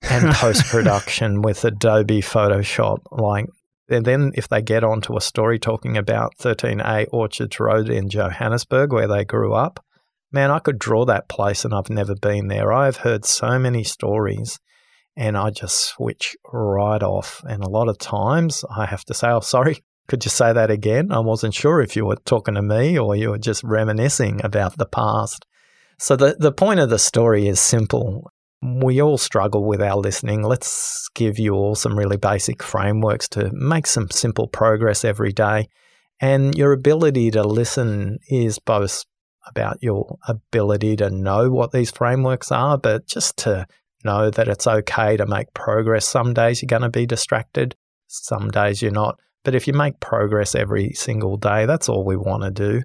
and 0.00 0.32
post 0.36 0.64
production 0.64 1.42
with 1.42 1.62
Adobe 1.62 2.22
Photoshop. 2.22 3.00
Like, 3.10 3.48
and 3.90 4.06
then 4.06 4.32
if 4.34 4.48
they 4.48 4.62
get 4.62 4.82
onto 4.82 5.14
a 5.14 5.20
story 5.20 5.58
talking 5.58 5.98
about 5.98 6.38
13A 6.38 7.08
Orchards 7.12 7.60
Road 7.60 7.90
in 7.90 8.08
Johannesburg, 8.08 8.94
where 8.94 9.08
they 9.08 9.26
grew 9.26 9.52
up, 9.52 9.84
man, 10.32 10.50
I 10.50 10.58
could 10.58 10.78
draw 10.78 11.04
that 11.04 11.28
place 11.28 11.66
and 11.66 11.74
I've 11.74 11.90
never 11.90 12.14
been 12.14 12.48
there. 12.48 12.72
I've 12.72 12.96
heard 12.96 13.26
so 13.26 13.58
many 13.58 13.84
stories 13.84 14.58
and 15.16 15.36
I 15.36 15.50
just 15.50 15.88
switch 15.88 16.36
right 16.52 17.02
off. 17.02 17.42
And 17.44 17.62
a 17.62 17.68
lot 17.68 17.88
of 17.88 17.98
times 17.98 18.64
I 18.74 18.86
have 18.86 19.04
to 19.06 19.14
say, 19.14 19.28
oh, 19.28 19.40
sorry, 19.40 19.82
could 20.08 20.24
you 20.24 20.30
say 20.30 20.52
that 20.52 20.70
again? 20.70 21.12
I 21.12 21.20
wasn't 21.20 21.54
sure 21.54 21.80
if 21.80 21.96
you 21.96 22.06
were 22.06 22.16
talking 22.16 22.54
to 22.54 22.62
me 22.62 22.98
or 22.98 23.14
you 23.14 23.30
were 23.30 23.38
just 23.38 23.62
reminiscing 23.62 24.44
about 24.44 24.76
the 24.76 24.86
past. 24.86 25.44
So 25.98 26.16
the, 26.16 26.36
the 26.38 26.52
point 26.52 26.80
of 26.80 26.90
the 26.90 26.98
story 26.98 27.46
is 27.46 27.60
simple 27.60 28.32
we 28.62 29.02
all 29.02 29.18
struggle 29.18 29.64
with 29.64 29.82
our 29.82 29.96
listening. 29.96 30.42
Let's 30.42 31.08
give 31.14 31.38
you 31.38 31.54
all 31.54 31.74
some 31.74 31.98
really 31.98 32.16
basic 32.16 32.62
frameworks 32.62 33.28
to 33.30 33.50
make 33.52 33.86
some 33.88 34.10
simple 34.10 34.46
progress 34.46 35.04
every 35.04 35.32
day. 35.32 35.68
And 36.20 36.54
your 36.54 36.72
ability 36.72 37.32
to 37.32 37.42
listen 37.42 38.18
is 38.28 38.60
both 38.60 39.04
about 39.48 39.78
your 39.82 40.16
ability 40.28 40.94
to 40.96 41.10
know 41.10 41.50
what 41.50 41.72
these 41.72 41.90
frameworks 41.90 42.52
are, 42.52 42.78
but 42.78 43.06
just 43.08 43.36
to 43.38 43.66
know 44.04 44.30
that 44.30 44.48
it's 44.48 44.66
okay 44.66 45.16
to 45.16 45.26
make 45.26 45.52
progress. 45.54 46.06
Some 46.06 46.34
days 46.34 46.62
you're 46.62 46.68
going 46.68 46.82
to 46.82 46.88
be 46.88 47.06
distracted, 47.06 47.74
some 48.06 48.50
days 48.50 48.82
you're 48.82 48.90
not. 48.90 49.18
But 49.44 49.54
if 49.54 49.66
you 49.66 49.72
make 49.72 50.00
progress 50.00 50.54
every 50.54 50.92
single 50.92 51.36
day, 51.36 51.66
that's 51.66 51.88
all 51.88 52.04
we 52.04 52.16
want 52.16 52.44
to 52.44 52.50
do 52.50 52.82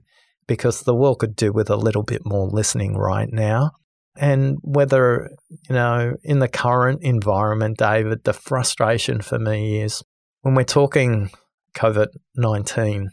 because 0.47 0.81
the 0.81 0.95
world 0.95 1.19
could 1.19 1.35
do 1.35 1.51
with 1.51 1.69
a 1.69 1.75
little 1.75 2.03
bit 2.03 2.21
more 2.25 2.47
listening 2.47 2.95
right 2.95 3.31
now 3.31 3.71
and 4.17 4.57
whether, 4.61 5.29
you 5.49 5.75
know, 5.75 6.15
in 6.23 6.39
the 6.39 6.47
current 6.47 7.03
environment, 7.03 7.77
David, 7.77 8.23
the 8.23 8.33
frustration 8.33 9.21
for 9.21 9.37
me 9.37 9.81
is 9.81 10.03
when 10.41 10.55
we're 10.55 10.63
talking 10.63 11.29
COVID 11.75 12.07
19 12.35 13.09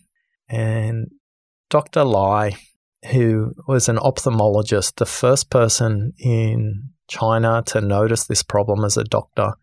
and 0.48 1.08
Dr. 1.68 2.04
Lai, 2.04 2.56
who 3.10 3.52
was 3.68 3.88
an 3.88 3.96
ophthalmologist, 3.96 4.96
the 4.96 5.06
first 5.06 5.50
person 5.50 6.12
in 6.18 6.90
China 7.08 7.62
to 7.66 7.80
notice 7.80 8.26
this 8.26 8.42
problem 8.42 8.84
as 8.84 8.96
a 8.96 9.04
doctor, 9.04 9.54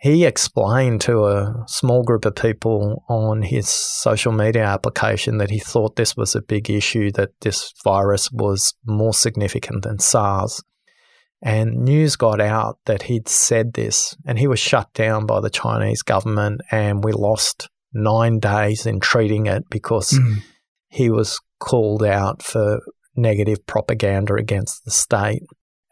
he 0.00 0.24
explained 0.24 1.00
to 1.02 1.26
a 1.26 1.64
small 1.66 2.04
group 2.04 2.24
of 2.24 2.36
people 2.36 3.04
on 3.08 3.42
his 3.42 3.68
social 3.68 4.32
media 4.32 4.64
application 4.64 5.38
that 5.38 5.50
he 5.50 5.58
thought 5.58 5.96
this 5.96 6.16
was 6.16 6.36
a 6.36 6.42
big 6.42 6.70
issue, 6.70 7.10
that 7.12 7.30
this 7.40 7.72
virus 7.82 8.30
was 8.30 8.74
more 8.86 9.12
significant 9.12 9.82
than 9.82 9.98
SARS. 9.98 10.62
And 11.42 11.84
news 11.84 12.16
got 12.16 12.40
out 12.40 12.78
that 12.86 13.04
he'd 13.04 13.28
said 13.28 13.74
this, 13.74 14.16
and 14.24 14.38
he 14.38 14.46
was 14.46 14.58
shut 14.60 14.92
down 14.92 15.26
by 15.26 15.40
the 15.40 15.50
Chinese 15.50 16.02
government, 16.02 16.60
and 16.70 17.02
we 17.02 17.12
lost 17.12 17.68
nine 17.92 18.38
days 18.38 18.86
in 18.86 19.00
treating 19.00 19.46
it 19.46 19.64
because 19.70 20.10
mm. 20.10 20.42
he 20.88 21.10
was 21.10 21.40
called 21.58 22.04
out 22.04 22.42
for 22.42 22.80
negative 23.16 23.66
propaganda 23.66 24.34
against 24.34 24.84
the 24.84 24.90
state. 24.90 25.42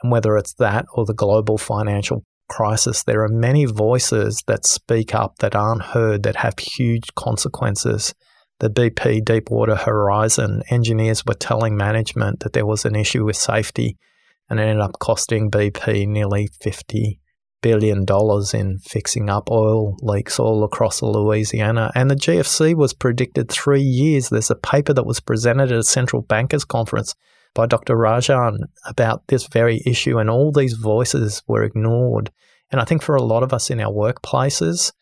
And 0.03 0.13
whether 0.13 0.37
it's 0.37 0.55
that 0.55 0.87
or 0.95 1.05
the 1.05 1.15
global 1.15 1.59
financial 1.59 2.25
crisis, 2.49 3.03
there 3.03 3.23
are 3.23 3.29
many 3.29 3.65
voices 3.65 4.43
that 4.47 4.67
speak 4.67 5.15
up 5.15 5.39
that 5.39 5.55
aren't 5.57 5.83
heard 5.83 6.23
that 6.23 6.37
have 6.37 6.59
huge 6.59 7.15
consequences. 7.15 8.15
The 8.61 8.71
BP 8.71 9.25
Deepwater 9.25 9.77
Horizon 9.77 10.63
engineers 10.71 11.25
were 11.27 11.35
telling 11.35 11.77
management 11.77 12.41
that 12.41 12.53
there 12.53 12.67
was 12.67 12.85
an 12.85 12.95
issue 12.95 13.25
with 13.25 13.37
safety 13.37 13.97
and 14.49 14.61
it 14.61 14.65
ended 14.65 14.81
up 14.81 14.99
costing 15.01 15.51
BP 15.51 16.07
nearly 16.07 16.49
$50 16.63 17.19
billion 17.63 18.05
in 18.55 18.79
fixing 18.79 19.29
up 19.29 19.51
oil 19.51 19.97
leaks 20.01 20.39
all 20.39 20.63
across 20.63 21.03
Louisiana. 21.03 21.91
And 21.95 22.11
the 22.11 22.15
GFC 22.15 22.75
was 22.75 22.93
predicted 22.93 23.51
three 23.51 23.83
years. 23.83 24.29
There's 24.29 24.51
a 24.51 24.55
paper 24.55 24.93
that 24.93 25.07
was 25.07 25.21
presented 25.21 25.73
at 25.73 25.79
a 25.79 25.83
central 25.83 26.23
bankers 26.23 26.65
conference 26.65 27.15
by 27.57 27.67
Dr. 27.67 27.97
Rajan 27.97 28.59
about 28.87 29.27
this 29.27 29.49
very 29.49 29.83
issue, 29.85 30.19
and 30.19 30.31
all 30.31 30.53
these 30.53 30.75
voices 30.75 31.43
were 31.49 31.65
ignored. 31.65 32.31
And 32.71 32.81
I 32.81 32.85
think 32.85 33.03
for 33.03 33.17
a 33.17 33.23
lot 33.23 33.43
of 33.43 33.53
us 33.53 33.71
in 33.71 33.81
our 33.81 33.93
workplaces, 33.93 34.93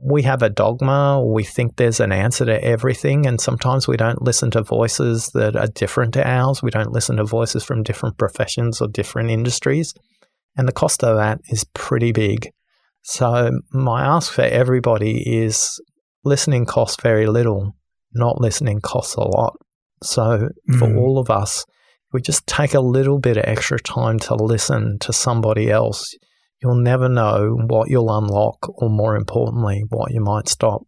we 0.00 0.22
have 0.22 0.42
a 0.42 0.48
dogma, 0.48 1.22
we 1.24 1.44
think 1.44 1.76
there's 1.76 2.00
an 2.00 2.12
answer 2.12 2.44
to 2.44 2.64
everything, 2.64 3.26
and 3.26 3.40
sometimes 3.40 3.86
we 3.86 3.96
don't 3.96 4.22
listen 4.22 4.50
to 4.52 4.62
voices 4.62 5.30
that 5.34 5.56
are 5.56 5.66
different 5.66 6.14
to 6.14 6.26
ours. 6.26 6.62
We 6.62 6.70
don't 6.70 6.92
listen 6.92 7.16
to 7.16 7.24
voices 7.24 7.64
from 7.64 7.82
different 7.82 8.16
professions 8.16 8.80
or 8.80 8.88
different 8.88 9.30
industries. 9.30 9.92
And 10.56 10.66
the 10.66 10.72
cost 10.72 11.04
of 11.04 11.16
that 11.16 11.40
is 11.48 11.64
pretty 11.74 12.12
big. 12.12 12.50
So, 13.02 13.60
my 13.72 14.04
ask 14.04 14.32
for 14.32 14.42
everybody 14.42 15.22
is 15.42 15.80
listening 16.24 16.66
costs 16.66 17.00
very 17.02 17.26
little, 17.26 17.74
not 18.12 18.40
listening 18.40 18.80
costs 18.80 19.14
a 19.14 19.22
lot. 19.22 19.56
So, 20.02 20.50
mm. 20.70 20.78
for 20.78 20.96
all 20.96 21.18
of 21.18 21.30
us, 21.30 21.64
we 22.12 22.20
just 22.20 22.46
take 22.46 22.74
a 22.74 22.80
little 22.80 23.18
bit 23.18 23.36
of 23.36 23.44
extra 23.46 23.78
time 23.78 24.18
to 24.20 24.34
listen 24.34 24.98
to 25.00 25.12
somebody 25.12 25.70
else 25.70 26.14
you'll 26.62 26.74
never 26.74 27.08
know 27.08 27.56
what 27.66 27.88
you'll 27.88 28.16
unlock, 28.16 28.68
or 28.80 28.90
more 28.90 29.16
importantly, 29.16 29.84
what 29.88 30.12
you 30.12 30.20
might 30.20 30.48
stop. 30.48 30.82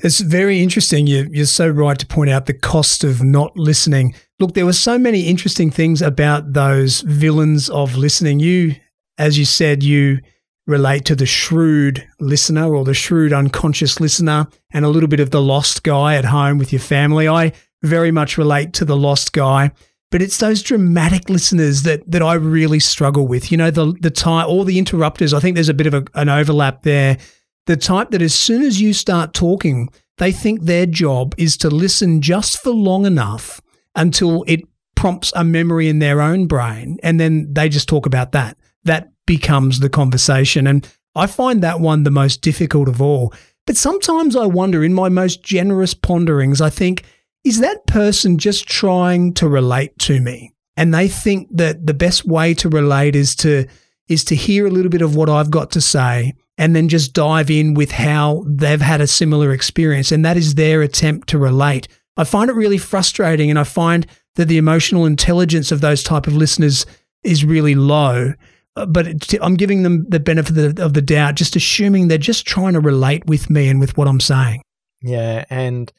It's 0.00 0.20
very 0.20 0.60
interesting. 0.60 1.06
You, 1.06 1.28
you're 1.30 1.46
so 1.46 1.68
right 1.68 1.98
to 1.98 2.06
point 2.06 2.30
out 2.30 2.46
the 2.46 2.54
cost 2.54 3.04
of 3.04 3.22
not 3.22 3.56
listening. 3.56 4.14
Look, 4.40 4.54
there 4.54 4.66
were 4.66 4.72
so 4.72 4.98
many 4.98 5.28
interesting 5.28 5.70
things 5.70 6.02
about 6.02 6.52
those 6.52 7.02
villains 7.02 7.70
of 7.70 7.96
listening. 7.96 8.40
You, 8.40 8.74
as 9.18 9.38
you 9.38 9.44
said, 9.44 9.82
you 9.82 10.18
relate 10.66 11.04
to 11.04 11.14
the 11.14 11.26
shrewd 11.26 12.06
listener 12.18 12.74
or 12.74 12.84
the 12.84 12.94
shrewd 12.94 13.32
unconscious 13.32 14.00
listener 14.00 14.48
and 14.72 14.84
a 14.84 14.88
little 14.88 15.08
bit 15.08 15.20
of 15.20 15.30
the 15.30 15.42
lost 15.42 15.84
guy 15.84 16.16
at 16.16 16.24
home 16.24 16.58
with 16.58 16.72
your 16.72 16.80
family. 16.80 17.28
I 17.28 17.52
very 17.82 18.10
much 18.10 18.38
relate 18.38 18.72
to 18.74 18.84
the 18.84 18.96
lost 18.96 19.32
guy 19.32 19.70
but 20.14 20.22
it's 20.22 20.38
those 20.38 20.62
dramatic 20.62 21.28
listeners 21.28 21.82
that 21.82 22.08
that 22.08 22.22
I 22.22 22.34
really 22.34 22.78
struggle 22.78 23.26
with. 23.26 23.50
You 23.50 23.58
know, 23.58 23.72
the 23.72 23.96
the 24.00 24.12
type, 24.12 24.46
all 24.46 24.62
the 24.62 24.78
interrupters. 24.78 25.34
I 25.34 25.40
think 25.40 25.56
there's 25.56 25.68
a 25.68 25.74
bit 25.74 25.88
of 25.88 25.94
a, 25.94 26.04
an 26.14 26.28
overlap 26.28 26.84
there. 26.84 27.18
The 27.66 27.76
type 27.76 28.12
that 28.12 28.22
as 28.22 28.32
soon 28.32 28.62
as 28.62 28.80
you 28.80 28.92
start 28.92 29.34
talking, 29.34 29.88
they 30.18 30.30
think 30.30 30.62
their 30.62 30.86
job 30.86 31.34
is 31.36 31.56
to 31.56 31.68
listen 31.68 32.22
just 32.22 32.62
for 32.62 32.70
long 32.70 33.06
enough 33.06 33.60
until 33.96 34.44
it 34.46 34.60
prompts 34.94 35.32
a 35.34 35.42
memory 35.42 35.88
in 35.88 35.98
their 35.98 36.20
own 36.20 36.46
brain. 36.46 36.96
And 37.02 37.18
then 37.18 37.52
they 37.52 37.68
just 37.68 37.88
talk 37.88 38.06
about 38.06 38.30
that. 38.30 38.56
That 38.84 39.10
becomes 39.26 39.80
the 39.80 39.90
conversation. 39.90 40.68
And 40.68 40.88
I 41.16 41.26
find 41.26 41.60
that 41.64 41.80
one 41.80 42.04
the 42.04 42.12
most 42.12 42.40
difficult 42.40 42.86
of 42.86 43.02
all. 43.02 43.34
But 43.66 43.76
sometimes 43.76 44.36
I 44.36 44.46
wonder 44.46 44.84
in 44.84 44.94
my 44.94 45.08
most 45.08 45.42
generous 45.42 45.92
ponderings, 45.92 46.60
I 46.60 46.70
think, 46.70 47.02
is 47.44 47.60
that 47.60 47.86
person 47.86 48.38
just 48.38 48.66
trying 48.66 49.34
to 49.34 49.48
relate 49.48 49.98
to 50.00 50.20
me? 50.20 50.54
And 50.76 50.92
they 50.92 51.08
think 51.08 51.48
that 51.52 51.86
the 51.86 51.94
best 51.94 52.24
way 52.24 52.54
to 52.54 52.68
relate 52.68 53.14
is 53.14 53.36
to 53.36 53.66
is 54.08 54.24
to 54.24 54.34
hear 54.34 54.66
a 54.66 54.70
little 54.70 54.90
bit 54.90 55.00
of 55.02 55.16
what 55.16 55.30
I've 55.30 55.50
got 55.50 55.70
to 55.72 55.80
say 55.80 56.34
and 56.58 56.76
then 56.76 56.88
just 56.88 57.14
dive 57.14 57.50
in 57.50 57.72
with 57.72 57.90
how 57.90 58.44
they've 58.46 58.80
had 58.80 59.00
a 59.00 59.06
similar 59.06 59.50
experience. 59.52 60.12
And 60.12 60.24
that 60.24 60.36
is 60.36 60.54
their 60.54 60.82
attempt 60.82 61.28
to 61.30 61.38
relate. 61.38 61.88
I 62.18 62.24
find 62.24 62.50
it 62.50 62.54
really 62.54 62.76
frustrating 62.76 63.48
and 63.48 63.58
I 63.58 63.64
find 63.64 64.06
that 64.34 64.46
the 64.46 64.58
emotional 64.58 65.06
intelligence 65.06 65.72
of 65.72 65.80
those 65.80 66.02
type 66.02 66.26
of 66.26 66.36
listeners 66.36 66.84
is 67.22 67.44
really 67.46 67.74
low. 67.74 68.34
Uh, 68.76 68.86
but 68.86 69.34
I'm 69.40 69.54
giving 69.54 69.84
them 69.84 70.04
the 70.08 70.20
benefit 70.20 70.78
of 70.78 70.94
the 70.94 71.02
doubt, 71.02 71.36
just 71.36 71.56
assuming 71.56 72.08
they're 72.08 72.18
just 72.18 72.46
trying 72.46 72.74
to 72.74 72.80
relate 72.80 73.24
with 73.26 73.48
me 73.48 73.68
and 73.68 73.80
with 73.80 73.96
what 73.96 74.08
I'm 74.08 74.20
saying. 74.20 74.62
Yeah, 75.00 75.44
and 75.48 75.92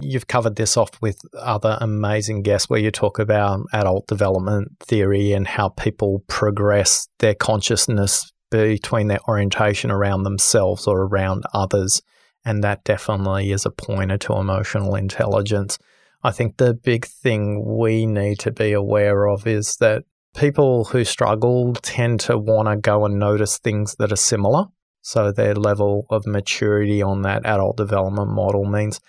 you've 0.00 0.26
covered 0.26 0.56
this 0.56 0.76
off 0.76 0.90
with 1.00 1.18
other 1.38 1.78
amazing 1.80 2.42
guests 2.42 2.68
where 2.68 2.80
you 2.80 2.90
talk 2.90 3.18
about 3.18 3.60
adult 3.72 4.06
development 4.06 4.76
theory 4.80 5.32
and 5.32 5.46
how 5.46 5.68
people 5.70 6.24
progress 6.28 7.08
their 7.18 7.34
consciousness 7.34 8.32
between 8.50 9.06
their 9.06 9.20
orientation 9.28 9.90
around 9.90 10.22
themselves 10.22 10.86
or 10.86 11.02
around 11.02 11.44
others. 11.54 12.02
And 12.44 12.64
that 12.64 12.84
definitely 12.84 13.52
is 13.52 13.66
a 13.66 13.70
pointer 13.70 14.18
to 14.18 14.34
emotional 14.34 14.94
intelligence. 14.94 15.78
I 16.22 16.32
think 16.32 16.56
the 16.56 16.74
big 16.74 17.06
thing 17.06 17.64
we 17.64 18.06
need 18.06 18.38
to 18.40 18.50
be 18.50 18.72
aware 18.72 19.28
of 19.28 19.46
is 19.46 19.76
that 19.76 20.04
people 20.34 20.84
who 20.86 21.04
struggle 21.04 21.74
tend 21.74 22.20
to 22.20 22.38
want 22.38 22.68
to 22.68 22.76
go 22.76 23.04
and 23.04 23.18
notice 23.18 23.58
things 23.58 23.96
that 23.98 24.12
are 24.12 24.16
similar. 24.16 24.66
So 25.02 25.32
their 25.32 25.54
level 25.54 26.06
of 26.10 26.26
maturity 26.26 27.02
on 27.02 27.22
that 27.22 27.46
adult 27.46 27.76
development 27.76 28.30
model 28.30 28.64
means 28.64 29.00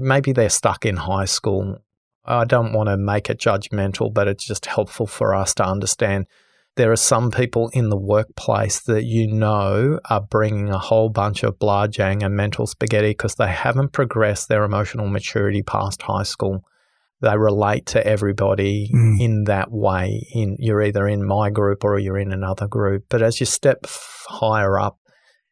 maybe 0.00 0.32
they're 0.32 0.48
stuck 0.48 0.84
in 0.84 0.96
high 0.96 1.24
school. 1.24 1.78
I 2.24 2.44
don't 2.44 2.72
want 2.72 2.88
to 2.88 2.96
make 2.96 3.28
it 3.28 3.38
judgmental, 3.38 4.12
but 4.12 4.28
it's 4.28 4.46
just 4.46 4.66
helpful 4.66 5.06
for 5.06 5.34
us 5.34 5.54
to 5.54 5.64
understand 5.64 6.26
there 6.76 6.90
are 6.90 6.96
some 6.96 7.30
people 7.30 7.68
in 7.72 7.90
the 7.90 7.96
workplace 7.96 8.80
that 8.80 9.04
you 9.04 9.28
know 9.28 10.00
are 10.10 10.20
bringing 10.20 10.70
a 10.70 10.78
whole 10.78 11.08
bunch 11.08 11.44
of 11.44 11.58
blahjang 11.58 12.24
and 12.24 12.34
mental 12.34 12.66
spaghetti 12.66 13.10
because 13.10 13.36
they 13.36 13.48
haven't 13.48 13.92
progressed 13.92 14.48
their 14.48 14.64
emotional 14.64 15.06
maturity 15.06 15.62
past 15.62 16.02
high 16.02 16.24
school 16.24 16.64
they 17.24 17.36
relate 17.38 17.86
to 17.86 18.06
everybody 18.06 18.90
mm. 18.92 19.20
in 19.20 19.44
that 19.44 19.70
way. 19.70 20.26
In 20.32 20.56
you're 20.58 20.82
either 20.82 21.08
in 21.08 21.24
my 21.24 21.50
group 21.50 21.82
or 21.82 21.98
you're 21.98 22.18
in 22.18 22.32
another 22.32 22.68
group. 22.68 23.04
But 23.08 23.22
as 23.22 23.40
you 23.40 23.46
step 23.46 23.86
higher 24.28 24.78
up 24.78 24.98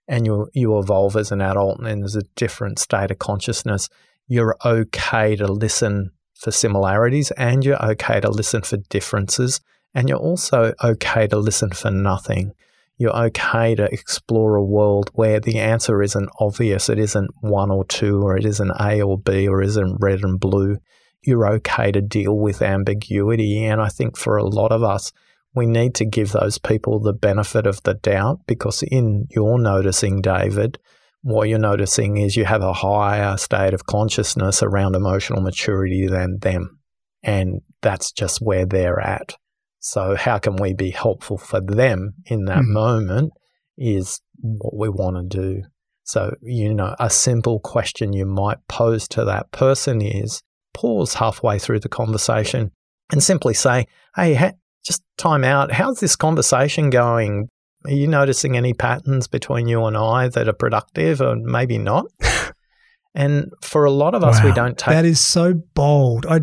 and 0.07 0.26
you 0.26 0.49
you 0.53 0.78
evolve 0.78 1.16
as 1.16 1.32
an 1.32 1.40
adult 1.40 1.80
and 1.80 2.03
there's 2.03 2.16
a 2.16 2.24
different 2.36 2.78
state 2.78 3.11
of 3.11 3.18
consciousness, 3.18 3.88
you're 4.27 4.57
okay 4.64 5.37
to 5.37 5.47
listen 5.47 6.11
for 6.35 6.51
similarities 6.51 7.31
and 7.33 7.64
you're 7.64 7.85
okay 7.85 8.20
to 8.20 8.31
listen 8.31 8.62
for 8.62 8.79
differences 8.89 9.61
and 9.95 10.09
you're 10.09 10.18
also 10.18 10.73
okay 10.83 11.27
to 11.27 11.39
listen 11.39 11.70
for 11.70 11.91
nothing. 11.91 12.53
You're 12.99 13.16
okay 13.27 13.75
to 13.75 13.93
explore 13.93 14.57
a 14.57 14.64
world 14.64 15.11
where 15.14 15.41
the 15.41 15.59
answer 15.59 16.03
isn't 16.03 16.31
obvious. 16.39 16.89
It 16.89 16.99
isn't 16.99 17.31
one 17.41 17.70
or 17.70 17.85
two, 17.85 18.23
or 18.23 18.37
it 18.37 18.45
isn't 18.45 18.70
A 18.79 19.03
or 19.03 19.18
B, 19.18 19.49
or 19.49 19.61
isn't 19.62 19.97
red 20.01 20.23
and 20.23 20.39
blue 20.39 20.79
you're 21.23 21.47
okay 21.47 21.93
to 21.93 22.01
deal 22.01 22.37
with 22.37 22.62
ambiguity. 22.62 23.64
And 23.64 23.81
I 23.81 23.89
think 23.89 24.16
for 24.16 24.37
a 24.37 24.45
lot 24.45 24.73
of 24.73 24.83
us, 24.83 25.12
we 25.55 25.66
need 25.66 25.95
to 25.97 26.05
give 26.05 26.33
those 26.33 26.59
people 26.59 26.99
the 26.99 27.12
benefit 27.12 27.66
of 27.66 27.83
the 27.83 27.95
doubt 27.95 28.41
because 28.47 28.83
in 28.83 29.29
your 29.31 29.59
noticing, 29.59 30.20
David, 30.20 30.79
what 31.23 31.49
you're 31.49 31.59
noticing 31.59 32.16
is 32.16 32.37
you 32.37 32.45
have 32.45 32.62
a 32.62 32.73
higher 32.73 33.37
state 33.37 33.75
of 33.75 33.87
consciousness 33.87 34.62
around 34.62 34.95
emotional 34.95 35.41
maturity 35.41 36.07
than 36.07 36.39
them. 36.41 36.79
And 37.23 37.61
that's 37.81 38.12
just 38.12 38.41
where 38.41 38.66
they're 38.66 39.01
at. 39.01 39.37
So, 39.79 40.14
how 40.16 40.39
can 40.39 40.57
we 40.57 40.75
be 40.75 40.91
helpful 40.91 41.39
for 41.39 41.61
them 41.61 42.14
in 42.27 42.45
that 42.45 42.62
mm. 42.62 42.68
moment 42.68 43.33
is 43.77 44.20
what 44.41 44.77
we 44.77 44.89
want 44.89 45.16
to 45.16 45.39
do. 45.39 45.62
So, 46.05 46.35
you 46.43 46.75
know, 46.75 46.95
a 46.99 47.11
simple 47.11 47.61
question 47.61 48.12
you 48.12 48.27
might 48.27 48.59
pose 48.68 49.09
to 49.09 49.25
that 49.25 49.51
person 49.53 50.01
is 50.01 50.43
pause 50.75 51.14
halfway 51.14 51.59
through 51.59 51.81
the 51.81 51.89
conversation 51.89 52.70
and 53.11 53.23
simply 53.23 53.55
say, 53.55 53.87
Hey, 54.16 54.35
ha- 54.35 54.53
just 54.85 55.03
time 55.16 55.45
out. 55.45 55.73
How's 55.73 56.01
this 56.01 56.16
conversation 56.16 56.91
going? 56.91 57.49
Are 57.85 57.93
you 57.93 58.07
noticing 58.07 58.57
any 58.57 58.74
patterns 58.74 59.26
between 59.26 59.66
you 59.66 59.85
and 59.85 59.97
I 59.97 60.28
that 60.28 60.49
are 60.49 60.53
productive 60.53 61.20
or 61.20 61.37
maybe 61.37 61.78
not? 61.78 62.07
and 63.14 63.53
for 63.61 63.85
a 63.85 63.91
lot 63.91 64.14
of 64.14 64.22
us, 64.22 64.39
wow, 64.39 64.47
we 64.47 64.53
don't 64.53 64.78
take 64.78 64.95
that 64.95 65.05
is 65.05 65.20
so 65.20 65.55
bold. 65.55 66.26
I 66.26 66.41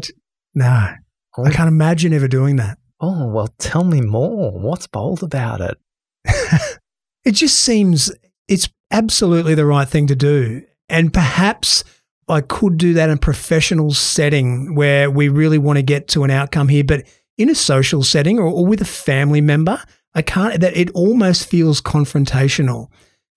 no, 0.53 0.89
oh. 1.37 1.45
I 1.45 1.51
can't 1.51 1.67
imagine 1.67 2.13
ever 2.13 2.27
doing 2.27 2.57
that. 2.57 2.77
Oh 2.99 3.27
well, 3.27 3.47
tell 3.57 3.83
me 3.83 4.01
more. 4.01 4.51
What's 4.51 4.87
bold 4.87 5.23
about 5.23 5.61
it? 5.61 5.77
it 7.23 7.31
just 7.31 7.59
seems 7.59 8.11
it's 8.47 8.69
absolutely 8.91 9.55
the 9.55 9.65
right 9.65 9.87
thing 9.87 10.07
to 10.07 10.15
do, 10.15 10.63
and 10.89 11.13
perhaps 11.13 11.83
I 12.27 12.41
could 12.41 12.77
do 12.77 12.93
that 12.93 13.09
in 13.09 13.15
a 13.15 13.19
professional 13.19 13.91
setting 13.93 14.75
where 14.75 15.09
we 15.09 15.29
really 15.29 15.57
want 15.57 15.77
to 15.77 15.83
get 15.83 16.07
to 16.09 16.23
an 16.23 16.31
outcome 16.31 16.67
here, 16.67 16.83
but 16.83 17.05
in 17.37 17.49
a 17.49 17.55
social 17.55 18.03
setting 18.03 18.37
or, 18.37 18.45
or 18.45 18.65
with 18.65 18.81
a 18.81 18.85
family 18.85 19.41
member, 19.41 19.81
I 20.15 20.21
can't. 20.21 20.59
That 20.61 20.75
it 20.75 20.89
almost 20.91 21.47
feels 21.47 21.81
confrontational 21.81 22.87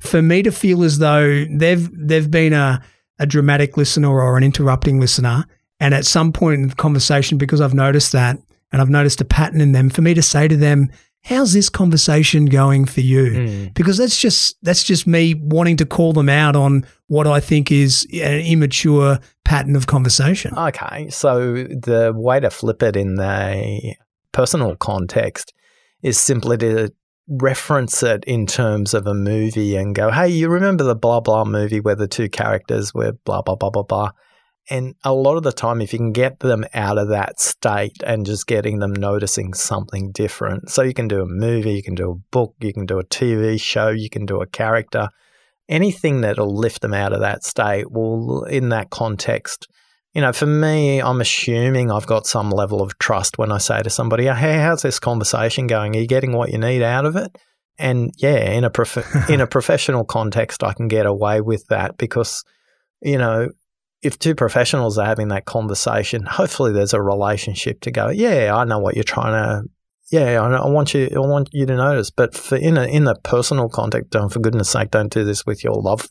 for 0.01 0.23
me 0.23 0.43
to 0.43 0.51
feel 0.51 0.83
as 0.83 0.99
though 0.99 1.45
they've 1.51 1.89
they've 1.93 2.31
been 2.31 2.53
a 2.53 2.83
a 3.19 3.27
dramatic 3.27 3.77
listener 3.77 4.09
or 4.09 4.37
an 4.37 4.43
interrupting 4.43 4.99
listener, 4.99 5.45
and 5.81 5.95
at 5.95 6.05
some 6.05 6.33
point 6.33 6.63
in 6.63 6.69
the 6.69 6.75
conversation, 6.75 7.39
because 7.39 7.61
I've 7.61 7.75
noticed 7.75 8.13
that 8.13 8.39
and 8.73 8.81
I've 8.81 8.91
noticed 8.91 9.21
a 9.21 9.25
pattern 9.25 9.61
in 9.61 9.73
them, 9.73 9.91
for 9.91 10.03
me 10.03 10.15
to 10.15 10.23
say 10.23 10.49
to 10.49 10.57
them, 10.57 10.91
how's 11.25 11.53
this 11.53 11.69
conversation 11.69 12.47
going 12.47 12.85
for 12.85 13.01
you? 13.01 13.31
Mm. 13.31 13.75
Because 13.75 13.99
that's 13.99 14.19
just 14.19 14.57
that's 14.63 14.83
just 14.83 15.07
me 15.07 15.35
wanting 15.35 15.77
to 15.77 15.87
call 15.87 16.13
them 16.13 16.29
out 16.29 16.57
on 16.57 16.85
what 17.07 17.27
I 17.27 17.41
think 17.41 17.71
is 17.71 18.07
an 18.13 18.41
immature 18.41 19.19
pattern 19.45 19.77
of 19.77 19.87
conversation. 19.87 20.57
Okay, 20.57 21.09
so 21.11 21.53
the 21.55 22.13
way 22.15 22.41
to 22.41 22.51
flip 22.51 22.83
it 22.83 22.97
in 22.97 23.17
the 23.17 23.95
personal 24.33 24.75
context 24.77 25.53
is 26.03 26.19
simply 26.19 26.57
to 26.59 26.93
reference 27.29 28.03
it 28.03 28.25
in 28.25 28.47
terms 28.47 28.95
of 28.95 29.07
a 29.07 29.15
movie 29.15 29.77
and 29.77 29.95
go, 29.95 30.11
"Hey, 30.11 30.29
you 30.29 30.49
remember 30.49 30.85
the 30.85 30.97
blah 30.97 31.21
blah 31.21 31.45
movie 31.45 31.81
where 31.81 31.95
the 31.95 32.09
two 32.09 32.29
characters 32.29 32.93
were 32.93 33.13
blah 33.25 33.43
blah 33.43 33.57
blah 33.57 33.71
blah 33.71 33.85
blah." 33.85 34.11
And 34.71 34.95
a 35.03 35.13
lot 35.13 35.37
of 35.37 35.43
the 35.43 35.53
time, 35.53 35.81
if 35.81 35.93
you 35.93 35.99
can 35.99 36.13
get 36.13 36.39
them 36.41 36.65
out 36.73 36.97
of 36.97 37.09
that 37.09 37.41
state 37.41 37.97
and 38.07 38.25
just 38.25 38.47
getting 38.47 38.79
them 38.79 38.93
noticing 38.93 39.55
something 39.55 40.13
different. 40.13 40.71
So 40.71 40.83
you 40.83 40.95
can 40.95 41.09
do 41.09 41.21
a 41.21 41.27
movie, 41.27 41.75
you 41.75 41.83
can 41.83 41.97
do 41.97 42.11
a 42.13 42.31
book, 42.31 42.55
you 42.61 42.73
can 42.73 42.87
do 42.87 43.01
a 43.01 43.05
TV 43.05 43.61
show, 43.61 43.89
you 43.89 44.09
can 44.09 44.25
do 44.25 44.41
a 44.41 44.47
character. 44.47 45.09
Anything 45.69 46.21
that'll 46.21 46.55
lift 46.55 46.81
them 46.81 46.95
out 46.95 47.13
of 47.13 47.21
that 47.21 47.45
state 47.45 47.91
will, 47.91 48.45
in 48.45 48.69
that 48.69 48.91
context, 48.91 49.67
you 50.15 50.21
know, 50.21 50.33
for 50.33 50.47
me, 50.47 51.01
I'm 51.01 51.21
assuming 51.21 51.91
I've 51.91 52.07
got 52.07 52.27
some 52.27 52.51
level 52.51 52.83
of 52.83 52.99
trust 52.99 53.39
when 53.39 53.51
I 53.51 53.59
say 53.59 53.83
to 53.83 53.91
somebody, 53.91 54.29
oh, 54.29 54.35
"Hey, 54.35 54.59
how's 54.59 54.83
this 54.83 54.99
conversation 54.99 55.67
going? 55.67 55.97
Are 55.97 56.01
you 56.01 56.07
getting 56.07 56.33
what 56.33 56.51
you 56.51 56.59
need 56.59 56.83
out 56.83 57.07
of 57.07 57.17
it?" 57.17 57.37
And 57.79 58.13
yeah, 58.19 58.51
in 58.51 58.65
a 58.65 58.71
prof- 58.71 59.29
in 59.31 59.41
a 59.41 59.47
professional 59.47 60.05
context, 60.05 60.63
I 60.63 60.75
can 60.75 60.89
get 60.89 61.07
away 61.07 61.41
with 61.41 61.67
that 61.69 61.97
because 61.97 62.45
you 63.01 63.19
know 63.19 63.49
if 64.03 64.19
two 64.19 64.35
professionals 64.35 64.99
are 64.99 65.07
having 65.07 65.29
that 65.29 65.45
conversation, 65.45 66.25
hopefully 66.25 66.73
there's 66.73 66.93
a 66.93 67.01
relationship 67.01 67.81
to 67.83 67.91
go. 67.91 68.09
Yeah, 68.09 68.55
I 68.55 68.65
know 68.65 68.81
what 68.81 68.97
you're 68.97 69.05
trying 69.05 69.33
to. 69.33 69.69
Yeah, 70.11 70.43
I, 70.43 70.69
want 70.69 70.93
you. 70.93 71.09
I 71.15 71.21
want 71.21 71.49
you 71.53 71.65
to 71.65 71.77
notice. 71.77 72.11
But 72.11 72.35
for 72.35 72.57
in 72.57 72.77
a 72.77 72.85
in 72.85 73.05
the 73.05 73.15
personal 73.23 73.71
context, 73.71 74.11
don't 74.11 74.29
for 74.29 74.41
goodness 74.41 74.69
sake, 74.69 74.91
don't 74.91 75.11
do 75.11 75.25
this 75.25 75.47
with 75.47 75.65
your 75.65 75.75
love 75.75 76.11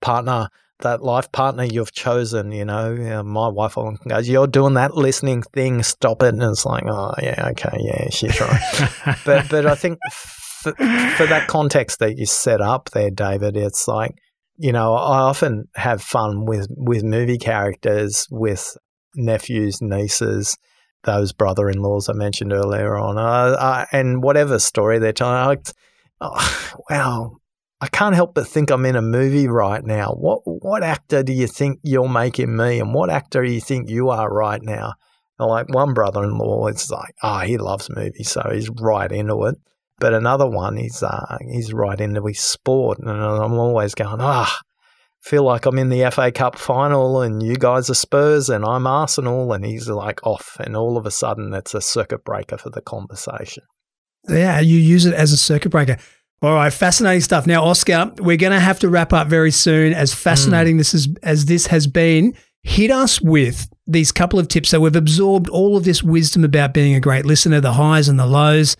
partner, 0.00 0.48
that 0.82 1.02
life 1.02 1.30
partner 1.32 1.64
you've 1.64 1.92
chosen. 1.92 2.52
You 2.52 2.64
know, 2.64 3.22
my 3.22 3.48
wife 3.48 3.76
often 3.78 3.98
goes, 4.08 4.28
"You're 4.28 4.46
doing 4.46 4.74
that 4.74 4.94
listening 4.96 5.42
thing. 5.42 5.82
Stop 5.82 6.22
it." 6.22 6.34
And 6.34 6.42
it's 6.42 6.64
like, 6.64 6.84
oh 6.86 7.14
yeah, 7.22 7.48
okay, 7.50 7.76
yeah, 7.78 8.08
she's 8.10 8.40
right. 8.40 9.18
but 9.24 9.48
but 9.48 9.66
I 9.66 9.74
think 9.74 9.98
for, 10.12 10.72
for 10.72 11.26
that 11.26 11.46
context 11.48 11.98
that 12.00 12.18
you 12.18 12.26
set 12.26 12.60
up 12.60 12.90
there, 12.90 13.10
David, 13.10 13.56
it's 13.56 13.86
like 13.88 14.16
you 14.60 14.72
know, 14.72 14.92
I 14.92 15.20
often 15.20 15.68
have 15.74 16.02
fun 16.02 16.44
with, 16.44 16.66
with 16.76 17.02
movie 17.02 17.38
characters, 17.38 18.26
with 18.30 18.76
nephews, 19.14 19.80
nieces, 19.80 20.58
those 21.04 21.32
brother 21.32 21.70
in 21.70 21.78
laws 21.78 22.10
I 22.10 22.12
mentioned 22.12 22.52
earlier 22.52 22.94
on, 22.98 23.16
uh, 23.16 23.56
uh, 23.58 23.86
and 23.90 24.22
whatever 24.22 24.58
story 24.58 24.98
they're 24.98 25.14
telling. 25.14 25.34
I, 25.34 25.56
oh, 26.20 26.80
wow, 26.90 27.36
I 27.80 27.88
can't 27.88 28.14
help 28.14 28.34
but 28.34 28.46
think 28.46 28.70
I'm 28.70 28.84
in 28.84 28.96
a 28.96 29.02
movie 29.02 29.48
right 29.48 29.82
now. 29.82 30.12
What 30.12 30.40
what 30.44 30.82
actor 30.82 31.22
do 31.22 31.32
you 31.32 31.46
think 31.46 31.80
you're 31.82 32.08
making 32.08 32.54
me, 32.54 32.78
and 32.78 32.92
what 32.92 33.10
actor 33.10 33.44
do 33.44 33.50
you 33.50 33.60
think 33.60 33.88
you 33.88 34.10
are 34.10 34.30
right 34.32 34.62
now? 34.62 34.94
Like 35.38 35.72
one 35.72 35.94
brother 35.94 36.22
in 36.22 36.36
law 36.36 36.66
is 36.66 36.90
like, 36.90 37.14
ah, 37.22 37.40
oh, 37.40 37.46
he 37.46 37.56
loves 37.56 37.88
movies, 37.88 38.30
so 38.30 38.42
he's 38.52 38.68
right 38.68 39.10
into 39.10 39.44
it. 39.46 39.56
But 39.98 40.12
another 40.12 40.46
one, 40.46 40.76
he's 40.76 41.02
uh, 41.02 41.38
he's 41.50 41.72
right 41.72 41.98
into 41.98 42.26
his 42.26 42.40
sport, 42.40 42.98
and 42.98 43.10
I'm 43.10 43.54
always 43.54 43.94
going, 43.94 44.20
ah, 44.20 44.60
feel 45.20 45.44
like 45.44 45.64
I'm 45.64 45.78
in 45.78 45.88
the 45.88 46.10
FA 46.10 46.30
Cup 46.30 46.58
final, 46.58 47.22
and 47.22 47.42
you 47.42 47.56
guys 47.56 47.88
are 47.88 47.94
Spurs, 47.94 48.50
and 48.50 48.64
I'm 48.64 48.86
Arsenal, 48.86 49.52
and 49.54 49.64
he's 49.64 49.88
like 49.88 50.26
off, 50.26 50.58
and 50.60 50.76
all 50.76 50.98
of 50.98 51.06
a 51.06 51.10
sudden, 51.10 51.54
it's 51.54 51.72
a 51.72 51.80
circuit 51.80 52.24
breaker 52.24 52.58
for 52.58 52.68
the 52.68 52.82
conversation. 52.82 53.62
Yeah, 54.28 54.60
you 54.60 54.76
use 54.76 55.06
it 55.06 55.14
as 55.14 55.32
a 55.32 55.38
circuit 55.38 55.70
breaker. 55.70 55.96
All 56.42 56.54
right, 56.54 56.72
fascinating 56.72 57.20
stuff. 57.20 57.46
Now, 57.46 57.64
Oscar, 57.64 58.12
we're 58.18 58.38
going 58.38 58.52
to 58.52 58.60
have 58.60 58.78
to 58.80 58.88
wrap 58.88 59.12
up 59.12 59.28
very 59.28 59.50
soon. 59.50 59.92
As 59.92 60.14
fascinating 60.14 60.76
mm. 60.76 60.78
this 60.78 60.94
is 60.94 61.08
as 61.22 61.44
this 61.44 61.66
has 61.66 61.86
been, 61.86 62.34
hit 62.62 62.90
us 62.90 63.20
with 63.20 63.68
these 63.86 64.10
couple 64.10 64.38
of 64.38 64.48
tips. 64.48 64.70
So 64.70 64.80
we've 64.80 64.96
absorbed 64.96 65.50
all 65.50 65.76
of 65.76 65.84
this 65.84 66.02
wisdom 66.02 66.44
about 66.44 66.72
being 66.72 66.94
a 66.94 67.00
great 67.00 67.26
listener, 67.26 67.60
the 67.60 67.74
highs 67.74 68.08
and 68.08 68.18
the 68.18 68.26
lows, 68.26 68.76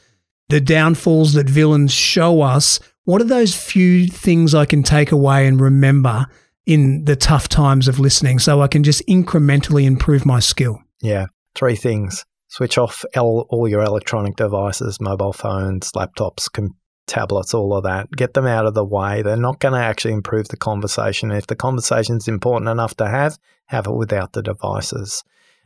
the 0.48 0.60
downfalls 0.60 1.34
that 1.34 1.50
villains 1.50 1.92
show 1.92 2.40
us. 2.40 2.80
What 3.04 3.20
are 3.20 3.24
those 3.24 3.54
few 3.54 4.06
things 4.06 4.54
I 4.54 4.64
can 4.64 4.82
take 4.82 5.12
away 5.12 5.46
and 5.46 5.60
remember 5.60 6.26
in 6.64 7.04
the 7.04 7.16
tough 7.16 7.48
times 7.48 7.88
of 7.88 7.98
listening 7.98 8.38
so 8.38 8.62
I 8.62 8.68
can 8.68 8.84
just 8.84 9.06
incrementally 9.06 9.84
improve 9.84 10.24
my 10.24 10.40
skill? 10.40 10.80
Yeah, 11.02 11.26
three 11.54 11.76
things. 11.76 12.24
Switch 12.48 12.78
off 12.78 13.04
all 13.16 13.68
your 13.68 13.82
electronic 13.82 14.36
devices, 14.36 14.98
mobile 15.00 15.32
phones, 15.32 15.92
laptops, 15.92 16.50
com- 16.50 16.76
tablets, 17.10 17.52
all 17.52 17.74
of 17.74 17.84
that. 17.84 18.10
Get 18.12 18.34
them 18.34 18.46
out 18.46 18.66
of 18.66 18.74
the 18.74 18.84
way. 18.84 19.22
They're 19.22 19.36
not 19.36 19.60
going 19.60 19.74
to 19.74 19.80
actually 19.80 20.14
improve 20.14 20.48
the 20.48 20.56
conversation. 20.56 21.30
If 21.30 21.46
the 21.46 21.56
conversation 21.56 22.16
is 22.16 22.28
important 22.28 22.70
enough 22.70 22.94
to 22.96 23.08
have, 23.08 23.38
have 23.66 23.86
it 23.86 23.94
without 23.94 24.32
the 24.32 24.42
devices. 24.42 25.22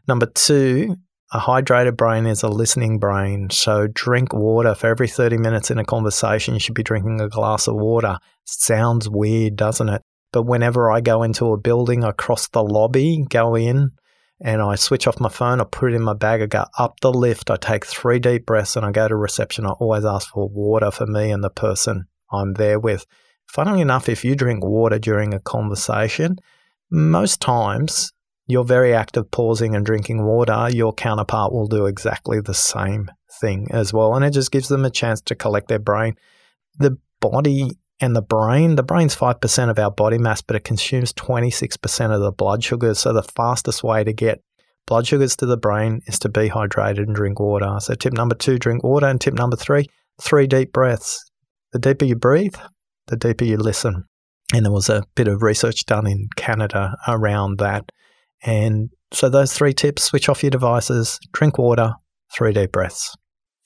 Number 0.08 0.26
two, 0.26 0.96
a 1.32 1.38
hydrated 1.38 1.96
brain 1.96 2.26
is 2.26 2.42
a 2.42 2.48
listening 2.48 2.98
brain. 2.98 3.50
So 3.50 3.86
drink 3.86 4.32
water. 4.32 4.74
For 4.74 4.88
every 4.88 5.08
30 5.08 5.38
minutes 5.38 5.70
in 5.70 5.78
a 5.78 5.84
conversation, 5.84 6.54
you 6.54 6.60
should 6.60 6.74
be 6.74 6.82
drinking 6.82 7.20
a 7.20 7.28
glass 7.28 7.66
of 7.66 7.74
water. 7.74 8.18
Sounds 8.44 9.08
weird, 9.08 9.56
doesn't 9.56 9.88
it? 9.88 10.02
But 10.32 10.42
whenever 10.42 10.90
I 10.90 11.00
go 11.00 11.22
into 11.22 11.52
a 11.52 11.56
building, 11.56 12.04
I 12.04 12.12
cross 12.12 12.48
the 12.48 12.62
lobby, 12.62 13.24
go 13.28 13.54
in, 13.54 13.92
and 14.40 14.60
I 14.60 14.74
switch 14.74 15.06
off 15.06 15.20
my 15.20 15.28
phone, 15.28 15.60
I 15.60 15.64
put 15.64 15.92
it 15.92 15.96
in 15.96 16.02
my 16.02 16.14
bag, 16.14 16.42
I 16.42 16.46
go 16.46 16.64
up 16.78 17.00
the 17.00 17.12
lift, 17.12 17.50
I 17.50 17.56
take 17.56 17.86
three 17.86 18.18
deep 18.18 18.46
breaths, 18.46 18.76
and 18.76 18.84
I 18.84 18.90
go 18.90 19.06
to 19.06 19.16
reception. 19.16 19.66
I 19.66 19.70
always 19.70 20.04
ask 20.04 20.28
for 20.30 20.48
water 20.48 20.90
for 20.90 21.06
me 21.06 21.30
and 21.30 21.42
the 21.42 21.50
person 21.50 22.06
I'm 22.32 22.54
there 22.54 22.80
with. 22.80 23.06
Funnily 23.46 23.80
enough, 23.80 24.08
if 24.08 24.24
you 24.24 24.34
drink 24.34 24.64
water 24.64 24.98
during 24.98 25.32
a 25.32 25.40
conversation, 25.40 26.36
most 26.90 27.40
times 27.40 28.12
you're 28.46 28.64
very 28.64 28.92
active 28.92 29.30
pausing 29.30 29.74
and 29.74 29.86
drinking 29.86 30.24
water, 30.24 30.68
your 30.70 30.92
counterpart 30.92 31.52
will 31.52 31.66
do 31.66 31.86
exactly 31.86 32.40
the 32.40 32.54
same 32.54 33.10
thing 33.40 33.68
as 33.70 33.92
well. 33.92 34.14
And 34.14 34.24
it 34.24 34.30
just 34.30 34.50
gives 34.50 34.68
them 34.68 34.84
a 34.84 34.90
chance 34.90 35.20
to 35.22 35.34
collect 35.34 35.68
their 35.68 35.78
brain. 35.78 36.16
The 36.78 36.98
body 37.20 37.70
and 38.00 38.16
the 38.16 38.22
brain, 38.22 38.74
the 38.74 38.82
brain's 38.82 39.14
5% 39.14 39.70
of 39.70 39.78
our 39.78 39.90
body 39.90 40.18
mass, 40.18 40.42
but 40.42 40.56
it 40.56 40.64
consumes 40.64 41.12
26% 41.12 42.14
of 42.14 42.20
the 42.20 42.32
blood 42.32 42.64
sugars. 42.64 43.00
So 43.00 43.12
the 43.12 43.22
fastest 43.22 43.84
way 43.84 44.02
to 44.02 44.12
get 44.12 44.42
blood 44.86 45.06
sugars 45.06 45.36
to 45.36 45.46
the 45.46 45.56
brain 45.56 46.00
is 46.06 46.18
to 46.20 46.28
be 46.28 46.48
hydrated 46.48 47.04
and 47.04 47.14
drink 47.14 47.38
water. 47.38 47.76
So 47.78 47.94
tip 47.94 48.12
number 48.12 48.34
two, 48.34 48.58
drink 48.58 48.82
water. 48.82 49.06
And 49.06 49.20
tip 49.20 49.34
number 49.34 49.56
three, 49.56 49.86
three 50.20 50.46
deep 50.46 50.72
breaths. 50.72 51.30
The 51.72 51.78
deeper 51.78 52.04
you 52.04 52.16
breathe, 52.16 52.56
the 53.06 53.16
deeper 53.16 53.44
you 53.44 53.56
listen. 53.56 54.04
And 54.52 54.64
there 54.64 54.72
was 54.72 54.88
a 54.88 55.04
bit 55.14 55.28
of 55.28 55.42
research 55.42 55.86
done 55.86 56.06
in 56.06 56.28
Canada 56.36 56.96
around 57.08 57.58
that. 57.58 57.90
And 58.42 58.90
so 59.12 59.28
those 59.28 59.52
three 59.52 59.72
tips 59.72 60.02
switch 60.04 60.28
off 60.28 60.42
your 60.42 60.50
devices, 60.50 61.18
drink 61.32 61.58
water, 61.58 61.94
three 62.32 62.52
deep 62.52 62.72
breaths. 62.72 63.16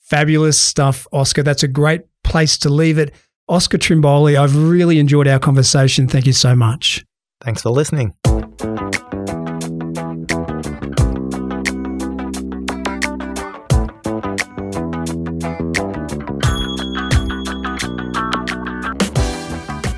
Fabulous 0.01 0.59
stuff, 0.59 1.05
Oscar. 1.11 1.43
That's 1.43 1.63
a 1.63 1.67
great 1.67 2.01
place 2.23 2.57
to 2.59 2.69
leave 2.69 2.97
it. 2.97 3.13
Oscar 3.49 3.79
Trimboli, 3.79 4.39
I've 4.39 4.55
really 4.55 4.99
enjoyed 4.99 5.27
our 5.27 5.39
conversation. 5.39 6.07
Thank 6.07 6.27
you 6.27 6.33
so 6.33 6.55
much. 6.55 7.03
Thanks 7.41 7.63
for 7.63 7.71
listening. 7.71 8.13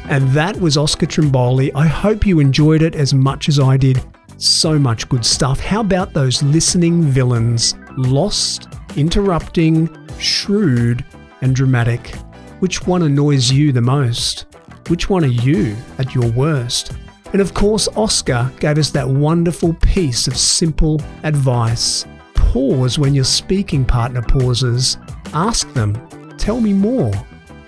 And 0.09 0.29
that 0.29 0.57
was 0.61 0.77
Oscar 0.77 1.05
Trimboli. 1.05 1.71
I 1.75 1.87
hope 1.87 2.25
you 2.25 2.39
enjoyed 2.39 2.81
it 2.81 2.95
as 2.95 3.13
much 3.13 3.49
as 3.49 3.59
I 3.59 3.75
did. 3.75 4.01
So 4.37 4.79
much 4.79 5.09
good 5.09 5.25
stuff. 5.25 5.59
How 5.59 5.81
about 5.81 6.13
those 6.13 6.41
listening 6.41 7.01
villains? 7.01 7.75
Lost, 7.97 8.69
interrupting, 8.95 9.89
shrewd, 10.19 11.03
and 11.41 11.53
dramatic. 11.53 12.13
Which 12.61 12.87
one 12.87 13.03
annoys 13.03 13.51
you 13.51 13.73
the 13.73 13.81
most? 13.81 14.45
Which 14.87 15.09
one 15.09 15.25
are 15.25 15.27
you 15.27 15.75
at 15.97 16.15
your 16.15 16.31
worst? 16.31 16.93
And 17.33 17.41
of 17.41 17.53
course, 17.53 17.89
Oscar 17.97 18.49
gave 18.59 18.77
us 18.77 18.89
that 18.91 19.07
wonderful 19.07 19.73
piece 19.81 20.27
of 20.27 20.37
simple 20.37 21.01
advice. 21.23 22.05
Pause 22.33 22.99
when 22.99 23.13
your 23.13 23.25
speaking 23.25 23.83
partner 23.83 24.21
pauses. 24.21 24.97
Ask 25.33 25.71
them, 25.73 25.95
tell 26.37 26.61
me 26.61 26.71
more. 26.71 27.11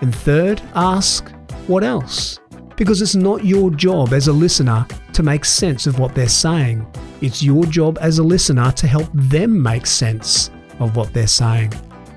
And 0.02 0.16
third, 0.16 0.62
ask, 0.74 1.30
what 1.68 1.84
else? 1.84 2.40
because 2.76 3.02
it's 3.02 3.16
not 3.16 3.46
your 3.46 3.72
job 3.72 4.14
as 4.14 4.28
a 4.28 4.34
listener 4.34 4.86
to 5.14 5.24
make 5.24 5.46
sense 5.46 5.88
of 5.88 6.00
what 6.00 6.16
they're 6.16 6.28
saying. 6.28 6.86
It's 7.22 7.44
your 7.44 7.66
job 7.66 7.98
as 8.02 8.20
a 8.20 8.24
listener 8.24 8.72
to 8.72 8.88
help 8.88 9.10
them 9.14 9.62
make 9.62 9.86
sense 9.86 10.50
of 10.80 10.96
what 10.96 11.14
they're 11.14 11.28
saying. 11.28 11.74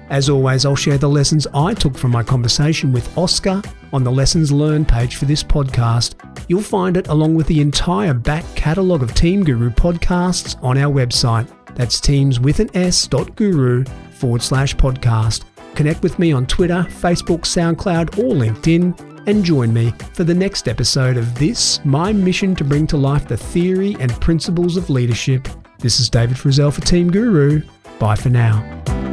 As 0.08 0.28
always, 0.28 0.64
I'll 0.64 0.76
share 0.76 0.98
the 0.98 1.08
lessons 1.08 1.46
I 1.52 1.74
took 1.74 1.96
from 1.96 2.12
my 2.12 2.22
conversation 2.22 2.92
with 2.92 3.16
Oscar 3.18 3.60
on 3.92 4.04
the 4.04 4.12
Lessons 4.12 4.52
Learned 4.52 4.86
page 4.86 5.16
for 5.16 5.24
this 5.24 5.42
podcast. 5.42 6.14
You'll 6.48 6.62
find 6.62 6.96
it 6.96 7.08
along 7.08 7.34
with 7.34 7.46
the 7.48 7.60
entire 7.60 8.14
back 8.14 8.44
catalogue 8.54 9.02
of 9.02 9.14
Team 9.14 9.42
Guru 9.42 9.70
podcasts 9.70 10.62
on 10.62 10.78
our 10.78 10.92
website. 10.92 11.48
That's 11.74 12.00
teams 12.00 12.38
with 12.38 12.60
an 12.60 12.70
S 12.74 13.06
dot 13.06 13.34
guru 13.36 13.84
forward 14.12 14.42
slash 14.42 14.76
podcast. 14.76 15.44
Connect 15.74 16.02
with 16.02 16.18
me 16.18 16.32
on 16.32 16.46
Twitter, 16.46 16.86
Facebook, 16.88 17.40
SoundCloud, 17.40 18.18
or 18.18 18.32
LinkedIn 18.32 19.16
and 19.26 19.44
join 19.44 19.72
me 19.72 19.92
for 20.14 20.24
the 20.24 20.34
next 20.34 20.68
episode 20.68 21.16
of 21.16 21.34
this, 21.34 21.84
my 21.84 22.12
mission 22.12 22.54
to 22.54 22.64
bring 22.64 22.86
to 22.86 22.96
life 22.96 23.26
the 23.26 23.36
theory 23.36 23.96
and 23.98 24.12
principles 24.20 24.76
of 24.76 24.88
leadership. 24.88 25.48
This 25.78 26.00
is 26.00 26.08
David 26.08 26.36
Frizzell 26.36 26.72
for 26.72 26.80
Team 26.80 27.10
Guru. 27.10 27.62
Bye 27.98 28.16
for 28.16 28.30
now. 28.30 29.05